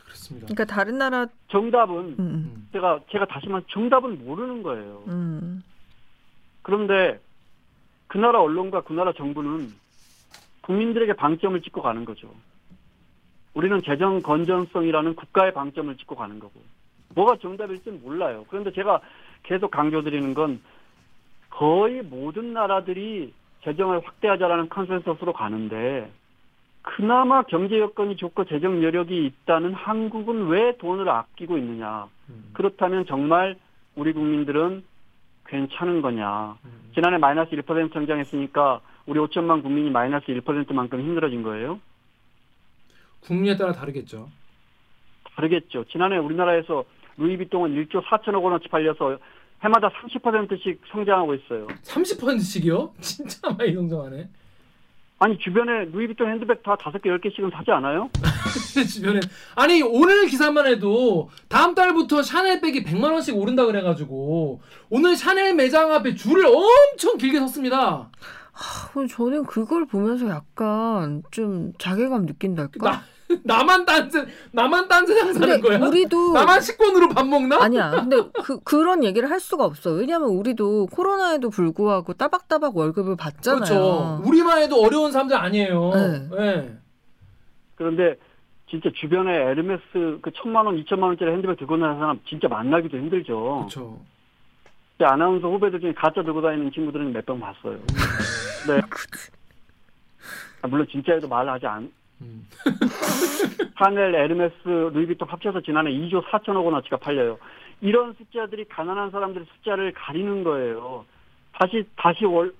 그렇습니다. 0.04 0.46
그러니까 0.46 0.64
다른 0.64 0.98
나라, 0.98 1.26
정답은 1.48 1.96
음, 1.96 2.14
음. 2.18 2.68
제가 2.72 3.00
제가 3.10 3.24
다시 3.26 3.48
말 3.48 3.62
정답은 3.70 4.24
모르는 4.24 4.62
거예요. 4.62 5.04
음, 5.08 5.64
그런데 6.62 7.18
그 8.06 8.18
나라 8.18 8.40
언론과 8.42 8.82
그 8.82 8.92
나라 8.92 9.12
정부는 9.12 9.72
국민들에게 10.60 11.14
방점을 11.14 11.60
찍고 11.62 11.82
가는 11.82 12.04
거죠. 12.04 12.30
우리는 13.54 13.82
재정 13.82 14.20
건전성이라는 14.20 15.14
국가의 15.14 15.54
방점을 15.54 15.96
찍고 15.96 16.16
가는 16.16 16.38
거고 16.38 16.60
뭐가 17.14 17.36
정답일지는 17.36 18.02
몰라요. 18.02 18.44
그런데 18.48 18.72
제가 18.72 19.00
계속 19.44 19.70
강조드리는 19.70 20.34
건 20.34 20.60
거의 21.50 22.02
모든 22.02 22.52
나라들이 22.52 23.32
재정을 23.62 24.04
확대하자라는 24.04 24.68
컨센서스로 24.68 25.32
가는데 25.32 26.10
그나마 26.82 27.42
경제 27.42 27.78
여건이 27.78 28.16
좋고 28.16 28.44
재정 28.44 28.82
여력이 28.82 29.24
있다는 29.24 29.72
한국은 29.72 30.48
왜 30.48 30.76
돈을 30.76 31.08
아끼고 31.08 31.56
있느냐? 31.58 32.08
음. 32.28 32.50
그렇다면 32.52 33.06
정말 33.06 33.56
우리 33.94 34.12
국민들은 34.12 34.84
괜찮은 35.46 36.02
거냐? 36.02 36.58
음. 36.64 36.90
지난해 36.94 37.16
마이너스 37.16 37.52
1% 37.52 37.92
성장했으니까 37.92 38.80
우리 39.06 39.18
5천만 39.20 39.62
국민이 39.62 39.90
마이너스 39.90 40.26
1%만큼 40.26 41.00
힘들어진 41.00 41.42
거예요? 41.42 41.80
국민에 43.26 43.56
따라 43.56 43.72
다르겠죠. 43.72 44.28
다르겠죠. 45.36 45.84
지난해 45.90 46.18
우리나라에서 46.18 46.84
루이비통은 47.16 47.70
1조 47.70 48.04
4천억 48.04 48.42
원어치 48.42 48.68
팔려서 48.68 49.18
해마다 49.62 49.88
30%씩 49.88 50.80
성장하고 50.90 51.34
있어요. 51.34 51.66
30%씩이요? 51.82 52.92
진짜 53.00 53.50
많이 53.50 53.72
성장하네. 53.74 54.28
아니 55.20 55.38
주변에 55.38 55.86
루이비통 55.86 56.28
핸드백 56.28 56.62
다 56.62 56.76
다섯 56.76 57.00
개, 57.00 57.08
열 57.08 57.18
개씩은 57.20 57.50
사지 57.50 57.70
않아요? 57.70 58.10
주변에 58.92 59.20
아니 59.54 59.80
오늘 59.80 60.26
기사만 60.26 60.66
해도 60.66 61.30
다음 61.48 61.74
달부터 61.74 62.22
샤넬백이 62.22 62.82
100만 62.82 63.12
원씩 63.12 63.36
오른다 63.36 63.64
그래가지고 63.64 64.60
오늘 64.90 65.16
샤넬 65.16 65.54
매장 65.54 65.92
앞에 65.92 66.14
줄을 66.14 66.44
엄청 66.46 67.16
길게 67.16 67.38
섰습니다. 67.38 68.10
아, 68.52 69.06
저는 69.08 69.44
그걸 69.44 69.86
보면서 69.86 70.28
약간 70.28 71.22
좀 71.30 71.72
자괴감 71.78 72.26
느낀달까? 72.26 72.90
나 72.90 73.02
나만 73.44 73.84
딴세 73.84 74.26
나만 74.52 74.88
딴 74.88 75.06
세상 75.06 75.32
사는 75.32 75.60
거야? 75.60 75.78
우리도 75.78 76.32
나만 76.32 76.60
식권으로 76.60 77.08
밥 77.10 77.26
먹나? 77.26 77.62
아니야. 77.62 77.90
근데 77.90 78.16
그 78.44 78.60
그런 78.62 79.04
얘기를 79.04 79.30
할 79.30 79.40
수가 79.40 79.64
없어. 79.64 79.90
왜냐하면 79.90 80.30
우리도 80.30 80.86
코로나에도 80.86 81.50
불구하고 81.50 82.14
따박따박 82.14 82.76
월급을 82.76 83.16
받잖아요. 83.16 83.60
그렇죠. 83.60 84.22
우리만 84.24 84.62
해도 84.62 84.80
어려운 84.82 85.12
사람들 85.12 85.36
아니에요. 85.36 85.90
네. 85.94 86.28
네. 86.36 86.78
그런데 87.76 88.16
진짜 88.70 88.88
주변에 88.94 89.32
에르메스 89.50 90.18
그 90.22 90.30
천만 90.34 90.66
원, 90.66 90.78
이천만 90.78 91.10
원짜리 91.10 91.30
핸드백 91.30 91.58
들고 91.58 91.76
나는 91.76 91.98
사람 91.98 92.20
진짜 92.28 92.48
만나기도 92.48 92.96
힘들죠. 92.96 93.66
그렇죠. 93.68 94.00
제 94.98 95.04
아나운서 95.04 95.48
후배들 95.48 95.80
중에 95.80 95.92
가짜 95.92 96.22
들고 96.22 96.40
다니는 96.40 96.70
친구들은 96.72 97.12
몇번 97.12 97.40
봤어요. 97.40 97.78
네. 98.68 98.80
아, 100.62 100.66
물론 100.68 100.86
진짜에도 100.90 101.28
말을 101.28 101.52
하지 101.52 101.66
않. 101.66 101.90
음. 102.20 102.46
샤넬, 103.78 104.14
에르메스, 104.14 104.54
루이비통 104.66 105.28
합쳐서 105.28 105.60
지난해 105.60 105.90
2조 105.90 106.24
4천억 106.26 106.64
원어치가 106.64 106.96
팔려요. 106.98 107.38
이런 107.80 108.14
숫자들이 108.14 108.64
가난한 108.66 109.10
사람들의 109.10 109.46
숫자를 109.56 109.92
가리는 109.92 110.44
거예요. 110.44 111.04
다시 111.52 111.84
다시 111.96 112.24
월 112.24 112.54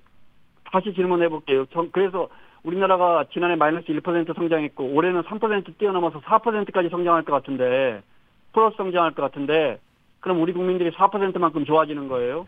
다시 0.71 0.93
질문해 0.93 1.29
볼게요. 1.29 1.65
그래서 1.91 2.29
우리나라가 2.63 3.25
지난해 3.31 3.55
마이너스 3.55 3.87
1% 3.87 4.35
성장했고 4.35 4.83
올해는 4.93 5.21
3% 5.23 5.77
뛰어넘어서 5.77 6.19
4%까지 6.21 6.89
성장할 6.89 7.23
것 7.23 7.31
같은데 7.33 8.01
플러스 8.53 8.75
성장할 8.77 9.11
것 9.11 9.21
같은데 9.21 9.79
그럼 10.19 10.41
우리 10.41 10.53
국민들이 10.53 10.91
4%만큼 10.91 11.65
좋아지는 11.65 12.07
거예요? 12.07 12.47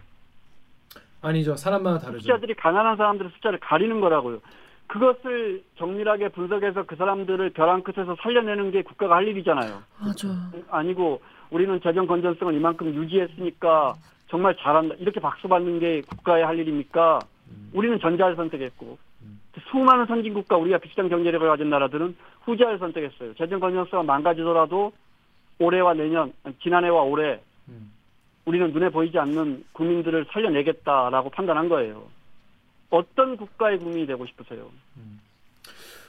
아니죠. 1.22 1.55
사람마다 1.55 1.99
다르죠. 1.99 2.20
숫자들이 2.20 2.55
가난한 2.55 2.97
사람들의 2.97 3.32
숫자를 3.36 3.60
가리는 3.60 3.99
거라고요. 3.99 4.39
그것을 4.88 5.63
정밀하게 5.77 6.29
분석해서 6.29 6.83
그 6.83 6.95
사람들을 6.95 7.49
벼랑 7.51 7.83
끝에서 7.83 8.15
살려내는 8.21 8.71
게 8.71 8.81
국가가 8.81 9.17
할 9.17 9.27
일이잖아요. 9.27 9.81
맞아. 9.99 10.27
아니고 10.69 11.21
우리는 11.49 11.79
재정 11.81 12.07
건전성을 12.07 12.53
이만큼 12.53 12.93
유지했으니까 12.93 13.95
정말 14.29 14.55
잘한다. 14.57 14.95
이렇게 14.99 15.19
박수 15.19 15.47
받는 15.47 15.79
게 15.79 16.01
국가의 16.01 16.45
할 16.45 16.57
일입니까? 16.57 17.19
우리는 17.73 17.99
전자를 17.99 18.35
선택했고 18.35 18.97
수많은 19.71 20.05
선진국과 20.05 20.57
우리가 20.57 20.77
비슷한 20.77 21.09
경제력을 21.09 21.47
가진 21.47 21.69
나라들은 21.69 22.15
후자를 22.41 22.77
선택했어요. 22.79 23.33
재정 23.35 23.59
건전성가 23.59 24.03
망가지더라도 24.03 24.91
올해와 25.59 25.93
내년, 25.93 26.31
지난해와 26.61 27.01
올해 27.01 27.39
우리는 28.45 28.71
눈에 28.71 28.89
보이지 28.89 29.17
않는 29.19 29.65
국민들을 29.73 30.25
살려내겠다라고 30.31 31.29
판단한 31.31 31.67
거예요. 31.67 32.03
어떤 32.89 33.38
국가의 33.38 33.79
국민이 33.79 34.07
되고 34.07 34.25
싶으세요? 34.25 34.69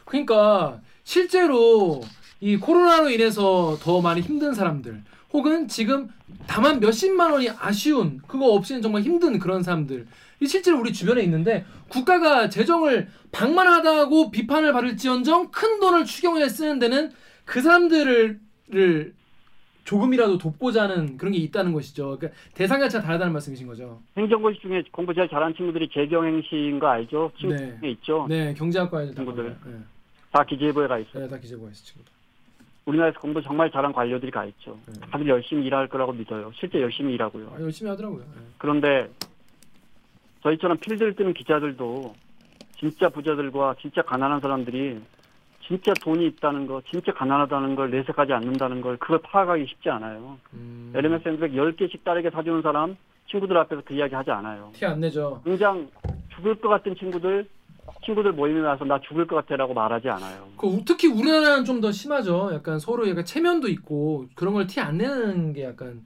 그러니까 0.04 0.80
실제로 1.04 2.00
이 2.40 2.56
코로나로 2.56 3.10
인해서 3.10 3.76
더 3.80 4.00
많이 4.00 4.20
힘든 4.20 4.54
사람들 4.54 5.02
혹은 5.32 5.68
지금 5.68 6.08
다만 6.46 6.80
몇십만 6.80 7.32
원이 7.32 7.50
아쉬운 7.58 8.20
그거 8.26 8.52
없이는 8.52 8.80
정말 8.80 9.02
힘든 9.02 9.38
그런 9.38 9.62
사람들 9.62 10.06
이 10.40 10.46
실제로 10.46 10.78
우리 10.80 10.92
주변에 10.92 11.22
있는데 11.24 11.66
국가가 11.88 12.48
재정을 12.48 13.08
방만하다고 13.32 14.30
비판을 14.30 14.72
받을지언정 14.72 15.50
큰 15.50 15.80
돈을 15.80 16.04
추경에 16.04 16.48
쓰는 16.48 16.78
데는 16.78 17.12
그 17.44 17.60
사람들을 17.60 18.40
조금이라도 19.88 20.36
돕고자 20.36 20.82
하는 20.82 21.16
그런 21.16 21.32
게 21.32 21.38
있다는 21.38 21.72
것이죠. 21.72 22.18
그러니까 22.18 22.38
대상 22.52 22.78
자체가 22.78 23.02
다르다는 23.02 23.32
말씀이신 23.32 23.66
거죠. 23.66 23.98
행정고시 24.18 24.60
중에 24.60 24.82
공부 24.92 25.14
제일 25.14 25.26
잘하는 25.28 25.54
친구들이 25.54 25.88
재경행시인 25.88 26.78
거 26.78 26.88
알죠? 26.88 27.32
친구 27.38 27.54
네. 27.54 27.78
중에 27.80 27.90
있죠? 27.92 28.26
네, 28.28 28.52
경제학과에 28.52 29.12
친구들. 29.12 29.56
네. 29.64 29.72
다 30.30 30.44
기재부에 30.44 30.86
가 30.88 30.98
있어요. 30.98 31.24
네, 31.24 31.28
다 31.28 31.38
기재부에 31.38 31.70
있어 31.70 31.82
친구들. 31.82 32.12
우리나라에서 32.84 33.18
공부 33.18 33.40
정말 33.40 33.70
잘한 33.70 33.94
관료들이 33.94 34.30
가 34.30 34.44
있죠. 34.44 34.78
네. 34.86 35.00
다들 35.10 35.26
열심히 35.26 35.64
일할 35.64 35.88
거라고 35.88 36.12
믿어요. 36.12 36.52
실제 36.54 36.82
열심히 36.82 37.14
일하고요. 37.14 37.54
아, 37.56 37.60
열심히 37.62 37.88
하더라고요. 37.88 38.20
네. 38.20 38.42
그런데 38.58 39.08
저희처럼 40.42 40.76
필드를 40.78 41.14
뜨는 41.14 41.32
기자들도 41.32 42.14
진짜 42.78 43.08
부자들과 43.08 43.76
진짜 43.80 44.02
가난한 44.02 44.40
사람들이 44.40 45.00
진짜 45.68 45.92
돈이 46.02 46.26
있다는 46.28 46.66
거, 46.66 46.80
진짜 46.90 47.12
가난하다는 47.12 47.76
걸 47.76 47.90
내색하지 47.90 48.32
않는다는 48.32 48.80
걸 48.80 48.96
그걸 48.96 49.18
파악하기 49.22 49.66
쉽지 49.66 49.90
않아요. 49.90 50.38
음, 50.54 50.92
에르메스 50.94 51.28
핸드백 51.28 51.52
10개씩 51.52 52.02
딸에게 52.04 52.30
사주는 52.30 52.62
사람 52.62 52.96
친구들 53.30 53.56
앞에서 53.58 53.82
그 53.84 53.92
이야기 53.94 54.14
하지 54.14 54.30
않아요. 54.30 54.70
티 54.72 54.86
안 54.86 55.00
내죠. 55.00 55.42
당장 55.44 55.88
죽을 56.34 56.54
것 56.54 56.68
같은 56.70 56.96
친구들 56.96 57.46
친구들 58.04 58.32
모임에 58.32 58.60
와서 58.60 58.84
나 58.86 58.98
죽을 59.00 59.26
것 59.26 59.36
같아라고 59.36 59.74
말하지 59.74 60.08
않아요. 60.08 60.48
그 60.56 60.66
우- 60.66 60.82
특히 60.86 61.08
우리나라는 61.08 61.64
좀 61.66 61.80
더 61.82 61.92
심하죠. 61.92 62.50
약간 62.54 62.78
서로 62.78 63.06
약간 63.08 63.24
체면도 63.24 63.68
있고 63.68 64.26
그런 64.34 64.54
걸 64.54 64.66
티 64.66 64.80
안 64.80 64.96
내는 64.96 65.52
게 65.52 65.64
약간 65.64 66.00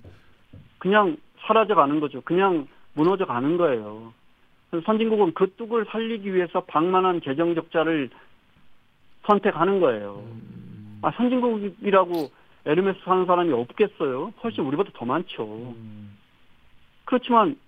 그냥 0.78 1.16
사라져 1.46 1.74
가는 1.76 2.00
거죠. 2.00 2.20
그냥 2.22 2.66
무너져 2.94 3.24
가는 3.26 3.56
거예요. 3.56 4.12
선진국은 4.84 5.34
그 5.34 5.52
뚝을 5.56 5.86
살리기 5.90 6.34
위해서 6.34 6.62
방만한 6.64 7.20
재정 7.24 7.54
적자를 7.54 8.10
선택하는 9.26 9.80
거예요. 9.80 10.24
음, 10.26 10.98
아, 11.02 11.10
선진국이라고 11.12 12.30
에르메스 12.64 13.00
사는 13.04 13.26
사람이 13.26 13.52
없겠어요? 13.52 14.32
훨씬 14.42 14.64
우리보다 14.64 14.90
더 14.94 15.04
많죠. 15.04 15.44
음, 15.44 16.16
그렇지만 17.04 17.58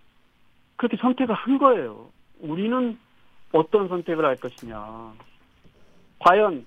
그렇게 0.77 0.97
선택을 0.97 1.35
한 1.35 1.59
거예요. 1.59 2.09
우리는 2.41 2.99
어떤 3.53 3.89
선택을 3.89 4.25
할 4.25 4.37
것이냐. 4.37 5.13
과연 6.21 6.67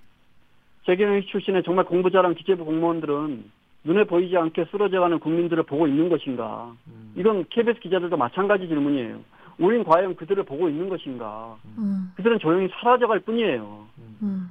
재경영 0.85 1.23
출신의 1.23 1.63
정말 1.63 1.85
공부 1.85 2.09
잘한 2.09 2.35
기재부 2.35 2.63
공무원들은 2.63 3.51
눈에 3.83 4.03
보이지 4.05 4.35
않게 4.37 4.65
쓰러져가는 4.71 5.19
국민들을 5.19 5.63
보고 5.63 5.87
있는 5.87 6.09
것인가. 6.09 6.73
음, 6.87 7.13
이건 7.15 7.45
KBS 7.49 7.79
기자들도 7.79 8.15
마찬가지 8.17 8.67
질문이에요. 8.67 9.19
우린 9.59 9.83
과연 9.83 10.15
그들을 10.15 10.43
보고 10.43 10.69
있는 10.69 10.87
것인가. 10.89 11.57
음, 11.77 12.11
그들은 12.15 12.39
조용히 12.39 12.67
사라져갈 12.69 13.19
뿐이에요. 13.19 13.87
음. 14.21 14.49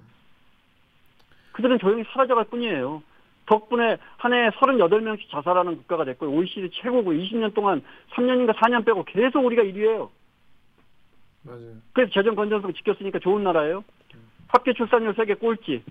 그들은 1.57 1.79
조용히 1.79 2.05
사라져갈 2.13 2.45
뿐이에요. 2.45 3.03
덕분에 3.47 3.97
한 4.19 4.35
해에 4.35 4.51
38명씩 4.51 5.31
자살하는 5.31 5.77
국가가 5.79 6.05
됐고요. 6.05 6.31
OECD 6.31 6.69
최고고 6.75 7.13
20년 7.13 7.55
동안 7.55 7.83
3년인가 8.11 8.55
4년 8.57 8.85
빼고 8.85 9.05
계속 9.05 9.43
우리가 9.47 9.63
1위예요. 9.63 10.11
맞아요. 11.45 11.77
그래서 11.95 12.13
재정 12.13 12.35
건전성 12.35 12.75
지켰으니까 12.75 13.21
좋은 13.21 13.43
나라예요. 13.43 13.85
학교 14.49 14.75
출산율 14.75 15.15
세계 15.15 15.33
꼴찌. 15.33 15.83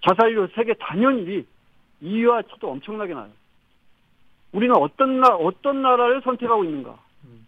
자살률 0.00 0.50
세계 0.56 0.74
단연 0.74 1.24
1위. 1.24 1.44
2위와 2.02 2.48
차도 2.48 2.72
엄청나게 2.72 3.14
나요. 3.14 3.30
우리는 4.50 4.74
어떤 4.74 5.20
나 5.20 5.28
어떤 5.28 5.80
나라를 5.82 6.22
선택하고 6.22 6.64
있는가? 6.64 6.98
음. 7.24 7.46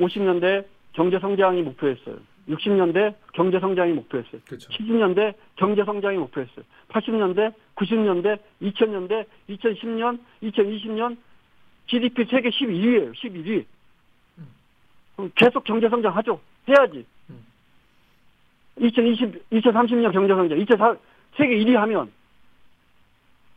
50년대 0.00 0.66
경제 0.94 1.20
성장이 1.20 1.62
목표였어요. 1.62 2.16
60년대 2.48 3.14
경제 3.32 3.58
성장이 3.58 3.92
목표였어요. 3.92 4.40
그렇죠. 4.46 4.68
70년대 4.70 5.34
경제 5.56 5.84
성장이 5.84 6.16
목표였어요. 6.18 6.64
80년대, 6.88 7.52
90년대, 7.74 8.38
2000년대, 8.62 9.26
2010년, 9.50 10.18
2020년 10.42 11.16
GDP 11.86 12.24
세계 12.24 12.50
11위예요. 12.50 13.14
11위. 13.14 13.64
그럼 15.16 15.32
계속 15.34 15.64
경제 15.64 15.88
성장하죠. 15.88 16.40
해야지. 16.68 17.06
음. 17.30 17.44
2020, 18.78 19.50
2030년 19.50 20.12
경제 20.12 20.34
성장, 20.34 20.58
2004 20.58 20.96
세계 21.36 21.56
1위 21.56 21.74
하면 21.74 22.12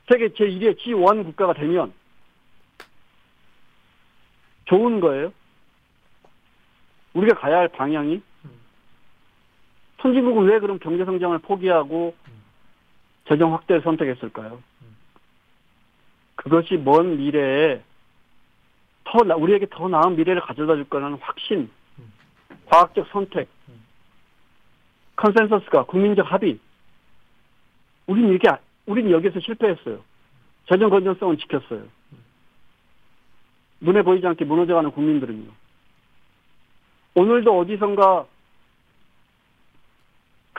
세계 0.09 0.29
제 0.29 0.45
1위의 0.45 0.77
G1 0.79 1.23
국가가 1.25 1.53
되면 1.53 1.93
좋은 4.65 4.99
거예요. 4.99 5.33
우리가 7.13 7.39
가야 7.39 7.57
할 7.57 7.67
방향이 7.67 8.21
선진국은 10.01 10.45
왜 10.45 10.59
그럼 10.59 10.79
경제 10.79 11.03
성장을 11.05 11.37
포기하고 11.39 12.15
재정 13.27 13.53
확대를 13.53 13.81
선택했을까요? 13.83 14.61
그것이 16.35 16.75
먼 16.77 17.17
미래에 17.17 17.81
더 19.03 19.19
나- 19.23 19.35
우리에게 19.35 19.67
더 19.69 19.87
나은 19.89 20.15
미래를 20.15 20.41
가져다 20.41 20.75
줄 20.75 20.85
거라는 20.89 21.17
확신, 21.19 21.69
과학적 22.67 23.07
선택, 23.11 23.49
consensus가 25.15 25.85
국민적 25.85 26.31
합의. 26.31 26.59
이렇게 28.07 28.49
아- 28.49 28.59
우리는 28.85 29.11
여기서 29.11 29.39
실패했어요. 29.41 29.99
재정 30.67 30.89
건전성은 30.89 31.37
지켰어요. 31.39 31.83
눈에 33.81 34.01
보이지 34.01 34.25
않게 34.25 34.45
무너져가는 34.45 34.89
국민들은요. 34.91 35.49
오늘도 37.15 37.59
어디선가 37.59 38.25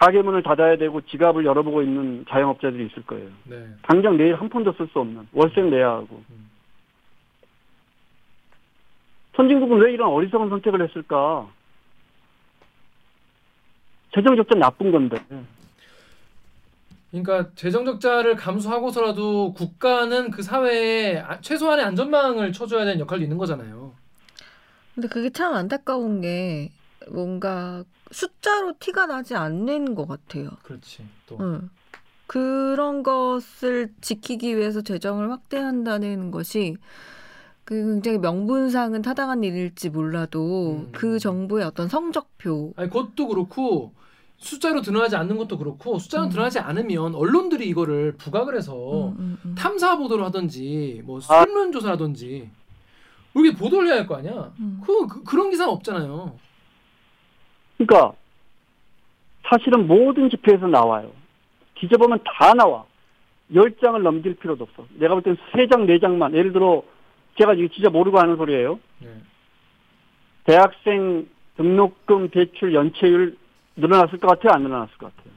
가게 0.01 0.23
문을 0.23 0.43
닫아야 0.43 0.79
되고 0.79 1.03
지갑을 1.03 1.45
열어보고 1.45 1.83
있는 1.83 2.25
자영업자들이 2.31 2.87
있을 2.87 3.03
거예요. 3.05 3.29
네. 3.45 3.69
당장 3.83 4.17
내일 4.17 4.35
한 4.35 4.49
푼도 4.49 4.73
쓸 4.73 4.89
수 4.89 4.99
없는 5.01 5.29
월세는 5.33 5.69
내야 5.71 5.91
하고. 5.91 6.23
음. 6.31 6.51
선진국은 9.37 9.79
왜 9.79 9.93
이런 9.93 10.09
어리석은 10.09 10.49
선택을 10.49 10.89
했을까? 10.89 11.47
재정 14.15 14.37
적자 14.37 14.59
나쁜 14.59 14.91
건데. 14.91 15.23
그러니까 17.11 17.51
재정 17.55 17.85
적자를 17.85 18.37
감수하고서라도 18.37 19.53
국가는 19.53 20.31
그 20.31 20.43
사회에 20.43 21.19
아- 21.19 21.41
최소한의 21.43 21.85
안전망을 21.85 22.53
쳐줘야 22.53 22.85
되는 22.87 23.01
역할도 23.01 23.23
있는 23.23 23.37
거잖아요. 23.37 23.93
근데 24.95 25.09
그게 25.09 25.29
참 25.31 25.55
안타까운 25.55 26.21
게 26.23 26.71
뭔가 27.09 27.85
숫자로 28.11 28.75
티가 28.79 29.07
나지 29.07 29.35
않는 29.35 29.95
것 29.95 30.07
같아요. 30.07 30.51
그렇지. 30.63 31.07
또 31.27 31.39
응. 31.41 31.71
그런 32.27 33.03
것을 33.03 33.93
지키기 34.01 34.57
위해서 34.57 34.83
재정을 34.83 35.31
확대한다는 35.33 36.31
것이 36.31 36.77
그 37.65 37.75
굉장히 37.75 38.19
명분상은 38.19 39.03
타당한 39.03 39.43
일일지 39.45 39.91
몰라도 39.91 40.87
음. 40.87 40.89
그 40.93 41.19
정부의 41.19 41.65
어떤 41.65 41.89
성적표 41.89 42.75
아니 42.77 42.89
그것도 42.89 43.29
그렇고 43.29 43.93
숫자로 44.39 44.81
드러나지 44.83 45.17
않는 45.17 45.37
것도 45.37 45.59
그렇고 45.59 45.99
숫자로 45.99 46.25
음. 46.25 46.31
드러나지 46.31 46.59
않으면 46.61 47.15
언론들이 47.15 47.69
이거를 47.69 48.15
부각을 48.17 48.57
해서 48.57 49.09
음, 49.09 49.17
음, 49.19 49.39
음. 49.45 49.55
탐사 49.57 49.97
보도를 49.99 50.25
하든지 50.27 51.03
뭐 51.05 51.19
아. 51.19 51.21
설문 51.21 51.73
조사라든지 51.73 52.51
이게 53.37 53.53
보도를 53.55 53.89
해야 53.89 53.97
할 53.97 54.07
거 54.07 54.17
아니야. 54.17 54.53
음. 54.59 54.81
그, 54.85 55.07
그 55.07 55.23
그런 55.25 55.51
기사는 55.51 55.71
없잖아요. 55.73 56.37
그러니까 57.81 58.13
사실은 59.49 59.87
모든 59.87 60.29
집회에서 60.29 60.67
나와요. 60.67 61.11
뒤져보면 61.77 62.21
다 62.25 62.53
나와. 62.53 62.85
열 63.55 63.75
장을 63.79 64.01
넘길 64.03 64.35
필요도 64.37 64.65
없어. 64.65 64.87
내가 64.95 65.15
볼땐세 65.15 65.67
장, 65.71 65.87
네 65.87 65.99
장만. 65.99 66.35
예를 66.35 66.53
들어 66.53 66.85
제가 67.39 67.55
이거 67.55 67.73
진짜 67.73 67.89
모르고 67.89 68.19
하는 68.19 68.37
소리예요. 68.37 68.79
네. 68.99 69.09
대학생 70.45 71.27
등록금 71.57 72.29
대출 72.31 72.75
연체율 72.75 73.37
늘어났을 73.77 74.19
것 74.19 74.29
같아요? 74.29 74.53
안 74.55 74.63
늘어났을 74.63 74.97
것 74.99 75.15
같아요? 75.17 75.33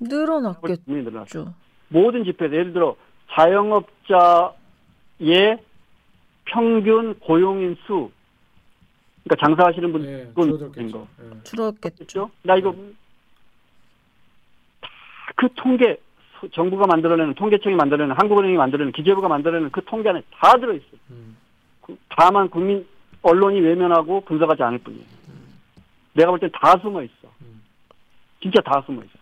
늘어났겠죠. 0.00 0.82
분명히 0.84 1.04
늘어났어요. 1.08 1.54
모든 1.88 2.24
집회에서 2.24 2.54
예를 2.54 2.72
들어 2.72 2.96
자영업자의 3.30 4.58
평균 6.44 7.18
고용인 7.20 7.76
수, 7.86 8.10
그러니까 9.28 9.36
장사하시는 9.46 9.92
분 9.92 10.02
네. 10.02 10.32
거. 10.34 10.46
네. 11.18 11.42
줄었겠죠. 11.44 12.30
나 12.42 12.56
이거 12.56 12.74
다그 15.26 15.48
통계 15.56 16.00
소- 16.40 16.48
정부가 16.50 16.86
만들어내는 16.86 17.34
통계청이 17.34 17.76
만들어내는 17.76 18.16
한국은행이 18.18 18.56
만들어내는 18.56 18.92
기재부가 18.92 19.28
만들어내는 19.28 19.70
그 19.70 19.84
통계 19.84 20.08
안에 20.08 20.22
다 20.32 20.52
들어있어요. 20.58 20.98
음. 21.10 21.36
그- 21.82 21.98
다만 22.08 22.48
국민 22.48 22.86
언론이 23.22 23.60
외면하고 23.60 24.22
분석하지 24.22 24.62
않을 24.62 24.78
뿐이에요. 24.78 25.04
내가 26.14 26.30
볼 26.30 26.40
땐 26.40 26.50
다 26.52 26.78
숨어 26.78 27.02
있어. 27.02 27.12
음. 27.42 27.62
진짜 28.40 28.60
다 28.62 28.82
숨어 28.86 29.02
있어. 29.02 29.12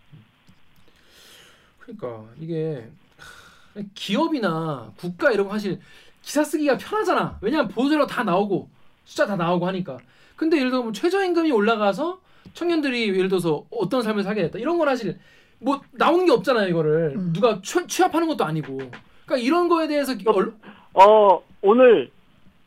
그러니까 1.79 2.23
이게 2.39 2.87
하, 3.17 3.81
기업이나 3.93 4.91
국가 4.97 5.31
이런 5.31 5.47
거 5.47 5.53
사실 5.53 5.79
기사 6.21 6.43
쓰기가 6.43 6.77
편하잖아. 6.77 7.37
왜냐면 7.41 7.67
보도자료 7.69 8.05
다 8.05 8.23
나오고 8.23 8.69
숫자 9.07 9.25
다 9.25 9.37
나오고 9.37 9.65
하니까. 9.67 9.97
근데 10.35 10.57
예를 10.57 10.69
들면 10.69 10.91
최저임금이 10.93 11.49
올라가서 11.51 12.19
청년들이 12.53 13.07
예를 13.15 13.29
들어서 13.29 13.63
어떤 13.71 14.01
삶을 14.01 14.23
살게 14.23 14.41
됐다. 14.43 14.59
이런 14.59 14.77
건 14.77 14.87
사실 14.89 15.17
뭐 15.59 15.81
나오는 15.93 16.25
게 16.25 16.31
없잖아요. 16.33 16.67
이거를 16.67 17.13
음. 17.15 17.33
누가 17.33 17.59
취, 17.63 17.87
취합하는 17.87 18.27
것도 18.27 18.43
아니고. 18.43 18.77
그러니까 19.25 19.37
이런 19.37 19.69
거에 19.69 19.87
대해서 19.87 20.13
얼, 20.27 20.53
어, 20.93 21.41
오늘, 21.61 22.11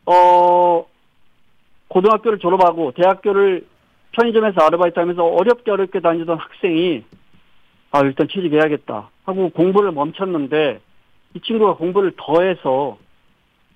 어, 0.07 0.87
고등학교를 1.89 2.39
졸업하고 2.39 2.93
대학교를 2.93 3.67
편의점에서 4.13 4.63
아르바이트 4.63 4.99
하면서 4.99 5.25
어렵게 5.25 5.71
어렵게 5.71 6.01
다니던 6.01 6.39
학생이 6.39 7.05
아, 7.93 8.01
일단 8.01 8.29
취직해야겠다 8.29 9.11
하고 9.25 9.51
공부를 9.51 9.93
멈췄는데 9.93 10.81
이 11.35 11.41
친구가 11.41 11.75
공부를 11.75 12.13
더 12.17 12.43
해서 12.43 12.99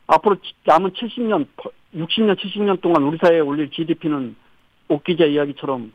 앞으로 0.06 0.36
지- 0.36 0.52
남은 0.64 0.90
70년, 0.92 1.46
60년, 1.94 2.38
70년 2.38 2.80
동안 2.80 3.04
우리 3.04 3.18
사회에 3.18 3.40
올릴 3.40 3.70
GDP는 3.70 4.34
옥기자 4.88 5.24
이야기처럼 5.26 5.92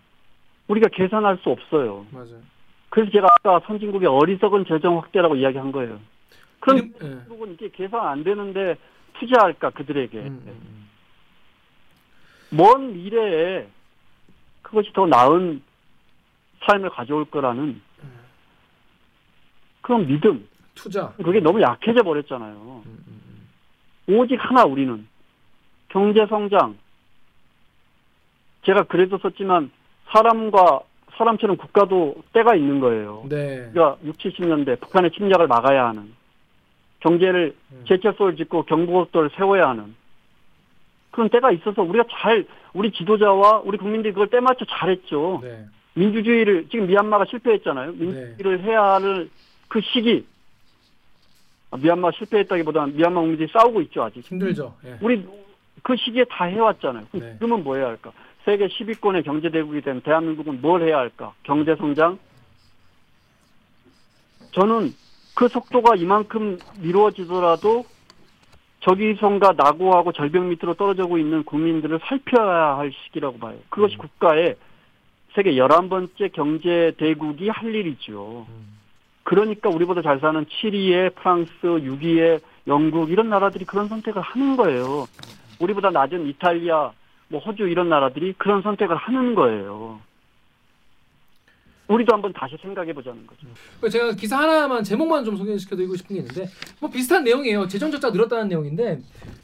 우리가 0.68 0.88
계산할 0.90 1.38
수 1.44 1.50
없어요. 1.50 2.06
맞아요. 2.12 2.42
그래서 2.90 3.12
제가 3.12 3.28
아까 3.40 3.60
선진국의 3.68 4.08
어리석은 4.08 4.66
재정 4.66 4.98
확대라고 4.98 5.36
이야기한 5.36 5.72
거예요. 5.72 6.00
그럼 6.60 6.92
예. 6.96 7.00
결국은 7.00 7.54
이게 7.54 7.70
계산 7.70 8.06
안 8.06 8.24
되는데 8.24 8.76
투자할까 9.20 9.72
그들에게 9.72 10.18
음, 10.18 10.26
음, 10.26 10.44
음. 10.48 10.90
먼 12.50 12.94
미래에 12.94 13.68
그것이 14.62 14.92
더 14.94 15.06
나은 15.06 15.62
삶을 16.66 16.90
가져올 16.90 17.26
거라는 17.26 17.82
그런 19.82 20.08
믿음 20.08 20.48
투자. 20.76 21.12
그게 21.14 21.40
너무 21.40 21.62
약해져 21.62 22.04
버렸잖아요. 22.04 22.84
음. 22.86 23.48
오직 24.08 24.36
하나 24.38 24.64
우리는 24.64 25.08
경제 25.90 26.26
성장 26.28 26.78
제가 28.66 28.84
그래도 28.84 29.18
썼지만 29.18 29.72
사람과 30.08 30.82
사람처럼 31.18 31.58
국가도 31.58 32.24
때가 32.34 32.56
있는 32.56 32.80
거예요. 32.80 33.26
네. 33.30 33.68
우리가 33.72 33.98
6, 34.04 34.18
70년대 34.18 34.80
북한의 34.80 35.12
침략을 35.12 35.48
막아야 35.48 35.88
하는 35.90 36.14
경제를 37.02 37.56
음. 37.72 37.84
제철소를 37.88 38.36
짓고 38.38 38.64
경부고도를 38.64 39.32
세워야 39.36 39.70
하는 39.70 39.96
그런 41.12 41.30
때가 41.30 41.52
있어서 41.52 41.82
우리가 41.82 42.06
잘 42.10 42.46
우리 42.74 42.92
지도자와 42.92 43.62
우리 43.66 43.78
국민들이 43.78 44.14
그걸 44.14 44.30
때 44.30 44.40
맞춰 44.40 44.66
잘했죠. 44.66 45.42
네. 45.44 45.66
민주주의를 45.96 46.68
지금 46.70 46.88
미얀마가 46.88 47.26
실패했잖아요. 47.26 47.94
민주주의를 47.94 48.62
해야 48.64 48.84
할 48.84 49.30
그 49.70 49.80
시기 49.82 50.26
아, 51.72 51.78
미얀마 51.78 52.12
실패했다기보다는 52.18 52.98
미얀마 52.98 53.22
국민들이 53.22 53.48
싸우고 53.54 53.82
있죠 53.84 54.04
아직. 54.04 54.22
힘들죠. 54.26 54.76
예. 54.86 54.98
우리 55.02 55.26
그 55.84 55.96
시기에 55.96 56.26
다 56.26 56.46
해왔잖아요. 56.46 57.06
그럼 57.12 57.26
네. 57.26 57.34
지금은 57.34 57.64
뭐 57.64 57.76
해야 57.76 57.88
할까? 57.88 58.12
세계 58.46 58.68
10위권의 58.68 59.24
경제 59.24 59.50
대국이 59.50 59.82
된 59.82 60.02
대한민국은 60.02 60.62
뭘 60.62 60.82
해야 60.82 60.98
할까? 60.98 61.34
경제 61.44 61.76
성장? 61.76 62.18
저는 64.52 64.94
그 65.36 65.48
속도가 65.48 65.96
이만큼 65.96 66.58
미뤄지더라도 66.80 67.86
저기선가 68.82 69.54
낙오하고 69.58 70.14
절벽 70.14 70.46
밑으로 70.46 70.74
떨어지고 70.74 71.18
있는 71.18 71.44
국민들을 71.44 72.00
살펴야 72.06 72.78
할 72.78 72.92
시기라고 72.92 73.38
봐요. 73.38 73.58
그것이 73.70 73.96
음. 73.96 74.00
국가의 74.00 74.56
세계 75.36 75.52
11번째 75.52 76.32
경제 76.32 76.94
대국이 76.98 77.50
할 77.50 77.76
일이죠. 77.76 78.46
음. 78.50 78.80
그러니까 79.24 79.70
우리보다 79.70 80.02
잘 80.02 80.20
사는 80.20 80.44
7위의 80.46 81.14
프랑스, 81.16 81.52
6위의 81.62 82.42
영국 82.68 83.12
이런 83.12 83.30
나라들이 83.30 83.66
그런 83.66 83.88
선택을 83.88 84.22
하는 84.22 84.58
거예요. 84.58 85.06
우리보다 85.60 85.90
낮은 85.90 86.28
이탈리아, 86.28 86.92
뭐 87.28 87.40
호주 87.42 87.64
이런 87.68 87.90
나라들이 87.90 88.34
그런 88.38 88.62
선택을 88.62 88.96
하는 88.96 89.36
거예요. 89.36 90.00
우리도 91.88 92.14
한번 92.14 92.32
다시 92.34 92.56
생각해 92.62 92.94
보자는 92.94 93.26
거죠. 93.26 93.48
그 93.82 93.90
제가 93.90 94.14
기사 94.14 94.38
하나만 94.40 94.84
제목만 94.84 95.26
좀 95.26 95.36
소개시켜드리고 95.38 95.96
싶은 95.96 96.16
게 96.16 96.22
있는데 96.22 96.48
뭐 96.80 96.90
비슷한 96.90 97.24
내용이에요. 97.24 97.68
재정 97.68 97.90
적자 97.90 98.12
늘었다는 98.12 98.48
내용인데 98.48 99.00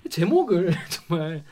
제목을 0.09 0.71
정말 0.89 1.43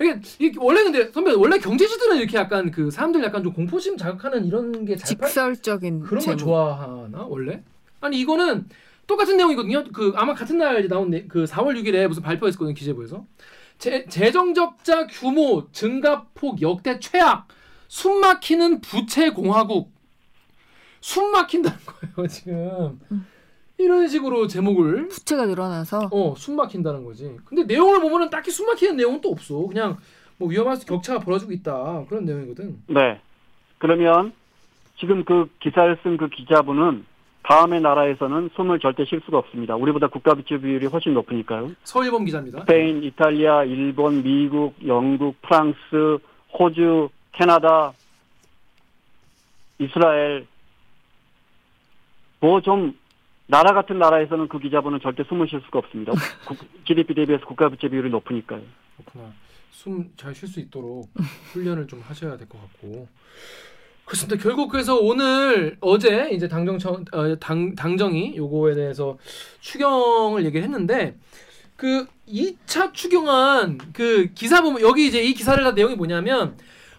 이게, 0.00 0.20
이게 0.38 0.58
원래 0.60 0.84
근데 0.84 1.10
선배 1.10 1.32
원래 1.32 1.58
경제지들은 1.58 2.18
이렇게 2.18 2.36
약간 2.38 2.70
그 2.70 2.92
사람들 2.92 3.24
약간 3.24 3.42
좀 3.42 3.52
공포심 3.52 3.96
자극하는 3.96 4.44
이런 4.44 4.84
게잘 4.84 5.04
직설적인 5.04 6.00
그런 6.02 6.10
걸 6.10 6.20
제목. 6.20 6.38
좋아하나 6.38 7.24
원래? 7.24 7.62
아니 8.00 8.20
이거는 8.20 8.68
똑같은 9.08 9.36
내용이거든요. 9.36 9.84
그 9.92 10.12
아마 10.14 10.32
같은 10.32 10.58
날 10.58 10.86
나온 10.86 11.10
내- 11.10 11.24
그 11.26 11.44
4월 11.44 11.76
6일에 11.76 12.06
무슨 12.06 12.22
발표했거든요 12.22 12.72
기재부에서 12.74 13.24
재, 13.78 14.06
재정 14.06 14.54
적자 14.54 15.06
규모 15.06 15.70
증가폭 15.72 16.62
역대 16.62 16.98
최악 17.00 17.48
숨 17.88 18.20
막히는 18.20 18.80
부채 18.80 19.30
공화국 19.30 19.92
숨 21.00 21.30
막힌다는 21.32 21.78
거예요 21.84 22.26
지금 22.28 23.00
음. 23.12 23.26
이런 23.76 24.06
식으로 24.08 24.46
제목을 24.46 25.08
부채가 25.08 25.46
늘어나서 25.46 26.08
어 26.12 26.34
숨 26.36 26.56
막힌다는 26.56 27.04
거지. 27.04 27.36
근데 27.44 27.64
내용을 27.64 28.00
보면은 28.00 28.30
딱히 28.30 28.50
숨 28.50 28.66
막히는 28.66 28.96
내용은 28.96 29.20
또 29.20 29.30
없어. 29.30 29.66
그냥 29.66 29.98
뭐 30.36 30.48
위험할 30.48 30.76
수 30.76 30.86
격차가 30.86 31.18
벌어지고 31.20 31.52
있다 31.52 32.04
그런 32.08 32.24
내용이거든. 32.24 32.82
네. 32.88 33.20
그러면 33.78 34.32
지금 34.98 35.24
그 35.24 35.48
기사를 35.60 35.98
쓴 36.02 36.16
그 36.16 36.28
기자분은 36.28 37.04
다음의 37.44 37.82
나라에서는 37.82 38.50
숨을 38.56 38.78
절대 38.80 39.04
쉴 39.04 39.20
수가 39.24 39.38
없습니다. 39.38 39.76
우리보다 39.76 40.08
국가 40.08 40.34
부채 40.34 40.58
비율이 40.58 40.86
훨씬 40.86 41.12
높으니까요. 41.14 41.72
서일범 41.84 42.24
기자입니다. 42.24 42.60
스페인, 42.60 43.02
이탈리아, 43.04 43.64
일본, 43.64 44.22
미국, 44.22 44.74
영국, 44.86 45.40
프랑스, 45.42 46.18
호주, 46.58 47.10
캐나다, 47.32 47.92
이스라엘 49.78 50.46
뭐 52.40 52.60
좀 52.60 52.96
나라 53.46 53.74
같은 53.74 53.98
나라에서는 53.98 54.48
그 54.48 54.58
기자분은 54.58 55.00
절대 55.00 55.22
숨을 55.24 55.46
쉴 55.48 55.60
수가 55.66 55.80
없습니다. 55.80 56.12
국- 56.48 56.84
GDP 56.86 57.14
대비해서 57.14 57.44
국가 57.44 57.68
부채 57.68 57.88
비율이 57.88 58.08
높으니까요. 58.10 58.62
그렇구나. 58.96 59.32
숨 59.70 60.08
잘 60.16 60.32
쉴 60.34 60.48
수 60.48 60.60
있도록 60.60 61.10
훈련을 61.52 61.86
좀 61.88 62.00
하셔야 62.00 62.36
될 62.38 62.48
것 62.48 62.58
같고. 62.60 63.06
그렇습니다. 64.04 64.42
결국 64.42 64.70
그래서 64.70 64.96
오늘 64.96 65.76
어제 65.80 66.30
이제 66.32 66.46
당정청 66.46 67.04
어, 67.12 67.36
당 67.38 67.74
당정이 67.74 68.36
요거에 68.36 68.74
대해서 68.74 69.16
추경을 69.60 70.44
얘기를 70.44 70.62
했는데 70.62 71.16
그 71.76 72.06
2차 72.28 72.92
추경안 72.92 73.78
그 73.92 74.28
기사 74.34 74.62
보면 74.62 74.82
여기 74.82 75.06
이제 75.06 75.22
이 75.22 75.34
기사를 75.34 75.62
다 75.62 75.72
내용이 75.72 75.96
뭐냐면 75.96 76.56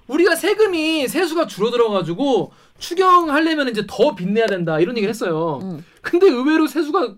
우리가 0.07 0.35
세금이 0.35 1.07
세수가 1.07 1.47
줄어들어 1.47 1.89
가지고 1.89 2.51
추경하려면 2.77 3.69
이제 3.69 3.83
더 3.87 4.15
빚내야 4.15 4.47
된다 4.47 4.79
이런 4.79 4.97
얘기를 4.97 5.09
했어요. 5.09 5.59
음. 5.63 5.85
근데 6.01 6.27
의외로 6.27 6.67
세수가 6.67 7.15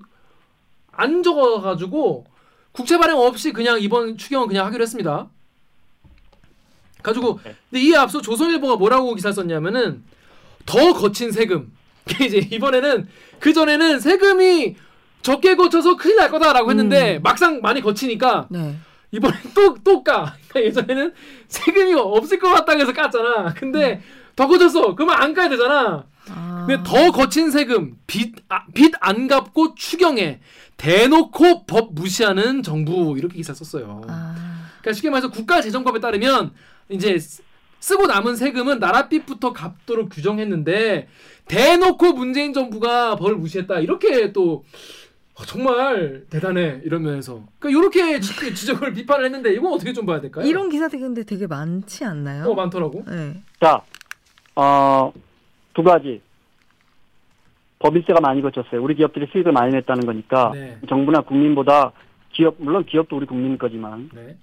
안 0.92 1.24
적어 1.24 1.62
가지고 1.62 2.26
국채 2.72 2.98
발행 2.98 3.18
없이 3.18 3.52
그냥 3.54 3.80
이번 3.82 4.18
추경은 4.18 4.48
그냥 4.48 4.66
하기로 4.68 4.82
했습니다. 4.84 5.30
가지고 7.08 7.40
네. 7.44 7.56
근데 7.70 7.84
이에 7.84 7.96
앞서 7.96 8.22
조선일보가 8.22 8.76
뭐라고 8.76 9.16
기사 9.16 9.32
썼냐면은 9.32 10.04
더 10.66 10.94
거친 10.94 11.32
세금. 11.32 11.72
이제 12.22 12.38
이번에는 12.38 13.08
그 13.40 13.54
전에는 13.54 14.00
세금이 14.00 14.76
적게 15.22 15.56
거쳐서 15.56 15.98
큰일 15.98 16.18
날 16.18 16.30
거다라고 16.30 16.70
했는데 16.70 17.18
음. 17.18 17.22
막상 17.24 17.62
많이 17.62 17.82
거치니까 17.82 18.48
네. 18.50 18.76
이번에 19.12 19.36
또또 19.54 20.04
까. 20.04 20.36
그러니까 20.48 20.64
예전에는 20.64 21.14
세금이 21.48 21.94
없을 21.96 22.40
것 22.40 22.50
같다 22.50 22.74
해서 22.74 22.92
깠잖아. 22.92 23.56
근데 23.56 24.02
더 24.36 24.48
거쳤어. 24.48 24.96
그러면 24.96 25.16
안 25.16 25.34
까야 25.34 25.50
되잖아. 25.50 26.06
아. 26.30 26.66
근데 26.68 26.84
더 26.84 27.12
거친 27.12 27.52
세금, 27.52 27.96
빚안 28.06 29.28
갚고 29.28 29.76
추경해 29.76 30.40
대놓고 30.76 31.66
법 31.66 31.94
무시하는 31.94 32.64
정부 32.64 33.16
이렇게 33.18 33.38
기사 33.38 33.54
썼어요. 33.54 34.02
아. 34.08 34.36
그러니까 34.82 34.94
쉽게 34.94 35.10
말해서 35.10 35.30
국가 35.30 35.62
재정법에 35.62 36.00
따르면 36.00 36.52
이제 36.90 37.18
쓰- 37.20 37.44
쓰고 37.80 38.08
남은 38.08 38.36
세금은 38.36 38.80
나라빚부터 38.80 39.54
갚도록 39.54 40.10
규정했는데 40.10 41.08
대놓고 41.48 42.14
문재인 42.14 42.54
정부가 42.54 43.16
법을 43.16 43.36
무시했다 43.36 43.80
이렇게 43.80 44.32
또 44.34 44.64
어, 45.36 45.44
정말 45.46 46.24
대단해 46.30 46.82
이런 46.84 47.04
면에서 47.04 47.44
그러니까 47.60 47.80
이렇게 47.80 48.20
지- 48.20 48.56
지적을 48.56 48.94
비판을 48.94 49.26
했는데 49.26 49.54
이건 49.54 49.74
어떻게 49.74 49.94
좀 49.94 50.06
봐야 50.06 50.20
될까요? 50.20 50.46
이런 50.46 50.70
기사들이 50.70 51.00
근데 51.02 51.24
되게 51.24 51.46
많지 51.46 52.04
않나요? 52.06 52.46
어 52.50 52.56
많더라고. 52.56 53.04
네. 53.08 53.36
자, 53.62 53.82
어, 54.56 55.14
두 55.76 55.84
가지. 55.84 56.22
법인세가 57.80 58.20
많이 58.20 58.42
거쳤어요. 58.42 58.82
우리 58.82 58.96
기업들이 58.96 59.28
수익을 59.32 59.52
많이 59.52 59.72
냈다는 59.74 60.08
거니까 60.08 60.50
네. 60.56 60.80
정부나 60.90 61.22
국민보다 61.22 61.92
기업 62.34 62.56
물론 62.58 62.84
기업도 62.86 63.16
우리 63.16 63.28
국민 63.28 63.60
거지만 63.60 64.10
네. 64.16 64.36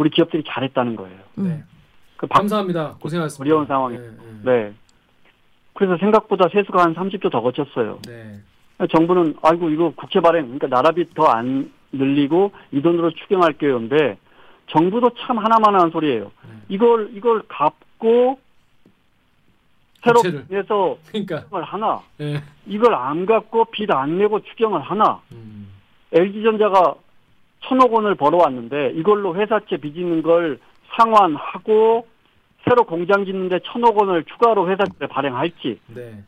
우리 0.00 0.08
기업들이 0.08 0.42
잘했다는 0.46 0.96
거예요. 0.96 1.18
음. 1.38 1.44
네. 1.44 1.62
그 2.16 2.26
박- 2.26 2.38
감사합니다. 2.38 2.94
고생하셨습니다. 3.00 3.54
어려운 3.54 3.66
상황에. 3.66 3.98
네. 3.98 4.08
네. 4.08 4.16
네. 4.44 4.72
그래서 5.74 5.98
생각보다 5.98 6.48
세수가 6.50 6.82
한 6.82 6.94
30조 6.94 7.30
더 7.30 7.42
거쳤어요. 7.42 7.98
네. 8.06 8.40
정부는 8.90 9.36
아이고 9.42 9.68
이거 9.68 9.92
국채 9.94 10.20
발행 10.20 10.44
그러니까 10.44 10.66
나라빚 10.68 11.12
더 11.14 11.24
안 11.28 11.70
늘리고 11.92 12.52
이 12.72 12.80
돈으로 12.80 13.10
추경할게요인데 13.10 14.16
정부도 14.68 15.10
참 15.20 15.36
하나만한 15.38 15.90
소리예요. 15.90 16.24
네. 16.48 16.54
이걸 16.70 17.10
이걸 17.14 17.42
갚고 17.48 18.38
새로. 20.02 20.22
내서 20.48 20.96
그러니까 21.08 21.42
추경을 21.42 21.62
하나 21.64 22.00
네. 22.16 22.42
이걸 22.66 22.94
안 22.94 23.26
갚고 23.26 23.66
빚 23.66 23.90
안 23.92 24.16
내고 24.16 24.40
추경을 24.40 24.80
하나 24.80 25.20
음. 25.32 25.68
LG전자가 26.12 26.94
천억 27.60 27.92
원을 27.92 28.14
벌어왔는데 28.14 28.92
이걸로 28.94 29.34
회사채 29.36 29.78
빚있는 29.78 30.22
걸 30.22 30.58
상환하고 30.96 32.06
새로 32.64 32.84
공장 32.84 33.24
짓는데 33.24 33.60
천억 33.64 33.98
원을 33.98 34.24
추가로 34.24 34.68
회사채 34.68 35.06
발행할지 35.08 35.80
네. 35.88 36.22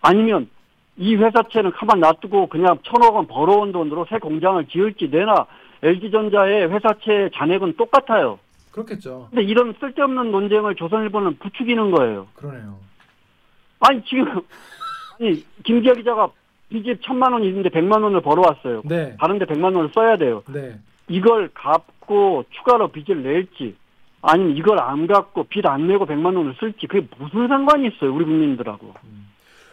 아니면 0.00 0.48
이 0.96 1.16
회사채는 1.16 1.72
가만 1.72 2.00
놔두고 2.00 2.46
그냥 2.48 2.78
천억 2.84 3.16
원 3.16 3.26
벌어온 3.26 3.72
돈으로 3.72 4.06
새 4.08 4.18
공장을 4.18 4.64
지을지 4.66 5.08
내나 5.10 5.46
LG전자의 5.82 6.70
회사채 6.70 7.30
잔액은 7.34 7.76
똑같아요. 7.76 8.38
그렇겠죠. 8.70 9.28
근데 9.30 9.42
이런 9.42 9.74
쓸데없는 9.78 10.30
논쟁을 10.30 10.74
조선일보는 10.74 11.38
부추기는 11.38 11.90
거예요. 11.90 12.26
그러네요. 12.34 12.78
아니 13.80 14.02
지금 14.04 14.40
아니 15.20 15.44
김기아 15.64 15.94
기자가 15.94 16.30
빚이 16.74 16.96
천만 17.04 17.32
원이 17.32 17.46
있는데 17.48 17.68
백만 17.68 18.02
원을 18.02 18.20
벌어왔어요. 18.20 18.82
네. 18.84 19.16
다른데 19.20 19.46
백만 19.46 19.74
원을 19.74 19.90
써야 19.94 20.16
돼요. 20.16 20.42
네. 20.52 20.76
이걸 21.08 21.50
갚고 21.54 22.44
추가로 22.50 22.88
빚을 22.88 23.22
낼지 23.22 23.76
아니면 24.22 24.56
이걸 24.56 24.80
안 24.80 25.06
갚고 25.06 25.44
빚 25.44 25.64
안 25.66 25.86
내고 25.86 26.04
백만 26.06 26.34
원을 26.34 26.56
쓸지 26.58 26.86
그게 26.88 27.06
무슨 27.18 27.46
상관이 27.46 27.88
있어요 27.88 28.12
우리 28.12 28.24
국민들하고 28.24 28.94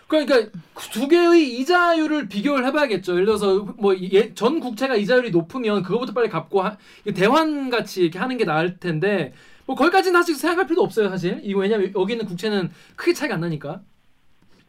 그러니까 0.08 0.36
그두 0.74 1.08
개의 1.08 1.58
이자율을 1.60 2.28
비교를 2.28 2.66
해봐야겠죠. 2.68 3.14
예를 3.14 3.26
들어서 3.26 3.66
뭐 3.78 3.94
전 4.36 4.60
국채가 4.60 4.96
이자율이 4.96 5.32
높으면 5.32 5.82
그거부터 5.84 6.14
빨리 6.14 6.28
갚고 6.30 6.62
하, 6.62 6.76
대환 7.16 7.70
같이 7.70 8.02
이렇게 8.04 8.20
하는 8.20 8.38
게 8.38 8.44
나을 8.46 8.78
텐데 8.78 9.34
뭐 9.66 9.76
거기까지는 9.76 10.20
사실 10.20 10.36
생각할 10.36 10.66
필요도 10.66 10.84
없어요 10.84 11.10
사실. 11.10 11.40
이거 11.44 11.62
왜냐면 11.62 11.94
여기 11.98 12.14
있는 12.14 12.26
국채는 12.28 12.70
크게 12.98 13.14
차이가 13.14 13.36
안 13.36 13.42
나니까. 13.42 13.80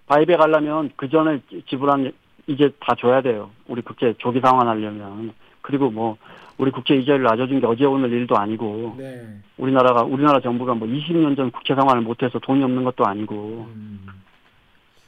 바이백 0.06 0.38
하려면 0.38 0.90
그 0.96 1.08
전에 1.08 1.40
지불한 1.68 2.12
이제 2.46 2.70
다 2.80 2.94
줘야 2.98 3.20
돼요 3.20 3.50
우리 3.68 3.82
국제 3.82 4.14
조기 4.18 4.40
상환하려면 4.40 5.32
그리고 5.60 5.90
뭐 5.90 6.16
우리 6.58 6.70
국제 6.70 6.94
이자율을 6.94 7.24
낮아준 7.24 7.60
게 7.60 7.66
어제 7.66 7.84
오늘 7.84 8.12
일도 8.12 8.36
아니고 8.36 8.96
네. 8.98 9.38
우리나라가 9.56 10.02
우리나라 10.02 10.40
정부가 10.40 10.74
뭐 10.74 10.86
20년 10.88 11.36
전 11.36 11.50
국채 11.50 11.74
상환을 11.74 12.02
못해서 12.02 12.38
돈이 12.38 12.62
없는 12.62 12.84
것도 12.84 13.04
아니고 13.06 13.68
음. 13.74 14.06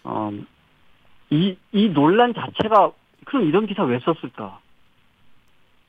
어, 0.04 0.30
이, 1.30 1.56
이 1.72 1.88
논란 1.88 2.34
자체가, 2.34 2.92
그럼 3.24 3.46
이런 3.46 3.66
기사 3.66 3.82
왜 3.82 3.98
썼을까? 4.00 4.60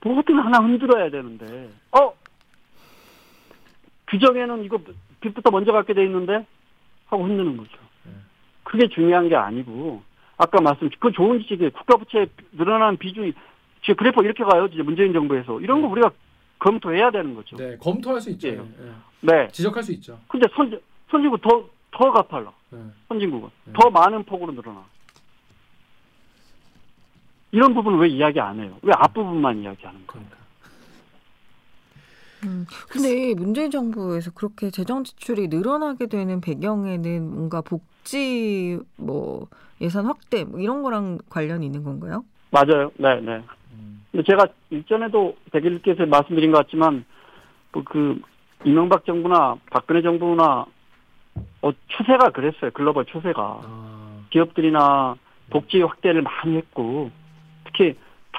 뭐든 0.02 0.40
하나 0.40 0.60
흔들어야 0.60 1.10
되는데, 1.10 1.70
어? 1.92 2.14
규정에는 4.08 4.64
이거 4.64 4.80
빚부터 5.20 5.52
먼저 5.52 5.72
갖게 5.72 5.94
돼 5.94 6.04
있는데? 6.06 6.46
하고 7.08 7.26
흔드는 7.26 7.58
거죠. 7.58 7.78
네. 8.06 8.12
그게 8.64 8.88
중요한 8.88 9.30
게 9.30 9.36
아니고, 9.36 10.02
아까 10.38 10.62
말씀, 10.62 10.90
그 11.00 11.12
좋은 11.12 11.40
지식에 11.42 11.70
국가 11.70 11.98
부채 11.98 12.28
늘어나는 12.52 12.98
비중이, 12.98 13.34
지금 13.82 13.96
그래프 13.96 14.22
이렇게 14.24 14.44
가요, 14.44 14.68
진짜 14.70 14.84
문재인 14.84 15.14
정부에서. 15.14 15.62
이런 15.62 15.82
거 15.82 15.88
우리가 15.88 16.12
검토해야 16.60 17.12
되는 17.12 17.36
거죠. 17.36 17.56
네. 17.58 17.78
검토할 17.78 18.20
수 18.20 18.30
있죠. 18.32 18.48
예. 18.48 18.52
네. 18.52 18.92
네. 19.22 19.48
지적할 19.50 19.84
수 19.84 19.92
있죠. 19.94 20.20
근데 20.28 20.48
선, 20.56 20.80
선진국 21.10 21.42
더, 21.42 21.70
더 21.92 22.12
갚아라. 22.12 22.52
네. 22.70 22.80
선진국은 23.08 23.50
네. 23.66 23.74
더 23.74 23.90
많은 23.90 24.24
폭으로 24.24 24.52
늘어나. 24.54 24.84
이런 27.52 27.74
부분을 27.74 28.00
왜 28.00 28.10
이야기 28.10 28.40
안 28.40 28.60
해요? 28.60 28.78
왜 28.82 28.92
앞부분만 28.96 29.60
이야기하는 29.60 30.08
거예요? 30.08 30.26
그러니까. 30.28 30.45
음. 32.46 32.66
근데 32.90 33.34
문재인 33.36 33.72
정부에서 33.72 34.32
그렇게 34.32 34.70
재정 34.70 35.04
지출이 35.04 35.48
늘어나게 35.48 36.08
되는 36.08 36.42
배경에는 36.42 37.34
뭔가 37.34 37.62
복지 37.62 38.80
뭐 38.98 39.48
예산 39.82 40.06
확대 40.06 40.44
뭐 40.44 40.60
이런 40.60 40.84
거랑 40.84 41.20
관련이 41.30 41.66
있는 41.66 41.84
건가요? 41.84 42.24
맞아요. 42.52 42.92
네, 42.98 43.20
네. 43.22 43.44
음. 43.74 44.06
근데 44.12 44.24
제가 44.24 44.48
일전에도 44.70 45.36
대길께서 45.52 46.06
말씀드린 46.06 46.52
것 46.52 46.60
같지만 46.60 47.06
뭐그 47.74 48.22
이명박 48.64 49.06
정부나 49.06 49.58
박근혜 49.70 50.02
정부나 50.02 50.66
어, 51.62 51.72
추세가 51.88 52.30
그랬어요. 52.30 52.72
글로벌 52.74 53.06
추세가 53.06 53.60
아. 53.64 54.20
기업들이나 54.30 55.16
복지 55.50 55.82
확대를 55.82 56.22
많이 56.22 56.58
했고 56.58 57.12
특히 57.66 57.96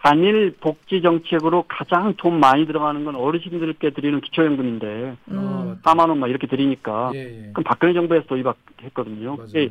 단일 0.07 0.54
복지 0.61 1.02
정책으로 1.02 1.64
가장 1.66 2.14
돈 2.16 2.38
많이 2.38 2.64
들어가는 2.64 3.04
건 3.04 3.16
어르신들께 3.16 3.90
드리는 3.90 4.20
기초연금인데 4.20 5.16
아, 5.30 5.32
음. 5.32 5.68
맞다. 5.82 5.94
4만 5.94 6.09
원막 6.11 6.30
이렇게 6.30 6.46
드리니까 6.46 7.11
예, 7.14 7.18
예. 7.18 7.50
그럼 7.52 7.64
박근혜 7.64 7.92
정부에서 7.92 8.24
도입했거든요. 8.26 9.36
그게 9.36 9.70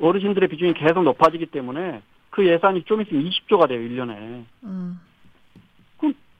어르신들의 0.00 0.48
비중이 0.48 0.72
계속 0.72 1.02
높아지기 1.02 1.46
때문에 1.46 2.00
그 2.30 2.46
예산이 2.46 2.84
좀 2.84 3.02
있으면 3.02 3.24
20조가 3.24 3.68
돼요, 3.68 3.80
1년에. 3.80 4.44
음. 4.64 5.00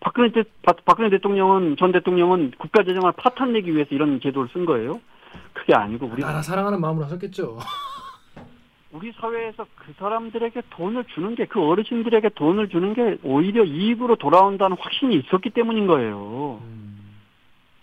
박근혜, 0.01 0.31
대, 0.31 0.45
박- 0.63 0.85
박근혜 0.85 1.11
대통령은, 1.11 1.77
전 1.77 1.91
대통령은 1.91 2.53
국가 2.57 2.85
재정을 2.85 3.13
파탄 3.17 3.53
내기 3.53 3.75
위해서 3.75 3.89
이런 3.91 4.21
제도를 4.21 4.49
쓴 4.53 4.65
거예요. 4.65 5.01
그게 5.53 5.75
아니고 5.75 6.07
우리, 6.07 6.23
나라 6.23 6.41
사랑하는 6.41 6.81
마음으로 6.81 7.05
하셨겠죠. 7.07 7.59
우리 8.99 9.13
사회에서 9.13 9.65
그 9.77 9.93
사람들에게 9.99 10.61
돈을 10.71 11.05
주는 11.15 11.35
게, 11.37 11.47
그 11.47 11.61
어르신들에게 11.65 12.31
돈을 12.31 12.69
주는 12.69 12.95
게 12.95 13.17
오히려 13.23 13.63
이익으로 13.65 14.17
돌아온다는 14.17 14.77
확신이 14.79 15.15
있었기 15.17 15.51
때문인 15.51 15.87
거예요. 15.87 16.61
음. 16.65 16.99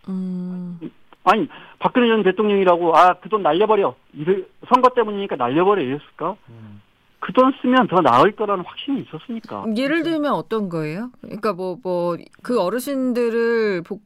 음. 0.10 0.80
아니, 1.24 1.48
박근혜 1.80 2.08
전 2.08 2.22
대통령이라고, 2.24 2.96
아, 2.98 3.14
그 3.16 3.30
돈 3.30 3.42
날려버려. 3.44 3.96
이래, 4.14 4.42
선거 4.68 4.90
때문이니까 4.90 5.38
날려버려 5.38 5.82
이랬을까? 5.82 6.36
음. 6.50 6.82
그돈 7.22 7.54
쓰면 7.62 7.88
더 7.88 8.02
나을 8.02 8.34
거라는 8.34 8.64
확신이 8.66 9.02
있었으니까. 9.02 9.66
예를 9.76 10.04
들면 10.04 10.34
어떤 10.34 10.70
거예요? 10.70 11.10
그러니까 11.22 11.54
뭐 11.54 11.78
뭐 11.84 12.18
그 12.44 12.60
어르신들을 12.62 13.82
복 13.84 14.02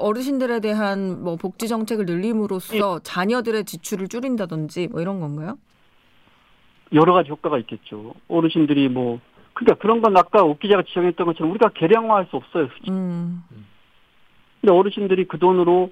어르신들에 0.00 0.60
대한 0.60 1.22
뭐 1.22 1.36
복지 1.36 1.66
정책을 1.68 2.04
늘림으로써 2.04 2.98
자녀들의 2.98 3.64
지출을 3.64 4.08
줄인다든지 4.08 4.88
뭐 4.88 5.00
이런 5.00 5.20
건가요? 5.20 5.56
여러 6.92 7.12
가지 7.12 7.30
효과가 7.30 7.58
있겠죠. 7.58 8.14
어르신들이 8.28 8.88
뭐, 8.88 9.20
그러니까 9.54 9.74
그런 9.80 10.00
건 10.00 10.16
아까 10.16 10.42
옥 10.42 10.58
기자가 10.58 10.82
지적했던 10.82 11.26
것처럼 11.26 11.50
우리가 11.50 11.70
계량화할 11.70 12.26
수 12.30 12.36
없어요. 12.36 12.68
음. 12.88 13.42
근데 14.60 14.72
어르신들이 14.72 15.26
그 15.28 15.38
돈으로 15.38 15.90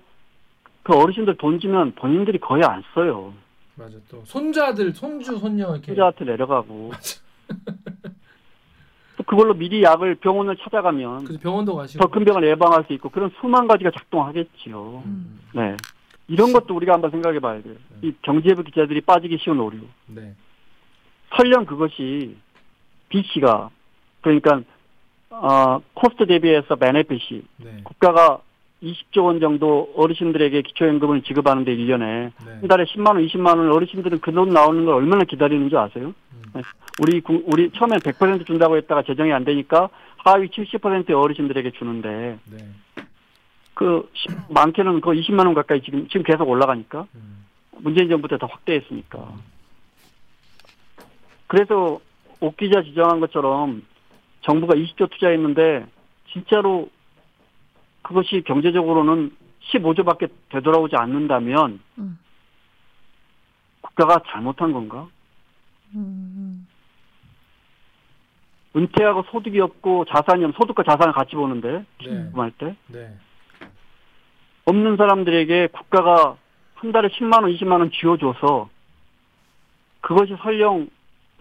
그 0.83 0.95
어르신들 0.97 1.37
돈 1.37 1.59
주면 1.61 1.95
본인들이 1.97 2.39
거의 2.39 2.63
안 2.65 2.83
써요. 2.95 3.33
맞아. 3.75 3.97
또 4.09 4.23
손자들, 4.25 4.93
손주, 4.93 5.37
손녀 5.39 5.73
이렇게. 5.73 5.93
후자한테 5.93 6.25
내려가고. 6.25 6.93
또 9.17 9.23
그걸로 9.25 9.55
미리 9.55 9.83
약을 9.83 10.17
병원을 10.17 10.57
찾아가면 10.57 11.25
그래서 11.25 11.41
병원도 11.41 11.75
가시고. 11.77 12.03
더 12.05 12.11
큰 12.11 12.25
병을 12.25 12.47
예방할 12.49 12.85
수 12.87 12.93
있고 12.95 13.09
그런 13.11 13.31
수만 13.41 13.67
가지가 13.67 13.91
작동하겠지요. 13.91 15.03
음. 15.07 15.41
네. 15.55 15.77
이런 16.29 16.53
것도 16.53 16.75
우리가 16.75 16.93
한번 16.95 17.11
생각해 17.11 17.39
봐야 17.41 17.63
돼요. 17.63 17.75
이 18.03 18.13
경제부 18.23 18.63
기자들이 18.65 19.01
빠지기 19.03 19.39
쉬운 19.41 19.61
오류. 19.61 19.79
네. 20.07 20.35
설령 21.37 21.67
그것이 21.67 22.37
BC가 23.09 23.71
그러니까 24.23 24.61
어 25.31 25.81
cost 25.95 26.27
대비해서 26.27 26.77
benefit이 26.77 27.43
네. 27.59 27.81
국가가 27.85 28.39
20조 28.83 29.25
원 29.25 29.41
정도 29.41 29.93
어르신들에게 29.97 30.63
기초연금을 30.63 31.23
지급하는데 31.23 31.75
1년에 31.77 32.01
네. 32.01 32.53
한 32.61 32.69
달에 32.69 32.85
10만 32.85 33.09
원, 33.09 33.27
20만 33.27 33.47
원 33.59 33.73
어르신들은 33.73 34.21
그 34.21 34.33
돈 34.33 34.51
나오는 34.51 34.85
걸 34.85 34.95
얼마나 34.95 35.25
기다리는 35.25 35.69
줄 35.69 35.79
아세요? 35.79 36.15
음. 36.33 36.43
네. 36.55 36.63
우리 37.01 37.21
구- 37.21 37.43
우리 37.47 37.71
처음엔 37.71 37.99
100% 38.01 38.47
준다고 38.47 38.77
했다가 38.77 39.03
재정이 39.03 39.33
안 39.33 39.45
되니까 39.45 39.89
하위 40.19 40.49
70%의 40.49 41.15
어르신들에게 41.17 41.71
주는데 41.73 42.39
네. 42.51 42.59
그 43.75 44.09
시- 44.15 44.29
많게는 44.51 45.01
그 45.01 45.11
20만 45.11 45.41
원 45.47 45.55
가까이 45.55 45.83
지금 45.83 46.07
지금 46.09 46.23
계속 46.23 46.49
올라가니까 46.49 47.07
음. 47.15 47.45
문재인 47.79 48.09
정부 48.09 48.27
때 48.29 48.37
더 48.39 48.47
확대했으니까. 48.47 49.33
그래서 51.47 52.01
옥 52.41 52.57
기자 52.57 52.83
지적한 52.83 53.21
것처럼 53.21 53.85
정부가 54.43 54.75
20조 54.75 55.11
투자했는데 55.11 55.87
진짜로 56.33 56.89
그것이 58.03 58.43
경제적으로는 58.47 59.35
15조밖에 59.73 60.31
되돌아오지 60.51 60.95
않는다면 60.97 61.81
음. 61.99 62.19
국가가 63.81 64.21
잘못한 64.29 64.73
건가? 64.73 65.09
음. 65.95 66.67
은퇴하고 68.77 69.25
소득이 69.31 69.59
없고 69.61 70.05
자산이 70.05 70.45
없 70.45 70.55
소득과 70.57 70.83
자산을 70.83 71.15
같이 71.15 71.35
보는데 71.35 71.85
네. 72.01 72.07
궁금할 72.07 72.53
때 72.53 72.77
네. 72.89 73.17
없는 74.67 74.97
사람들에게 74.97 75.69
국가가 75.69 76.37
한 76.75 76.93
달에 76.93 77.09
10만 77.09 77.43
원, 77.43 77.53
20만 77.53 77.81
원 77.81 77.91
쥐어줘서 77.91 78.69
그것이 80.03 80.37
설령 80.43 80.89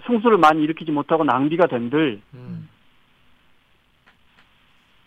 승수를 0.05 0.37
많이 0.37 0.63
일으키지 0.63 0.91
못하고 0.91 1.23
낭비가 1.23 1.67
된들 1.67 2.21
음. 2.33 2.69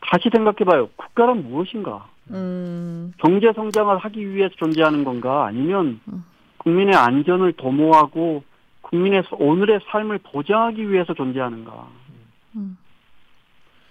다시 0.01 0.31
생각해봐요. 0.35 0.89
국가란 0.97 1.45
무엇인가? 1.49 2.09
음. 2.31 3.13
경제 3.19 3.53
성장을 3.53 3.97
하기 3.99 4.31
위해서 4.35 4.55
존재하는 4.57 5.05
건가? 5.05 5.47
아니면 5.47 6.01
음. 6.09 6.25
국민의 6.59 6.95
안전을 6.95 7.53
도모하고 7.55 8.43
국민의 8.83 9.23
오늘의 9.33 9.81
삶을 9.91 10.19
보장하기 10.19 10.91
위해서 10.91 11.15
존재하는가? 11.15 11.89
음. 12.57 12.79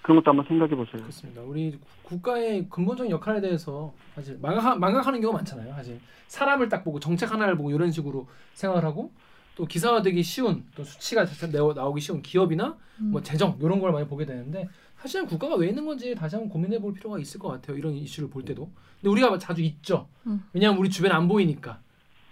그런 0.02 0.18
것도 0.18 0.32
한번 0.32 0.46
생각해 0.48 0.74
보세요. 0.76 1.02
그렇습니다. 1.02 1.42
우리 1.42 1.72
구- 1.72 1.80
국가의 2.04 2.68
근본적인 2.70 3.12
역할에 3.12 3.42
대해서 3.42 3.94
사실 4.16 4.40
망각, 4.42 4.80
망각하 4.80 5.12
는 5.12 5.20
경우가 5.20 5.40
많잖아요. 5.40 5.74
사실 5.74 6.00
사람을 6.28 6.70
딱 6.70 6.84
보고 6.84 7.00
정책 7.00 7.32
하나를 7.32 7.56
보고 7.58 7.72
이런 7.72 7.92
식으로 7.92 8.26
생각을 8.54 8.86
하고 8.86 9.12
또 9.58 9.66
기사화되기 9.66 10.22
쉬운 10.22 10.64
또 10.76 10.84
수치가 10.84 11.26
나오기 11.74 12.00
쉬운 12.00 12.22
기업이나 12.22 12.78
뭐 12.98 13.24
재정 13.24 13.58
이런 13.60 13.80
걸 13.80 13.92
많이 13.92 14.08
보게 14.08 14.24
되는데 14.24 14.70
사실은 15.02 15.26
국가가 15.26 15.56
왜 15.56 15.70
있는 15.70 15.84
건지 15.84 16.14
다시 16.14 16.36
한번 16.36 16.50
고민해 16.50 16.80
볼 16.80 16.94
필요가 16.94 17.18
있을 17.18 17.40
것 17.40 17.48
같아요. 17.50 17.76
이런 17.76 17.96
이슈를 17.96 18.30
볼 18.30 18.46
때도. 18.46 18.70
근데 19.02 19.10
우리가 19.10 19.36
자주 19.40 19.64
있죠. 19.64 20.08
음. 20.28 20.44
왜냐하면 20.54 20.80
우리 20.80 20.92
주변에 20.92 21.16
안 21.16 21.28
보이니까. 21.28 21.80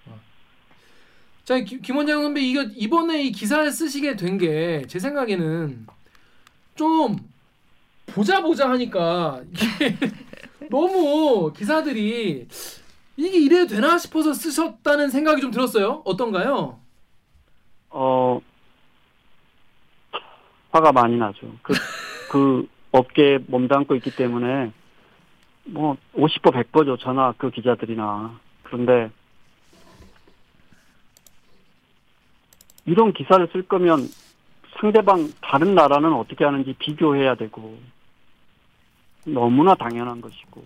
어. 0.06 0.20
자, 1.44 1.60
김, 1.62 1.82
김 1.82 1.98
원장 1.98 2.22
선배 2.22 2.42
이거 2.42 2.62
이번에 2.64 3.24
이 3.24 3.32
기사를 3.32 3.72
쓰시게 3.72 4.16
된 4.16 4.38
게 4.38 4.84
제 4.88 5.00
생각에는 5.00 5.88
좀 6.76 7.18
보자 8.06 8.42
보자 8.42 8.70
하니까 8.70 9.42
이게 9.52 9.98
너무 10.70 11.52
기사들이 11.54 12.48
이게 13.18 13.40
이래도 13.40 13.68
되나 13.76 13.98
싶어서 13.98 14.32
쓰셨다는 14.34 15.10
생각이 15.10 15.42
좀 15.42 15.50
들었어요. 15.50 16.04
어떤가요? 16.06 16.80
어, 17.98 18.42
화가 20.72 20.92
많이 20.92 21.16
나죠. 21.16 21.50
그, 21.62 21.74
그 22.30 22.68
업계에 22.92 23.40
몸담고 23.48 23.96
있기 23.96 24.14
때문에 24.16 24.72
뭐 25.64 25.96
50보 26.14 26.52
100보죠. 26.54 27.00
저나 27.00 27.34
그 27.38 27.50
기자들이나. 27.50 28.38
그런데 28.64 29.10
이런 32.86 33.14
기사를 33.14 33.48
쓸 33.54 33.64
거면 33.64 34.10
상대방 34.80 35.30
다른 35.42 35.74
나라는 35.74 36.12
어떻게 36.14 36.44
하는지 36.44 36.74
비교해야 36.78 37.36
되고 37.36 37.78
너무나 39.26 39.74
당연한 39.74 40.20
것이고 40.20 40.64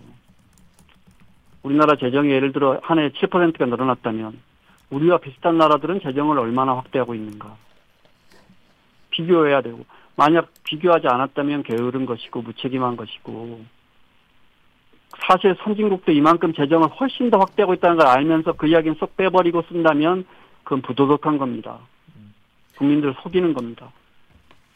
우리나라 1.62 1.94
재정이 1.94 2.28
예를 2.30 2.52
들어 2.52 2.80
한 2.82 2.98
해 2.98 3.10
7%가 3.10 3.66
늘어났다면 3.66 4.40
우리와 4.90 5.18
비슷한 5.18 5.56
나라들은 5.58 6.00
재정을 6.02 6.38
얼마나 6.38 6.76
확대하고 6.76 7.14
있는가 7.14 7.56
비교해야 9.10 9.62
되고 9.62 9.84
만약 10.16 10.52
비교하지 10.64 11.06
않았다면 11.06 11.62
게으른 11.62 12.06
것이고 12.06 12.42
무책임한 12.42 12.96
것이고 12.96 13.64
사실 15.26 15.56
선진국도 15.64 16.12
이만큼 16.12 16.52
재정을 16.54 16.88
훨씬 16.88 17.30
더 17.30 17.38
확대하고 17.38 17.74
있다는 17.74 17.96
걸 17.98 18.06
알면서 18.06 18.52
그 18.52 18.66
이야기는 18.66 18.96
쏙 18.98 19.16
빼버리고 19.16 19.62
쓴다면 19.68 20.24
그건 20.64 20.82
부도덕한 20.82 21.38
겁니다. 21.38 21.78
국민들을 22.78 23.14
속이는 23.22 23.52
겁니다. 23.54 23.92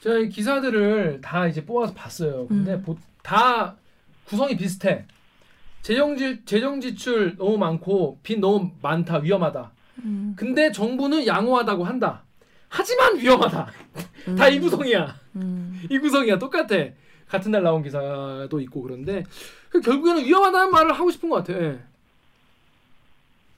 제가 0.00 0.18
이 0.18 0.28
기사들을 0.28 1.20
다 1.22 1.46
이제 1.46 1.64
뽑아서 1.64 1.94
봤어요. 1.94 2.46
근데 2.48 2.74
음. 2.74 2.82
보- 2.82 2.98
다 3.22 3.76
구성이 4.26 4.56
비슷해. 4.56 5.06
재정 5.82 6.16
지 6.16 6.44
재정 6.44 6.80
지출 6.80 7.36
너무 7.36 7.56
많고 7.56 8.18
빚 8.22 8.38
너무 8.38 8.70
많다 8.82 9.18
위험하다. 9.18 9.70
음. 10.04 10.34
근데 10.36 10.72
정부는 10.72 11.26
양호하다고 11.26 11.84
한다. 11.84 12.22
하지만 12.68 13.16
위험하다. 13.18 13.68
다이 14.36 14.58
구성이야. 14.58 15.14
음. 15.36 15.82
이 15.90 15.98
구성이야 15.98 16.38
똑같아. 16.38 16.76
같은 17.28 17.50
날 17.50 17.62
나온 17.62 17.82
기사도 17.82 18.60
있고 18.60 18.82
그런데 18.82 19.24
그 19.68 19.80
결국에는 19.80 20.24
위험하다는 20.24 20.70
말을 20.70 20.92
하고 20.92 21.10
싶은 21.10 21.28
것 21.28 21.36
같아. 21.44 21.58
예. 21.60 21.78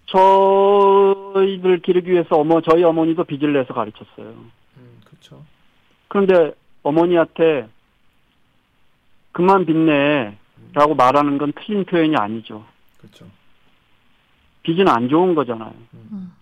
저희들 0.06 1.82
기르기 1.82 2.10
위해서 2.12 2.36
어머 2.36 2.60
저희 2.60 2.84
어머니도 2.84 3.24
빚을 3.24 3.52
내서 3.52 3.74
가르쳤어요. 3.74 4.28
음, 4.76 5.00
그렇죠. 5.04 5.44
그런데 6.08 6.54
어머니한테 6.82 7.68
그만 9.32 9.66
빚내라고 9.66 10.94
말하는 10.96 11.38
건 11.38 11.52
틀린 11.52 11.84
표현이 11.84 12.16
아니죠. 12.16 12.64
그렇죠. 12.98 13.26
빚은 14.66 14.88
안 14.88 15.08
좋은 15.08 15.36
거잖아요. 15.36 15.72
음. 15.94 16.32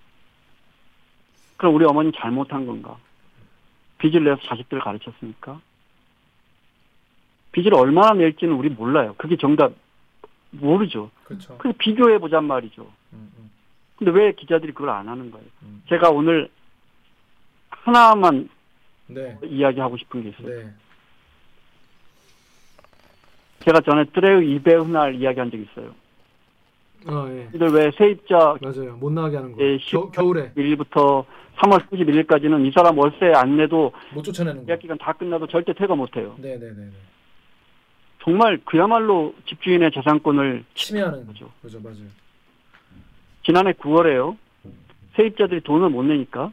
그럼 1.58 1.74
우리 1.74 1.84
어머니 1.84 2.10
잘못한 2.12 2.64
건가? 2.64 2.96
빚을 3.98 4.24
내서 4.24 4.40
자식들을 4.46 4.82
가르쳤습니까? 4.82 5.60
빚을 7.52 7.74
얼마나 7.74 8.14
낼지는 8.14 8.54
우리 8.54 8.70
몰라요. 8.70 9.14
그게 9.18 9.36
정답 9.36 9.74
모르죠. 10.52 11.10
그렇죠. 11.24 11.58
그래서 11.58 11.76
비교해 11.78 12.18
보잔 12.18 12.44
말이죠. 12.46 12.82
음, 13.12 13.30
음, 13.38 13.50
근데 13.96 14.10
왜 14.10 14.32
기자들이 14.32 14.72
그걸 14.72 14.88
안 14.88 15.06
하는 15.06 15.30
거예요? 15.30 15.46
음. 15.62 15.82
제가 15.88 16.08
오늘 16.08 16.48
하나만 17.68 18.48
네. 19.08 19.38
이야기하고 19.44 19.98
싶은 19.98 20.22
게 20.22 20.30
있어요. 20.30 20.48
네. 20.48 20.72
제가 23.60 23.80
전에 23.80 24.04
트레우 24.14 24.42
이베흐날 24.42 25.16
이야기한 25.16 25.50
적 25.50 25.58
있어요. 25.58 25.94
어, 27.06 27.26
예. 27.28 27.48
이들 27.54 27.68
왜 27.68 27.90
세입자 27.96 28.56
맞아요. 28.60 28.96
못 28.96 29.12
나가게 29.12 29.36
하는 29.36 29.52
거. 29.52 29.62
예, 29.62 29.78
겨, 29.78 30.10
겨울에 30.10 30.52
1일부터 30.52 31.24
3월 31.56 31.86
31일까지는 31.88 32.66
이 32.66 32.72
사람 32.72 32.98
월세 32.98 33.32
안 33.34 33.56
내도 33.56 33.92
못 34.14 34.22
쫓아내는 34.22 34.62
거. 34.62 34.66
계약 34.66 34.80
기간 34.80 34.98
다 34.98 35.12
끝나도 35.12 35.46
절대 35.48 35.72
퇴거 35.72 35.94
못 35.96 36.16
해요. 36.16 36.34
네, 36.38 36.58
네, 36.58 36.66
네, 36.68 36.74
네. 36.74 36.90
정말 38.22 38.58
그야말로 38.64 39.34
집주인의 39.46 39.90
재산권을 39.92 40.64
침해하는 40.74 41.26
거죠. 41.26 41.50
그죠, 41.60 41.78
맞아요. 41.80 42.06
지난해 43.44 43.72
9월에요. 43.72 44.36
세입자들이 45.16 45.60
돈을 45.60 45.90
못 45.90 46.02
내니까 46.04 46.50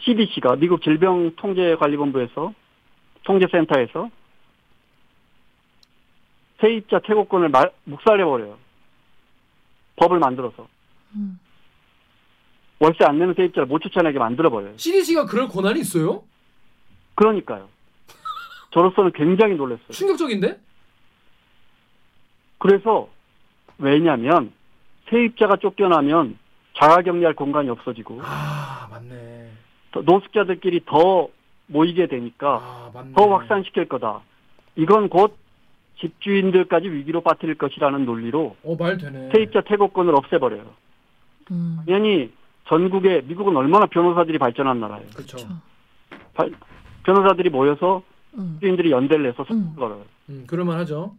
CDC가 0.00 0.56
미국 0.56 0.82
질병통제관리본부에서 0.82 2.52
통제센터에서 3.22 4.10
세입자 6.60 7.00
퇴거권을 7.00 7.48
말, 7.48 7.70
묵살해버려요. 7.84 8.56
법을 10.02 10.18
만들어서. 10.18 10.66
음. 11.14 11.38
월세 12.80 13.04
안 13.04 13.18
내는 13.18 13.34
세입자를 13.34 13.66
못 13.68 13.78
쫓아내게 13.80 14.18
만들어버려요. 14.18 14.76
CDC가 14.76 15.26
그럴 15.26 15.46
권한이 15.48 15.78
있어요? 15.80 16.24
그러니까요. 17.14 17.68
저로서는 18.72 19.12
굉장히 19.12 19.54
놀랐어요. 19.54 19.90
충격적인데? 19.90 20.58
그래서 22.58 23.08
왜냐면 23.78 24.52
세입자가 25.10 25.56
쫓겨나면 25.56 26.38
자가격리할 26.78 27.34
공간이 27.34 27.68
없어지고 27.68 28.20
아, 28.24 28.88
맞네. 28.90 29.50
더- 29.92 30.00
노숙자들끼리 30.02 30.84
더 30.86 31.28
모이게 31.66 32.06
되니까 32.08 32.56
아, 32.56 32.90
맞네. 32.94 33.12
더 33.14 33.28
확산시킬 33.28 33.88
거다. 33.88 34.22
이건 34.76 35.08
곧 35.08 35.36
집주인들까지 36.02 36.88
위기로 36.90 37.20
빠뜨릴 37.22 37.54
것이라는 37.54 38.04
논리로 38.04 38.56
어, 38.64 38.76
말 38.78 38.98
되네. 38.98 39.30
세입자 39.32 39.62
퇴거권을 39.62 40.14
없애버려요. 40.16 40.64
음. 41.52 41.78
당연히 41.86 42.30
전국에 42.66 43.22
미국은 43.22 43.56
얼마나 43.56 43.86
변호사들이 43.86 44.38
발전한 44.38 44.80
나라예요. 44.80 45.08
그렇죠. 45.14 45.38
발- 46.34 46.52
변호사들이 47.04 47.50
모여서 47.50 48.02
음. 48.34 48.52
집주인들이 48.54 48.90
연대를 48.90 49.24
내서 49.24 49.42
음. 49.44 49.46
소송을 49.46 49.76
걸어요. 49.76 50.04
음, 50.30 50.44
그럴만 50.46 50.76
하죠. 50.80 51.14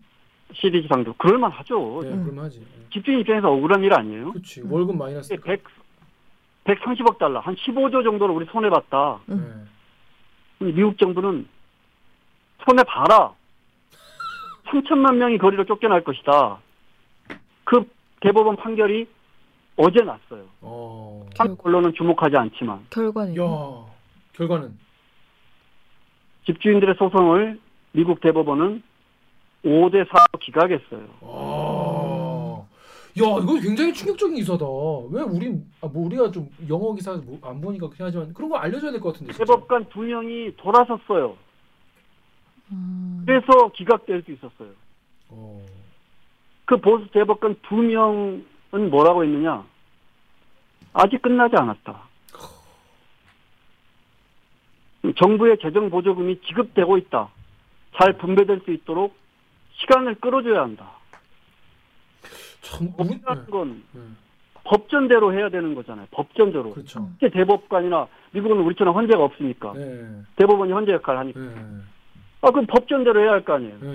CDG 0.54 0.88
상도 0.88 1.14
그럴만 1.14 1.52
하죠. 1.52 2.00
네, 2.04 2.10
음. 2.10 2.22
그럴만 2.24 2.46
하지. 2.46 2.66
집주인 2.92 3.20
입장에서 3.20 3.52
억울한 3.52 3.84
일 3.84 3.94
아니에요? 3.94 4.32
그렇지. 4.34 4.62
음. 4.62 4.72
월급 4.72 4.98
마이너스. 4.98 5.36
100, 5.36 5.64
130억 6.66 7.18
달러, 7.18 7.40
한 7.40 7.56
15조 7.56 8.04
정도를 8.04 8.34
우리 8.36 8.46
손해봤다. 8.46 9.20
음. 9.30 9.68
네. 10.60 10.72
미국 10.72 10.98
정부는 10.98 11.48
손해봐라. 12.66 13.34
3천만 14.74 15.16
명이 15.16 15.38
거리로 15.38 15.66
쫓겨날 15.66 16.04
것이다. 16.04 16.60
그 17.64 17.86
대법원 18.22 18.56
판결이 18.58 19.08
어제 19.78 20.00
났어요. 20.04 20.44
어. 20.62 21.26
한국 21.38 21.66
언론은 21.66 21.94
주목하지 21.96 22.36
않지만 22.38 22.86
결과는 22.90 23.36
야, 23.38 23.42
결과는 24.34 24.78
집주인들의 26.46 26.96
소송을 26.98 27.60
미국 27.94 28.20
대법원은 28.22 28.84
5대 29.66 30.08
4로 30.10 30.40
기각했어요. 30.42 31.08
아. 31.22 32.62
야, 33.20 33.24
이거 33.42 33.54
굉장히 33.62 33.94
충격적인 33.94 34.36
기사다. 34.38 34.66
왜 35.12 35.22
우리 35.22 35.54
아, 35.82 35.88
뭐 35.88 36.06
우리가 36.08 36.32
좀 36.32 36.50
영어 36.68 36.94
기사 36.96 37.14
뭐안 37.16 37.62
보니까 37.62 37.88
그냥 37.90 38.08
하지만 38.08 38.34
그런 38.34 38.50
거 38.50 38.58
알려줘야 38.58 38.92
될 38.92 39.00
것 39.00 39.14
같은데. 39.14 39.32
진짜. 39.34 39.46
대법관 39.46 39.86
두 39.90 40.00
명이 40.02 40.56
돌아섰어요. 40.58 41.36
음. 42.72 43.24
그래서 43.26 43.70
기각될 43.74 44.24
수 44.24 44.32
있었어요. 44.32 44.70
어. 45.30 45.66
그 46.66 46.78
보수 46.78 47.08
대법관 47.12 47.58
두 47.68 47.76
명은 47.76 48.90
뭐라고 48.90 49.24
했느냐? 49.24 49.66
아직 50.94 51.22
끝나지 51.22 51.56
않았다. 51.58 52.02
정부의 55.18 55.58
재정 55.62 55.90
보조금이 55.90 56.40
지급되고 56.42 56.98
있다. 56.98 57.30
잘 57.98 58.14
분배될 58.18 58.62
수 58.64 58.72
있도록 58.72 59.16
시간을 59.74 60.16
끌어줘야 60.16 60.62
한다. 60.62 60.92
참 62.62 62.88
우리 62.98 63.20
법이라는 63.20 63.46
건 63.48 63.84
네, 63.92 64.00
네. 64.00 64.06
법전대로 64.64 65.34
해야 65.34 65.50
되는 65.50 65.76
거잖아요. 65.76 66.08
법전대로. 66.12 66.72
그렇죠. 66.72 67.10
대법관이나 67.20 68.08
미국은 68.32 68.58
우리처럼 68.62 68.96
헌재가 68.96 69.22
없으니까 69.22 69.74
네. 69.74 70.22
대법원이 70.38 70.72
헌재 70.72 70.94
역할을 70.94 71.20
하니까 71.20 71.40
네. 71.40 71.56
아 72.44 72.52
그럼 72.52 72.66
법전대로 72.68 73.20
해야 73.22 73.32
할 73.32 73.42
거 73.44 73.54
아니에요. 73.54 73.78
네. 73.82 73.88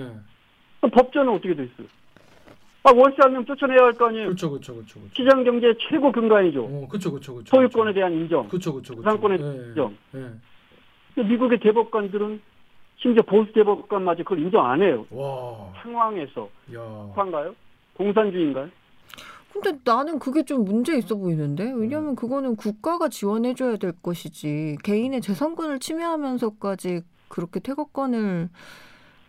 그럼 0.81 0.91
법전은 0.91 1.33
어떻게 1.33 1.55
돼 1.55 1.63
있어요? 1.65 1.87
아 2.83 2.91
월세 2.95 3.17
한명 3.21 3.45
쫓아내야 3.45 3.77
할 3.85 3.93
거 3.93 4.07
아니에요. 4.07 4.25
그렇죠. 4.25 4.49
그렇죠. 4.49 4.73
그렇죠. 4.73 4.99
그렇죠. 4.99 5.15
시장 5.15 5.43
경제의 5.43 5.75
최고 5.89 6.11
근간이죠. 6.11 6.63
어, 6.63 6.87
그렇죠. 6.89 7.11
그렇죠. 7.11 7.33
그렇죠. 7.35 7.55
소유권에 7.55 7.93
대한 7.93 8.13
인정. 8.13 8.47
그렇죠. 8.47 8.73
그렇죠. 8.73 8.95
그렇죠. 8.95 9.17
부산권에 9.19 9.37
네. 9.37 9.67
인정. 9.69 9.95
네. 10.11 10.25
근데 11.13 11.29
미국의 11.29 11.59
대법관들은 11.59 12.41
심지어 12.97 13.21
보수 13.23 13.51
대법관마저 13.53 14.23
그걸 14.23 14.39
인정 14.39 14.65
안 14.65 14.81
해요. 14.81 15.05
와. 15.11 15.71
상황에서 15.83 16.49
야. 16.75 16.81
한가요? 17.15 17.53
공산주의인가요? 17.95 18.69
근데 19.53 19.71
나는 19.83 20.19
그게 20.19 20.43
좀 20.43 20.63
문제 20.63 20.95
있어 20.97 21.15
보이는데 21.15 21.71
왜냐면 21.75 22.15
그거는 22.15 22.55
국가가 22.55 23.09
지원해줘야 23.09 23.77
될 23.77 23.93
것이지 24.01 24.77
개인의 24.83 25.21
재산권을 25.21 25.79
침해하면서까지 25.79 27.01
그렇게 27.29 27.59
퇴거권을 27.59 28.49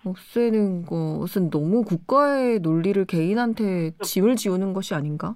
없애는 0.04 0.86
것은 0.86 1.50
너무 1.50 1.82
국가의 1.84 2.60
논리를 2.60 3.04
개인한테 3.04 3.92
짐을 4.02 4.36
지우는 4.36 4.72
것이 4.72 4.94
아닌가? 4.94 5.34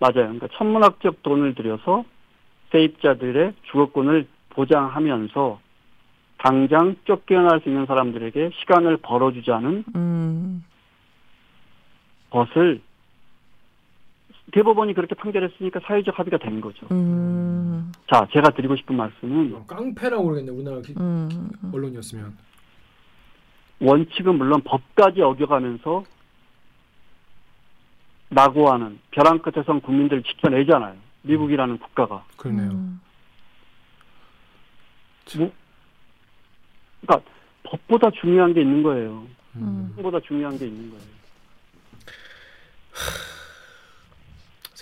맞아요. 0.00 0.26
그러니까 0.26 0.48
천문학적 0.56 1.22
돈을 1.22 1.54
들여서 1.54 2.04
세입자들의 2.72 3.54
주거권을 3.70 4.26
보장하면서 4.50 5.60
당장 6.38 6.96
쫓겨날 7.04 7.60
수 7.60 7.68
있는 7.68 7.86
사람들에게 7.86 8.50
시간을 8.60 8.98
벌어주자는 8.98 9.84
음, 9.96 10.64
것을 12.30 12.82
대법원이 14.54 14.94
그렇게 14.94 15.16
판결했으니까 15.16 15.80
사회적 15.84 16.16
합의가 16.16 16.38
된 16.38 16.60
거죠. 16.60 16.86
음, 16.92 17.92
자, 18.08 18.24
제가 18.32 18.50
드리고 18.50 18.76
싶은 18.76 18.96
말씀은 18.96 19.48
이거 19.48 19.66
깡패라고 19.66 20.22
그러겠네. 20.26 20.52
우리나라 20.52 20.80
기, 20.80 20.94
음, 20.96 21.50
언론이었으면. 21.72 22.36
원칙은 23.80 24.38
물론 24.38 24.62
법까지 24.62 25.22
어겨가면서 25.22 26.04
낙오하는 28.28 29.00
벼랑 29.10 29.40
끝에선 29.40 29.80
국민들을 29.80 30.22
지켜내잖아요. 30.22 30.94
미국이라는 31.22 31.78
국가가. 31.78 32.24
그러네요. 32.36 32.70
음. 32.70 33.00
그러니까 37.00 37.28
법보다 37.64 38.10
중요한 38.20 38.54
게 38.54 38.60
있는 38.60 38.84
거예요. 38.84 39.26
음. 39.56 39.92
보다 39.96 40.20
중요한 40.20 40.56
게 40.56 40.66
있는 40.66 40.90
거예요. 40.90 41.04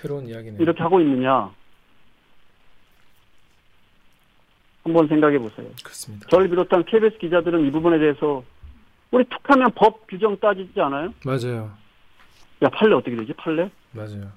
새로운 0.02 0.26
이야기네. 0.26 0.56
이렇게 0.60 0.82
하고 0.82 1.00
있느냐? 1.00 1.50
한번 4.82 5.06
생각해 5.06 5.38
보세요. 5.38 5.68
그렇습니다. 5.84 6.26
저를 6.28 6.48
비롯한 6.48 6.84
KBS 6.84 7.18
기자들은 7.18 7.64
이 7.66 7.70
부분에 7.70 8.00
대해서 8.00 8.42
우리 9.12 9.24
툭 9.24 9.38
하면 9.44 9.70
법 9.76 10.04
규정 10.08 10.36
따지지 10.40 10.80
않아요? 10.80 11.14
맞아요. 11.24 11.72
야 12.62 12.68
판례 12.68 12.94
어떻게 12.96 13.14
되지? 13.14 13.32
판례? 13.34 13.70
맞아요. 13.92 14.32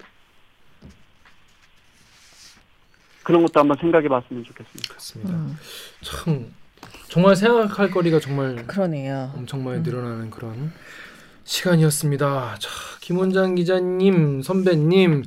그런 3.24 3.42
것도 3.42 3.58
한번 3.58 3.76
생각해 3.80 4.06
봤으면 4.06 4.44
좋겠습니다. 4.44 4.88
그렇습니다. 4.88 5.32
음. 5.32 5.56
참 6.00 6.54
정말 7.08 7.34
생각할 7.34 7.90
거리가 7.90 8.20
정말 8.20 8.54
그러네요. 8.68 9.32
엄청 9.34 9.64
많이 9.64 9.78
음. 9.78 9.82
늘어나는 9.82 10.30
그런 10.30 10.72
시간이었습니다. 11.46 12.56
자, 12.58 12.70
김원장 13.00 13.54
기자님, 13.54 14.42
선배님, 14.42 15.22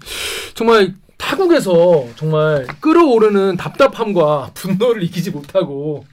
정말 0.53 0.93
타국에서 1.17 2.05
정말 2.15 2.67
끓어오르는 2.81 3.57
답답함과 3.57 4.51
분노를 4.53 5.01
이기지 5.03 5.31
못하고 5.31 6.05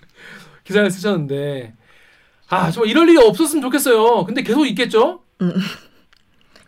기사를 0.65 0.89
쓰셨는데, 0.91 1.74
아, 2.49 2.70
정말 2.70 2.91
이럴 2.91 3.09
일이 3.09 3.19
없었으면 3.19 3.62
좋겠어요. 3.62 4.24
근데 4.24 4.43
계속 4.43 4.65
있겠죠? 4.66 5.20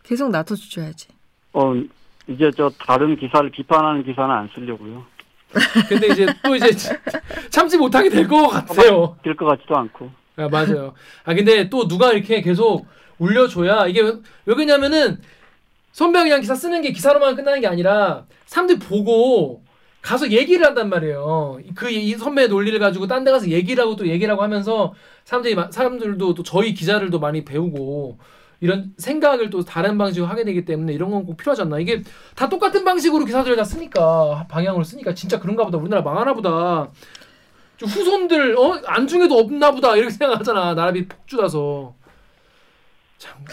계속 0.03 0.31
놔둬 0.31 0.55
주셔야지. 0.57 1.09
어 1.53 1.75
이제 2.29 2.51
저 2.57 2.71
다른 2.79 3.17
기사를 3.17 3.49
비판하는 3.51 4.05
기사는 4.05 4.31
안 4.31 4.49
쓰려고요. 4.55 5.05
근데 5.89 6.09
이제 6.09 6.27
또 6.45 6.55
이제 6.57 6.71
참지 7.51 7.79
못하게 7.79 8.09
될 8.11 8.27
것 8.29 8.49
같아요. 8.49 9.17
될 9.23 9.35
것 9.37 9.47
같지도 9.47 9.77
않고. 9.77 10.11
아, 10.37 10.49
맞아요. 10.49 10.95
아, 11.25 11.35
근데 11.35 11.69
또 11.71 11.89
누가 11.89 12.13
이렇게 12.13 12.43
계속 12.43 12.87
울려줘야 13.19 13.87
이게 13.87 14.01
왜, 14.01 14.13
왜 14.47 14.55
그러냐면은 14.55 15.21
선배가 15.93 16.25
그냥 16.25 16.41
기사 16.41 16.55
쓰는 16.55 16.83
게 16.83 16.93
기사로만 16.93 17.35
끝나는 17.37 17.61
게 17.61 17.67
아니라 17.67 18.27
사람들이 18.47 18.79
보고 18.79 19.63
가서 20.03 20.31
얘기를 20.31 20.65
한단 20.65 20.89
말이에요. 20.89 21.59
그 21.75 21.91
이 21.91 22.15
선배의 22.15 22.49
논리를 22.49 22.79
가지고 22.79 23.07
딴 23.09 23.25
데 23.25 23.31
가서 23.33 23.49
얘기를 23.49 23.83
하고 23.83 23.97
또 23.97 24.07
얘기를 24.07 24.31
하고 24.33 24.43
하면서 24.43 24.95
사람들이 25.25 25.55
마- 25.57 25.71
사람들도 25.71 26.35
또 26.35 26.43
저희 26.45 26.73
기자들도 26.73 27.19
많이 27.19 27.45
배우고 27.45 28.19
이런 28.61 28.93
생각을 28.97 29.51
또 29.51 29.65
다른 29.65 29.99
방식으로 29.99 30.29
하게 30.31 30.45
되기 30.45 30.65
때문에 30.65 30.93
이런 30.93 31.11
건 31.11 31.25
꼭 31.27 31.37
필요하지 31.37 31.63
않나. 31.63 31.79
이게 31.81 32.03
다 32.37 32.49
똑같은 32.49 32.85
방식으로 32.85 33.25
기사들을 33.25 33.57
다 33.57 33.65
쓰니까 33.65 34.47
방향으로 34.49 34.85
쓰니까 34.85 35.15
진짜 35.15 35.39
그런가 35.41 35.65
보다. 35.65 35.79
우리나라 35.79 36.03
망하나 36.03 36.33
보다. 36.35 36.89
좀 37.77 37.89
후손들 37.89 38.57
어 38.57 38.81
안중에도 38.87 39.37
없나 39.39 39.71
보다 39.73 39.97
이렇게 39.97 40.11
생각하잖아. 40.13 40.75
나라비 40.75 41.07
폭주라서. 41.09 41.95
참 43.19 43.45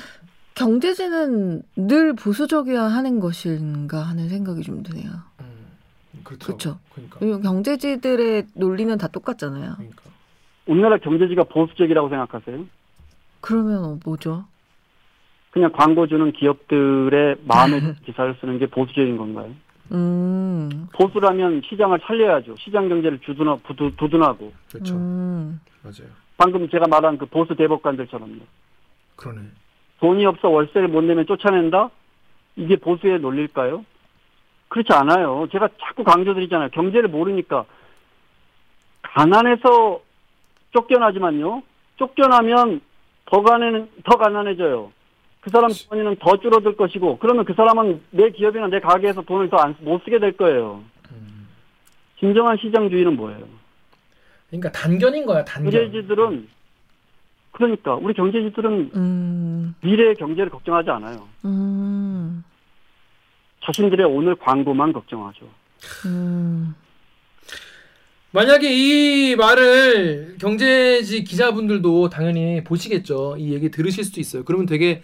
경제지는 0.53 1.63
늘 1.75 2.13
보수적이어야 2.13 2.83
하는 2.83 3.19
것인가 3.19 3.99
하는 3.99 4.29
생각이 4.29 4.61
좀 4.61 4.83
드네요. 4.83 5.11
음, 5.41 5.67
그렇죠. 6.23 6.45
그렇죠. 6.45 6.79
그러니까. 6.93 7.41
경제지들의 7.41 8.47
논리는 8.53 8.97
다 8.97 9.07
똑같잖아요. 9.07 9.73
그러니까. 9.75 10.03
우리나라 10.65 10.97
경제지가 10.97 11.43
보수적이라고 11.45 12.09
생각하세요? 12.09 12.65
그러면 13.41 13.83
어, 13.83 13.99
뭐죠? 14.05 14.45
그냥 15.51 15.71
광고 15.73 16.07
주는 16.07 16.31
기업들의 16.31 17.37
마음에 17.43 17.79
드는 17.79 17.95
기사를 18.05 18.35
쓰는 18.39 18.57
게 18.59 18.67
보수적인 18.67 19.17
건가요? 19.17 19.53
음, 19.91 20.87
보수라면 20.93 21.61
시장을 21.69 21.99
살려야죠. 22.03 22.55
시장 22.57 22.89
경제를 22.89 23.19
주둔하, 23.19 23.57
부두, 23.57 23.91
두둔하고. 23.97 24.51
그렇죠. 24.71 24.95
음, 24.95 25.59
맞아요. 25.83 26.09
방금 26.37 26.67
제가 26.69 26.87
말한 26.87 27.17
그 27.17 27.25
보수 27.27 27.55
대법관들처럼요. 27.55 28.39
그러네. 29.15 29.41
돈이 29.99 30.25
없어 30.25 30.49
월세를 30.49 30.87
못 30.87 31.01
내면 31.03 31.25
쫓아낸다? 31.25 31.89
이게 32.57 32.75
보수의 32.75 33.19
논리일까요? 33.19 33.85
그렇지 34.67 34.91
않아요. 34.93 35.47
제가 35.51 35.69
자꾸 35.79 36.03
강조드리잖아요. 36.03 36.69
경제를 36.69 37.09
모르니까 37.09 37.65
가난해서 39.01 40.01
쫓겨나지만요. 40.71 41.63
쫓겨나면 41.97 42.81
더 43.25 43.41
가난 43.41 43.89
더 44.03 44.17
가난해져요. 44.17 44.91
그 45.41 45.49
사람 45.49 45.69
주머니는 45.69 46.17
더 46.17 46.37
줄어들 46.37 46.75
것이고 46.75 47.19
그러면 47.19 47.45
그 47.45 47.53
사람은 47.53 48.01
내 48.11 48.29
기업이나 48.31 48.67
내 48.67 48.79
가게에서 48.79 49.21
돈을 49.21 49.49
더 49.49 49.57
못 49.79 50.03
쓰게 50.03 50.19
될 50.19 50.35
거예요. 50.35 50.83
음. 51.11 51.47
진정한 52.19 52.57
시장주의는 52.57 53.15
뭐예요? 53.15 53.45
그러니까 54.49 54.71
단견인 54.71 55.25
거야 55.25 55.43
단견. 55.45 55.71
경제지들은 55.71 56.47
그러니까 57.55 57.95
우리 57.95 58.13
경제지들은 58.13 58.91
음, 58.95 59.75
미래의 59.81 60.15
경제를 60.15 60.49
걱정하지 60.49 60.89
않아요. 60.89 61.25
음, 61.45 62.43
자신들의 63.63 64.05
오늘 64.05 64.35
광고만 64.35 64.91
걱정하죠. 64.91 65.45
음. 66.05 66.75
만약에 68.31 68.69
이 68.69 69.37
말을 69.37 70.35
경제지 70.41 71.23
기자분들도 71.23 72.09
당연히 72.09 72.61
보시겠죠. 72.65 73.37
이 73.39 73.53
얘기 73.53 73.71
들으실 73.71 74.03
수도 74.03 74.19
있어요. 74.19 74.43
그러면 74.43 74.65
되게 74.65 75.01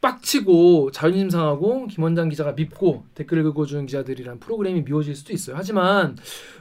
빡치고 0.00 0.90
자존심 0.92 1.30
상하고 1.30 1.86
김원장 1.88 2.28
기자가 2.28 2.52
밉고 2.52 3.04
댓글 3.14 3.42
긁어주는 3.42 3.86
기자들이란 3.86 4.38
프로그램이 4.38 4.82
미워질 4.82 5.16
수도 5.16 5.32
있어요. 5.32 5.56
하지만 5.56 6.16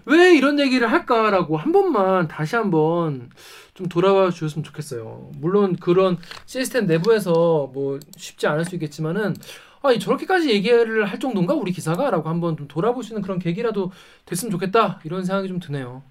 왜 0.05 0.35
이런 0.35 0.59
얘기를 0.59 0.91
할까라고 0.91 1.57
한 1.57 1.72
번만 1.72 2.27
다시 2.27 2.55
한번 2.55 3.30
좀 3.73 3.88
돌아와 3.88 4.31
주셨으면 4.31 4.64
좋겠어요. 4.64 5.31
물론 5.38 5.76
그런 5.76 6.18
시스템 6.45 6.88
내부에서 6.88 7.69
뭐 7.73 7.99
쉽지 8.15 8.47
않을 8.47 8.65
수 8.65 8.76
있겠지만은 8.76 9.35
아니 9.81 9.99
저렇게까지 9.99 10.49
얘기를 10.49 11.05
할 11.05 11.19
정도인가 11.19 11.53
우리 11.53 11.72
기사가라고 11.72 12.30
한번 12.30 12.57
좀 12.57 12.68
있는 13.11 13.22
그런 13.22 13.39
계기라도 13.39 13.91
됐으면 14.26 14.51
좋겠다 14.51 14.99
이런 15.03 15.23
생각이 15.23 15.47
좀 15.47 15.59
드네요. 15.59 16.03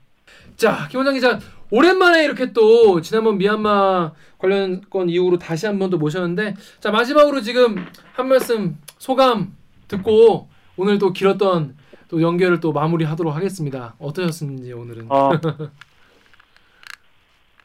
자 0.57 0.87
김원장 0.89 1.15
기자 1.15 1.39
오랜만에 1.71 2.25
이렇게 2.25 2.53
또 2.53 3.01
지난번 3.01 3.39
미얀마 3.39 4.13
관련 4.39 4.81
건 4.83 5.09
이후로 5.09 5.39
다시 5.39 5.67
한번더 5.67 5.97
모셨는데 5.97 6.55
자 6.81 6.91
마지막으로 6.91 7.41
지금 7.41 7.85
한 8.13 8.29
말씀 8.29 8.77
소감 8.99 9.55
듣고 9.89 10.49
오늘 10.77 10.99
또 10.99 11.13
길었던 11.13 11.77
또 12.09 12.23
연결을 12.23 12.61
또 12.61 12.73
마무리하도록 12.73 13.35
하겠습니다. 13.35 13.95
어떠셨는지 13.99 14.73
오늘은? 14.73 15.11
어, 15.11 15.31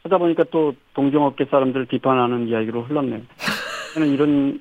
하다 0.04 0.18
보니까 0.18 0.46
또 0.50 0.74
동종업계 0.94 1.46
사람들 1.46 1.86
비판하는 1.86 2.48
이야기로 2.48 2.84
흘렀네요. 2.84 3.22
저는 3.94 4.08
이런 4.08 4.60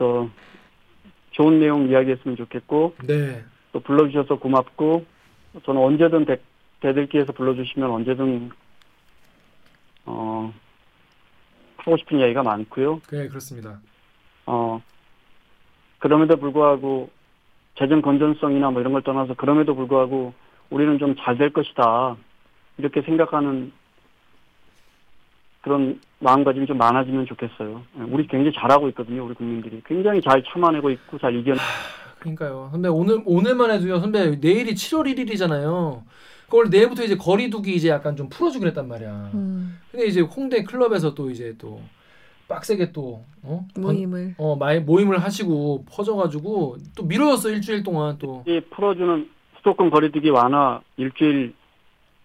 어, 0.00 0.28
좋은 1.30 1.60
내용 1.60 1.88
이야기했으면 1.88 2.36
좋겠고 2.36 2.96
네. 3.06 3.44
또 3.72 3.80
불러주셔서 3.80 4.38
고맙고 4.40 5.04
저는 5.64 5.80
언제든 5.80 6.24
대, 6.24 6.38
대들기에서 6.82 7.32
불러주시면 7.32 7.90
언제든 7.90 8.50
어 10.06 10.52
하고 11.78 11.96
싶은 11.96 12.18
이야기가 12.18 12.42
많고요. 12.42 13.00
네 13.10 13.28
그렇습니다. 13.28 13.80
어 14.46 14.82
그럼에도 15.98 16.36
불구하고 16.36 17.10
재정 17.78 18.02
건전성이나 18.02 18.70
뭐 18.70 18.80
이런 18.80 18.92
걸 18.92 19.02
떠나서 19.02 19.34
그럼에도 19.34 19.74
불구하고 19.74 20.34
우리는 20.70 20.98
좀 20.98 21.14
잘 21.16 21.38
될 21.38 21.52
것이다 21.52 22.16
이렇게 22.78 23.02
생각하는 23.02 23.72
그런 25.62 26.00
마음가짐이 26.18 26.66
좀 26.66 26.76
많아지면 26.78 27.26
좋겠어요. 27.26 27.82
예, 27.98 28.02
우리 28.02 28.26
굉장히 28.26 28.52
잘하고 28.56 28.88
있거든요, 28.88 29.24
우리 29.24 29.34
국민들이 29.34 29.80
굉장히 29.86 30.20
잘 30.20 30.42
참아내고 30.42 30.90
있고 30.90 31.18
잘 31.18 31.34
이겨. 31.36 31.54
그러니까요. 32.18 32.68
선배 32.72 32.88
오늘 32.88 33.22
오늘만 33.24 33.70
해도요. 33.70 34.00
선배 34.00 34.36
내일이 34.40 34.72
7월 34.74 35.06
1일이잖아요. 35.14 36.02
그걸 36.52 36.68
내일부터 36.68 37.02
이제 37.02 37.16
거리두기 37.16 37.74
이제 37.74 37.88
약간 37.88 38.14
좀 38.14 38.28
풀어주기로 38.28 38.68
했단 38.68 38.86
말이야. 38.86 39.30
음, 39.32 39.78
근데 39.90 40.04
이제 40.04 40.20
홍대 40.20 40.62
클럽에서 40.62 41.14
또 41.14 41.30
이제 41.30 41.54
또 41.56 41.80
빡세게 42.46 42.92
또 42.92 43.24
어? 43.42 43.66
건- 43.74 43.82
모임을. 43.82 44.34
어 44.36 44.54
마이, 44.56 44.78
모임을 44.78 45.16
하시고 45.22 45.86
퍼져가지고 45.88 46.76
또 46.94 47.04
미뤄졌어 47.04 47.48
일주일 47.48 47.82
동안 47.82 48.18
또. 48.18 48.44
이 48.46 48.60
풀어주는 48.68 49.30
수도권 49.56 49.88
거리두기 49.88 50.28
완화 50.28 50.82
일주일 50.98 51.54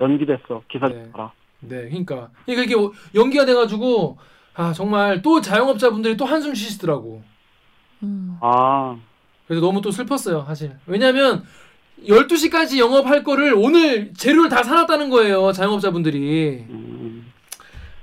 연기됐어. 0.01 0.61
기사 0.67 0.89
네. 0.89 1.09
봐라. 1.13 1.31
네, 1.61 1.87
그러니까 1.87 2.29
이게 2.47 2.63
이게 2.63 2.75
연기가 3.15 3.45
돼가지고 3.45 4.17
아 4.55 4.73
정말 4.73 5.21
또 5.21 5.39
자영업자분들이 5.39 6.17
또 6.17 6.25
한숨 6.25 6.53
쉬시더라고. 6.53 7.23
음, 8.03 8.37
아, 8.41 8.97
그래서 9.47 9.65
너무 9.65 9.79
또 9.81 9.89
슬펐어요, 9.89 10.43
사실. 10.45 10.75
왜냐면 10.85 11.45
12시까지 12.05 12.77
영업할 12.77 13.23
거를 13.23 13.53
오늘 13.55 14.13
재료를 14.13 14.49
다 14.49 14.63
사놨다는 14.63 15.09
거예요, 15.09 15.51
자영업자분들이. 15.51 16.65
음, 16.69 17.31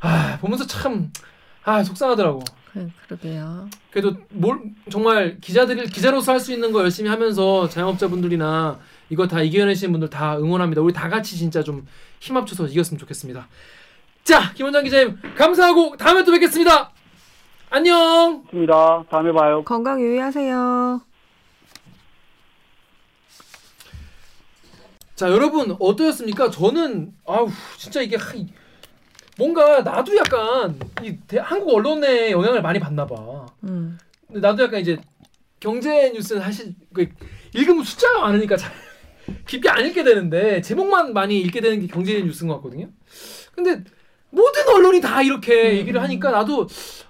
아, 0.00 0.38
보면서 0.40 0.66
참, 0.66 1.10
아, 1.64 1.82
속상하더라고. 1.82 2.42
그, 2.72 2.88
그러게요. 3.06 3.68
그래도 3.92 4.16
뭘, 4.30 4.58
정말 4.90 5.38
기자들이, 5.40 5.86
기자로서 5.86 6.32
할 6.32 6.40
수 6.40 6.52
있는 6.52 6.72
거 6.72 6.82
열심히 6.82 7.08
하면서 7.08 7.68
자영업자분들이나 7.68 8.78
이거 9.10 9.28
다 9.28 9.40
이겨내시는 9.42 9.92
분들 9.92 10.10
다 10.10 10.36
응원합니다. 10.38 10.82
우리 10.82 10.92
다 10.92 11.08
같이 11.08 11.36
진짜 11.36 11.62
좀 11.62 11.84
힘 12.20 12.36
합쳐서 12.38 12.68
이겼으면 12.68 12.98
좋겠습니다. 12.98 13.46
자, 14.24 14.52
김원장 14.54 14.82
기자님, 14.84 15.18
감사하고 15.36 15.96
다음에 15.98 16.24
또 16.24 16.32
뵙겠습니다. 16.32 16.90
안녕! 17.68 18.42
좋습니다. 18.46 19.04
다음에 19.10 19.30
봐요. 19.30 19.62
건강 19.62 20.00
유의하세요. 20.00 21.02
자 25.14 25.30
여러분 25.30 25.76
어떠셨습니까? 25.78 26.50
저는 26.50 27.12
아우 27.26 27.48
진짜 27.78 28.00
이게 28.02 28.16
하- 28.16 28.34
이- 28.34 28.48
뭔가 29.38 29.80
나도 29.82 30.16
약간 30.16 30.78
이 31.02 31.16
대- 31.26 31.38
한국 31.38 31.74
언론에 31.74 32.30
영향을 32.32 32.62
많이 32.62 32.78
받나 32.80 33.06
봐. 33.06 33.46
음, 33.64 33.98
근데 34.26 34.40
나도 34.40 34.64
약간 34.64 34.80
이제 34.80 34.96
경제 35.60 36.10
뉴스는 36.10 36.42
사실 36.42 36.74
그 36.92 37.06
읽으면 37.54 37.84
숫자가 37.84 38.20
많으니까 38.22 38.56
잘 38.56 38.72
깊게 39.46 39.68
안 39.68 39.86
읽게 39.86 40.02
되는데 40.04 40.60
제목만 40.60 41.12
많이 41.12 41.40
읽게 41.40 41.60
되는 41.60 41.80
게 41.80 41.86
경제 41.86 42.20
뉴스인 42.22 42.48
것 42.48 42.56
같거든요. 42.56 42.88
근데 43.54 43.82
모든 44.30 44.68
언론이 44.68 45.00
다 45.00 45.22
이렇게 45.22 45.70
음. 45.70 45.76
얘기를 45.76 46.02
하니까 46.02 46.32
나도 46.32 46.66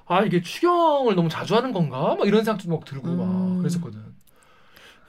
아 0.06 0.22
이게 0.22 0.42
추경을 0.42 1.14
너무 1.14 1.30
자주 1.30 1.56
하는 1.56 1.72
건가? 1.72 2.14
막 2.18 2.26
이런 2.26 2.44
생각도 2.44 2.68
막 2.70 2.84
들고 2.84 3.08
막 3.08 3.24
음. 3.24 3.58
그랬었거든. 3.58 4.13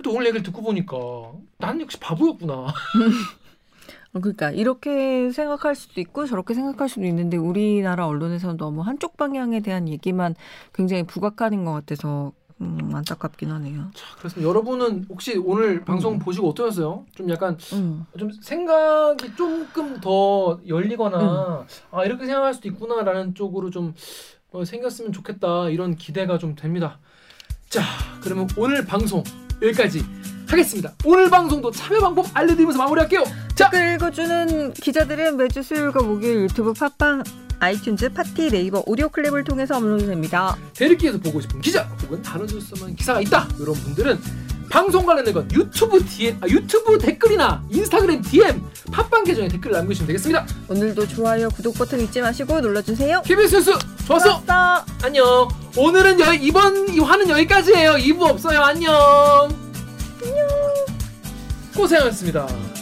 또 0.05 0.11
오늘 0.11 0.27
얘기를 0.27 0.43
듣고 0.43 0.61
보니까 0.61 0.95
난 1.57 1.81
역시 1.81 1.99
바보였구나. 1.99 2.53
어, 4.13 4.19
그러니까 4.19 4.51
이렇게 4.51 5.31
생각할 5.31 5.73
수도 5.73 5.99
있고 5.99 6.27
저렇게 6.27 6.53
생각할 6.53 6.87
수도 6.87 7.05
있는데 7.05 7.37
우리나라 7.37 8.05
언론에서는 8.05 8.57
너무 8.57 8.81
한쪽 8.81 9.17
방향에 9.17 9.61
대한 9.61 9.89
얘기만 9.89 10.35
굉장히 10.75 11.01
부각하는 11.07 11.65
것 11.65 11.73
같아서 11.73 12.33
음, 12.61 12.91
안타깝긴 12.93 13.49
하네요. 13.49 13.89
자, 13.95 14.15
그렇습니다. 14.17 14.47
여러분은 14.47 15.07
혹시 15.09 15.37
오늘 15.43 15.83
방송 15.83 16.19
보시고 16.19 16.49
어떠셨어요? 16.49 17.05
좀 17.15 17.27
약간 17.31 17.57
음, 17.73 18.05
좀 18.19 18.29
생각이 18.31 19.35
조금 19.35 19.99
더 20.01 20.59
열리거나 20.67 21.65
아 21.89 22.05
이렇게 22.05 22.27
생각할 22.27 22.53
수도 22.53 22.67
있구나라는 22.67 23.33
쪽으로 23.33 23.71
좀 23.71 23.95
어, 24.51 24.63
생겼으면 24.63 25.11
좋겠다 25.13 25.69
이런 25.71 25.95
기대가 25.95 26.37
좀 26.37 26.53
됩니다. 26.55 26.99
자, 27.69 27.81
그러면 28.21 28.47
오늘 28.55 28.85
방송 28.85 29.23
여기까지 29.61 30.05
하겠습니다. 30.47 30.93
오늘 31.03 31.29
방송도 31.29 31.71
참여 31.71 31.99
방법 31.99 32.25
알려드리면서 32.33 32.77
마무리할게요. 32.77 33.23
자, 33.55 33.69
댓글 33.69 33.95
읽어주는 33.95 34.73
기자들은 34.73 35.37
매주 35.37 35.63
수요일과 35.63 36.03
목요일 36.03 36.43
유튜브 36.43 36.73
팟빵 36.73 37.23
아이튠즈 37.59 38.13
팟티 38.13 38.49
네이버 38.49 38.83
오디오 38.85 39.09
클립을 39.09 39.43
통해서 39.43 39.77
업로드됩니다. 39.77 40.55
댓읽기에서 40.73 41.17
보고 41.19 41.39
싶은 41.41 41.61
기자 41.61 41.83
혹은 42.03 42.21
다른 42.21 42.45
뉴스나 42.45 42.95
기사가 42.95 43.21
있다 43.21 43.47
이런 43.59 43.73
분들은 43.75 44.19
방송 44.69 45.05
관련된 45.05 45.33
건 45.33 45.49
유튜브 45.53 46.03
DM, 46.03 46.37
아, 46.41 46.47
유튜브 46.47 46.97
댓글이나 46.97 47.63
인스타그램 47.69 48.21
DM 48.21 48.61
팟빵 48.91 49.23
계정에 49.23 49.47
댓글 49.47 49.71
남겨주시면 49.71 50.07
되겠습니다. 50.07 50.45
오늘도 50.67 51.07
좋아요, 51.07 51.49
구독 51.49 51.75
버튼 51.77 52.01
잊지 52.01 52.21
마시고 52.21 52.59
눌러주세요. 52.61 53.21
KBS 53.23 53.55
뉴스 53.55 53.71
좋았어. 54.05 54.43
좋았어. 54.43 54.85
안녕. 55.03 55.47
오늘은 55.77 56.19
여, 56.19 56.33
이번 56.33 56.89
이 56.89 56.99
화는 56.99 57.29
여기까지예요. 57.29 57.93
2부 57.93 58.21
없어요. 58.21 58.61
안녕. 58.61 58.93
안녕. 60.23 60.47
고생하셨습니다. 61.75 62.74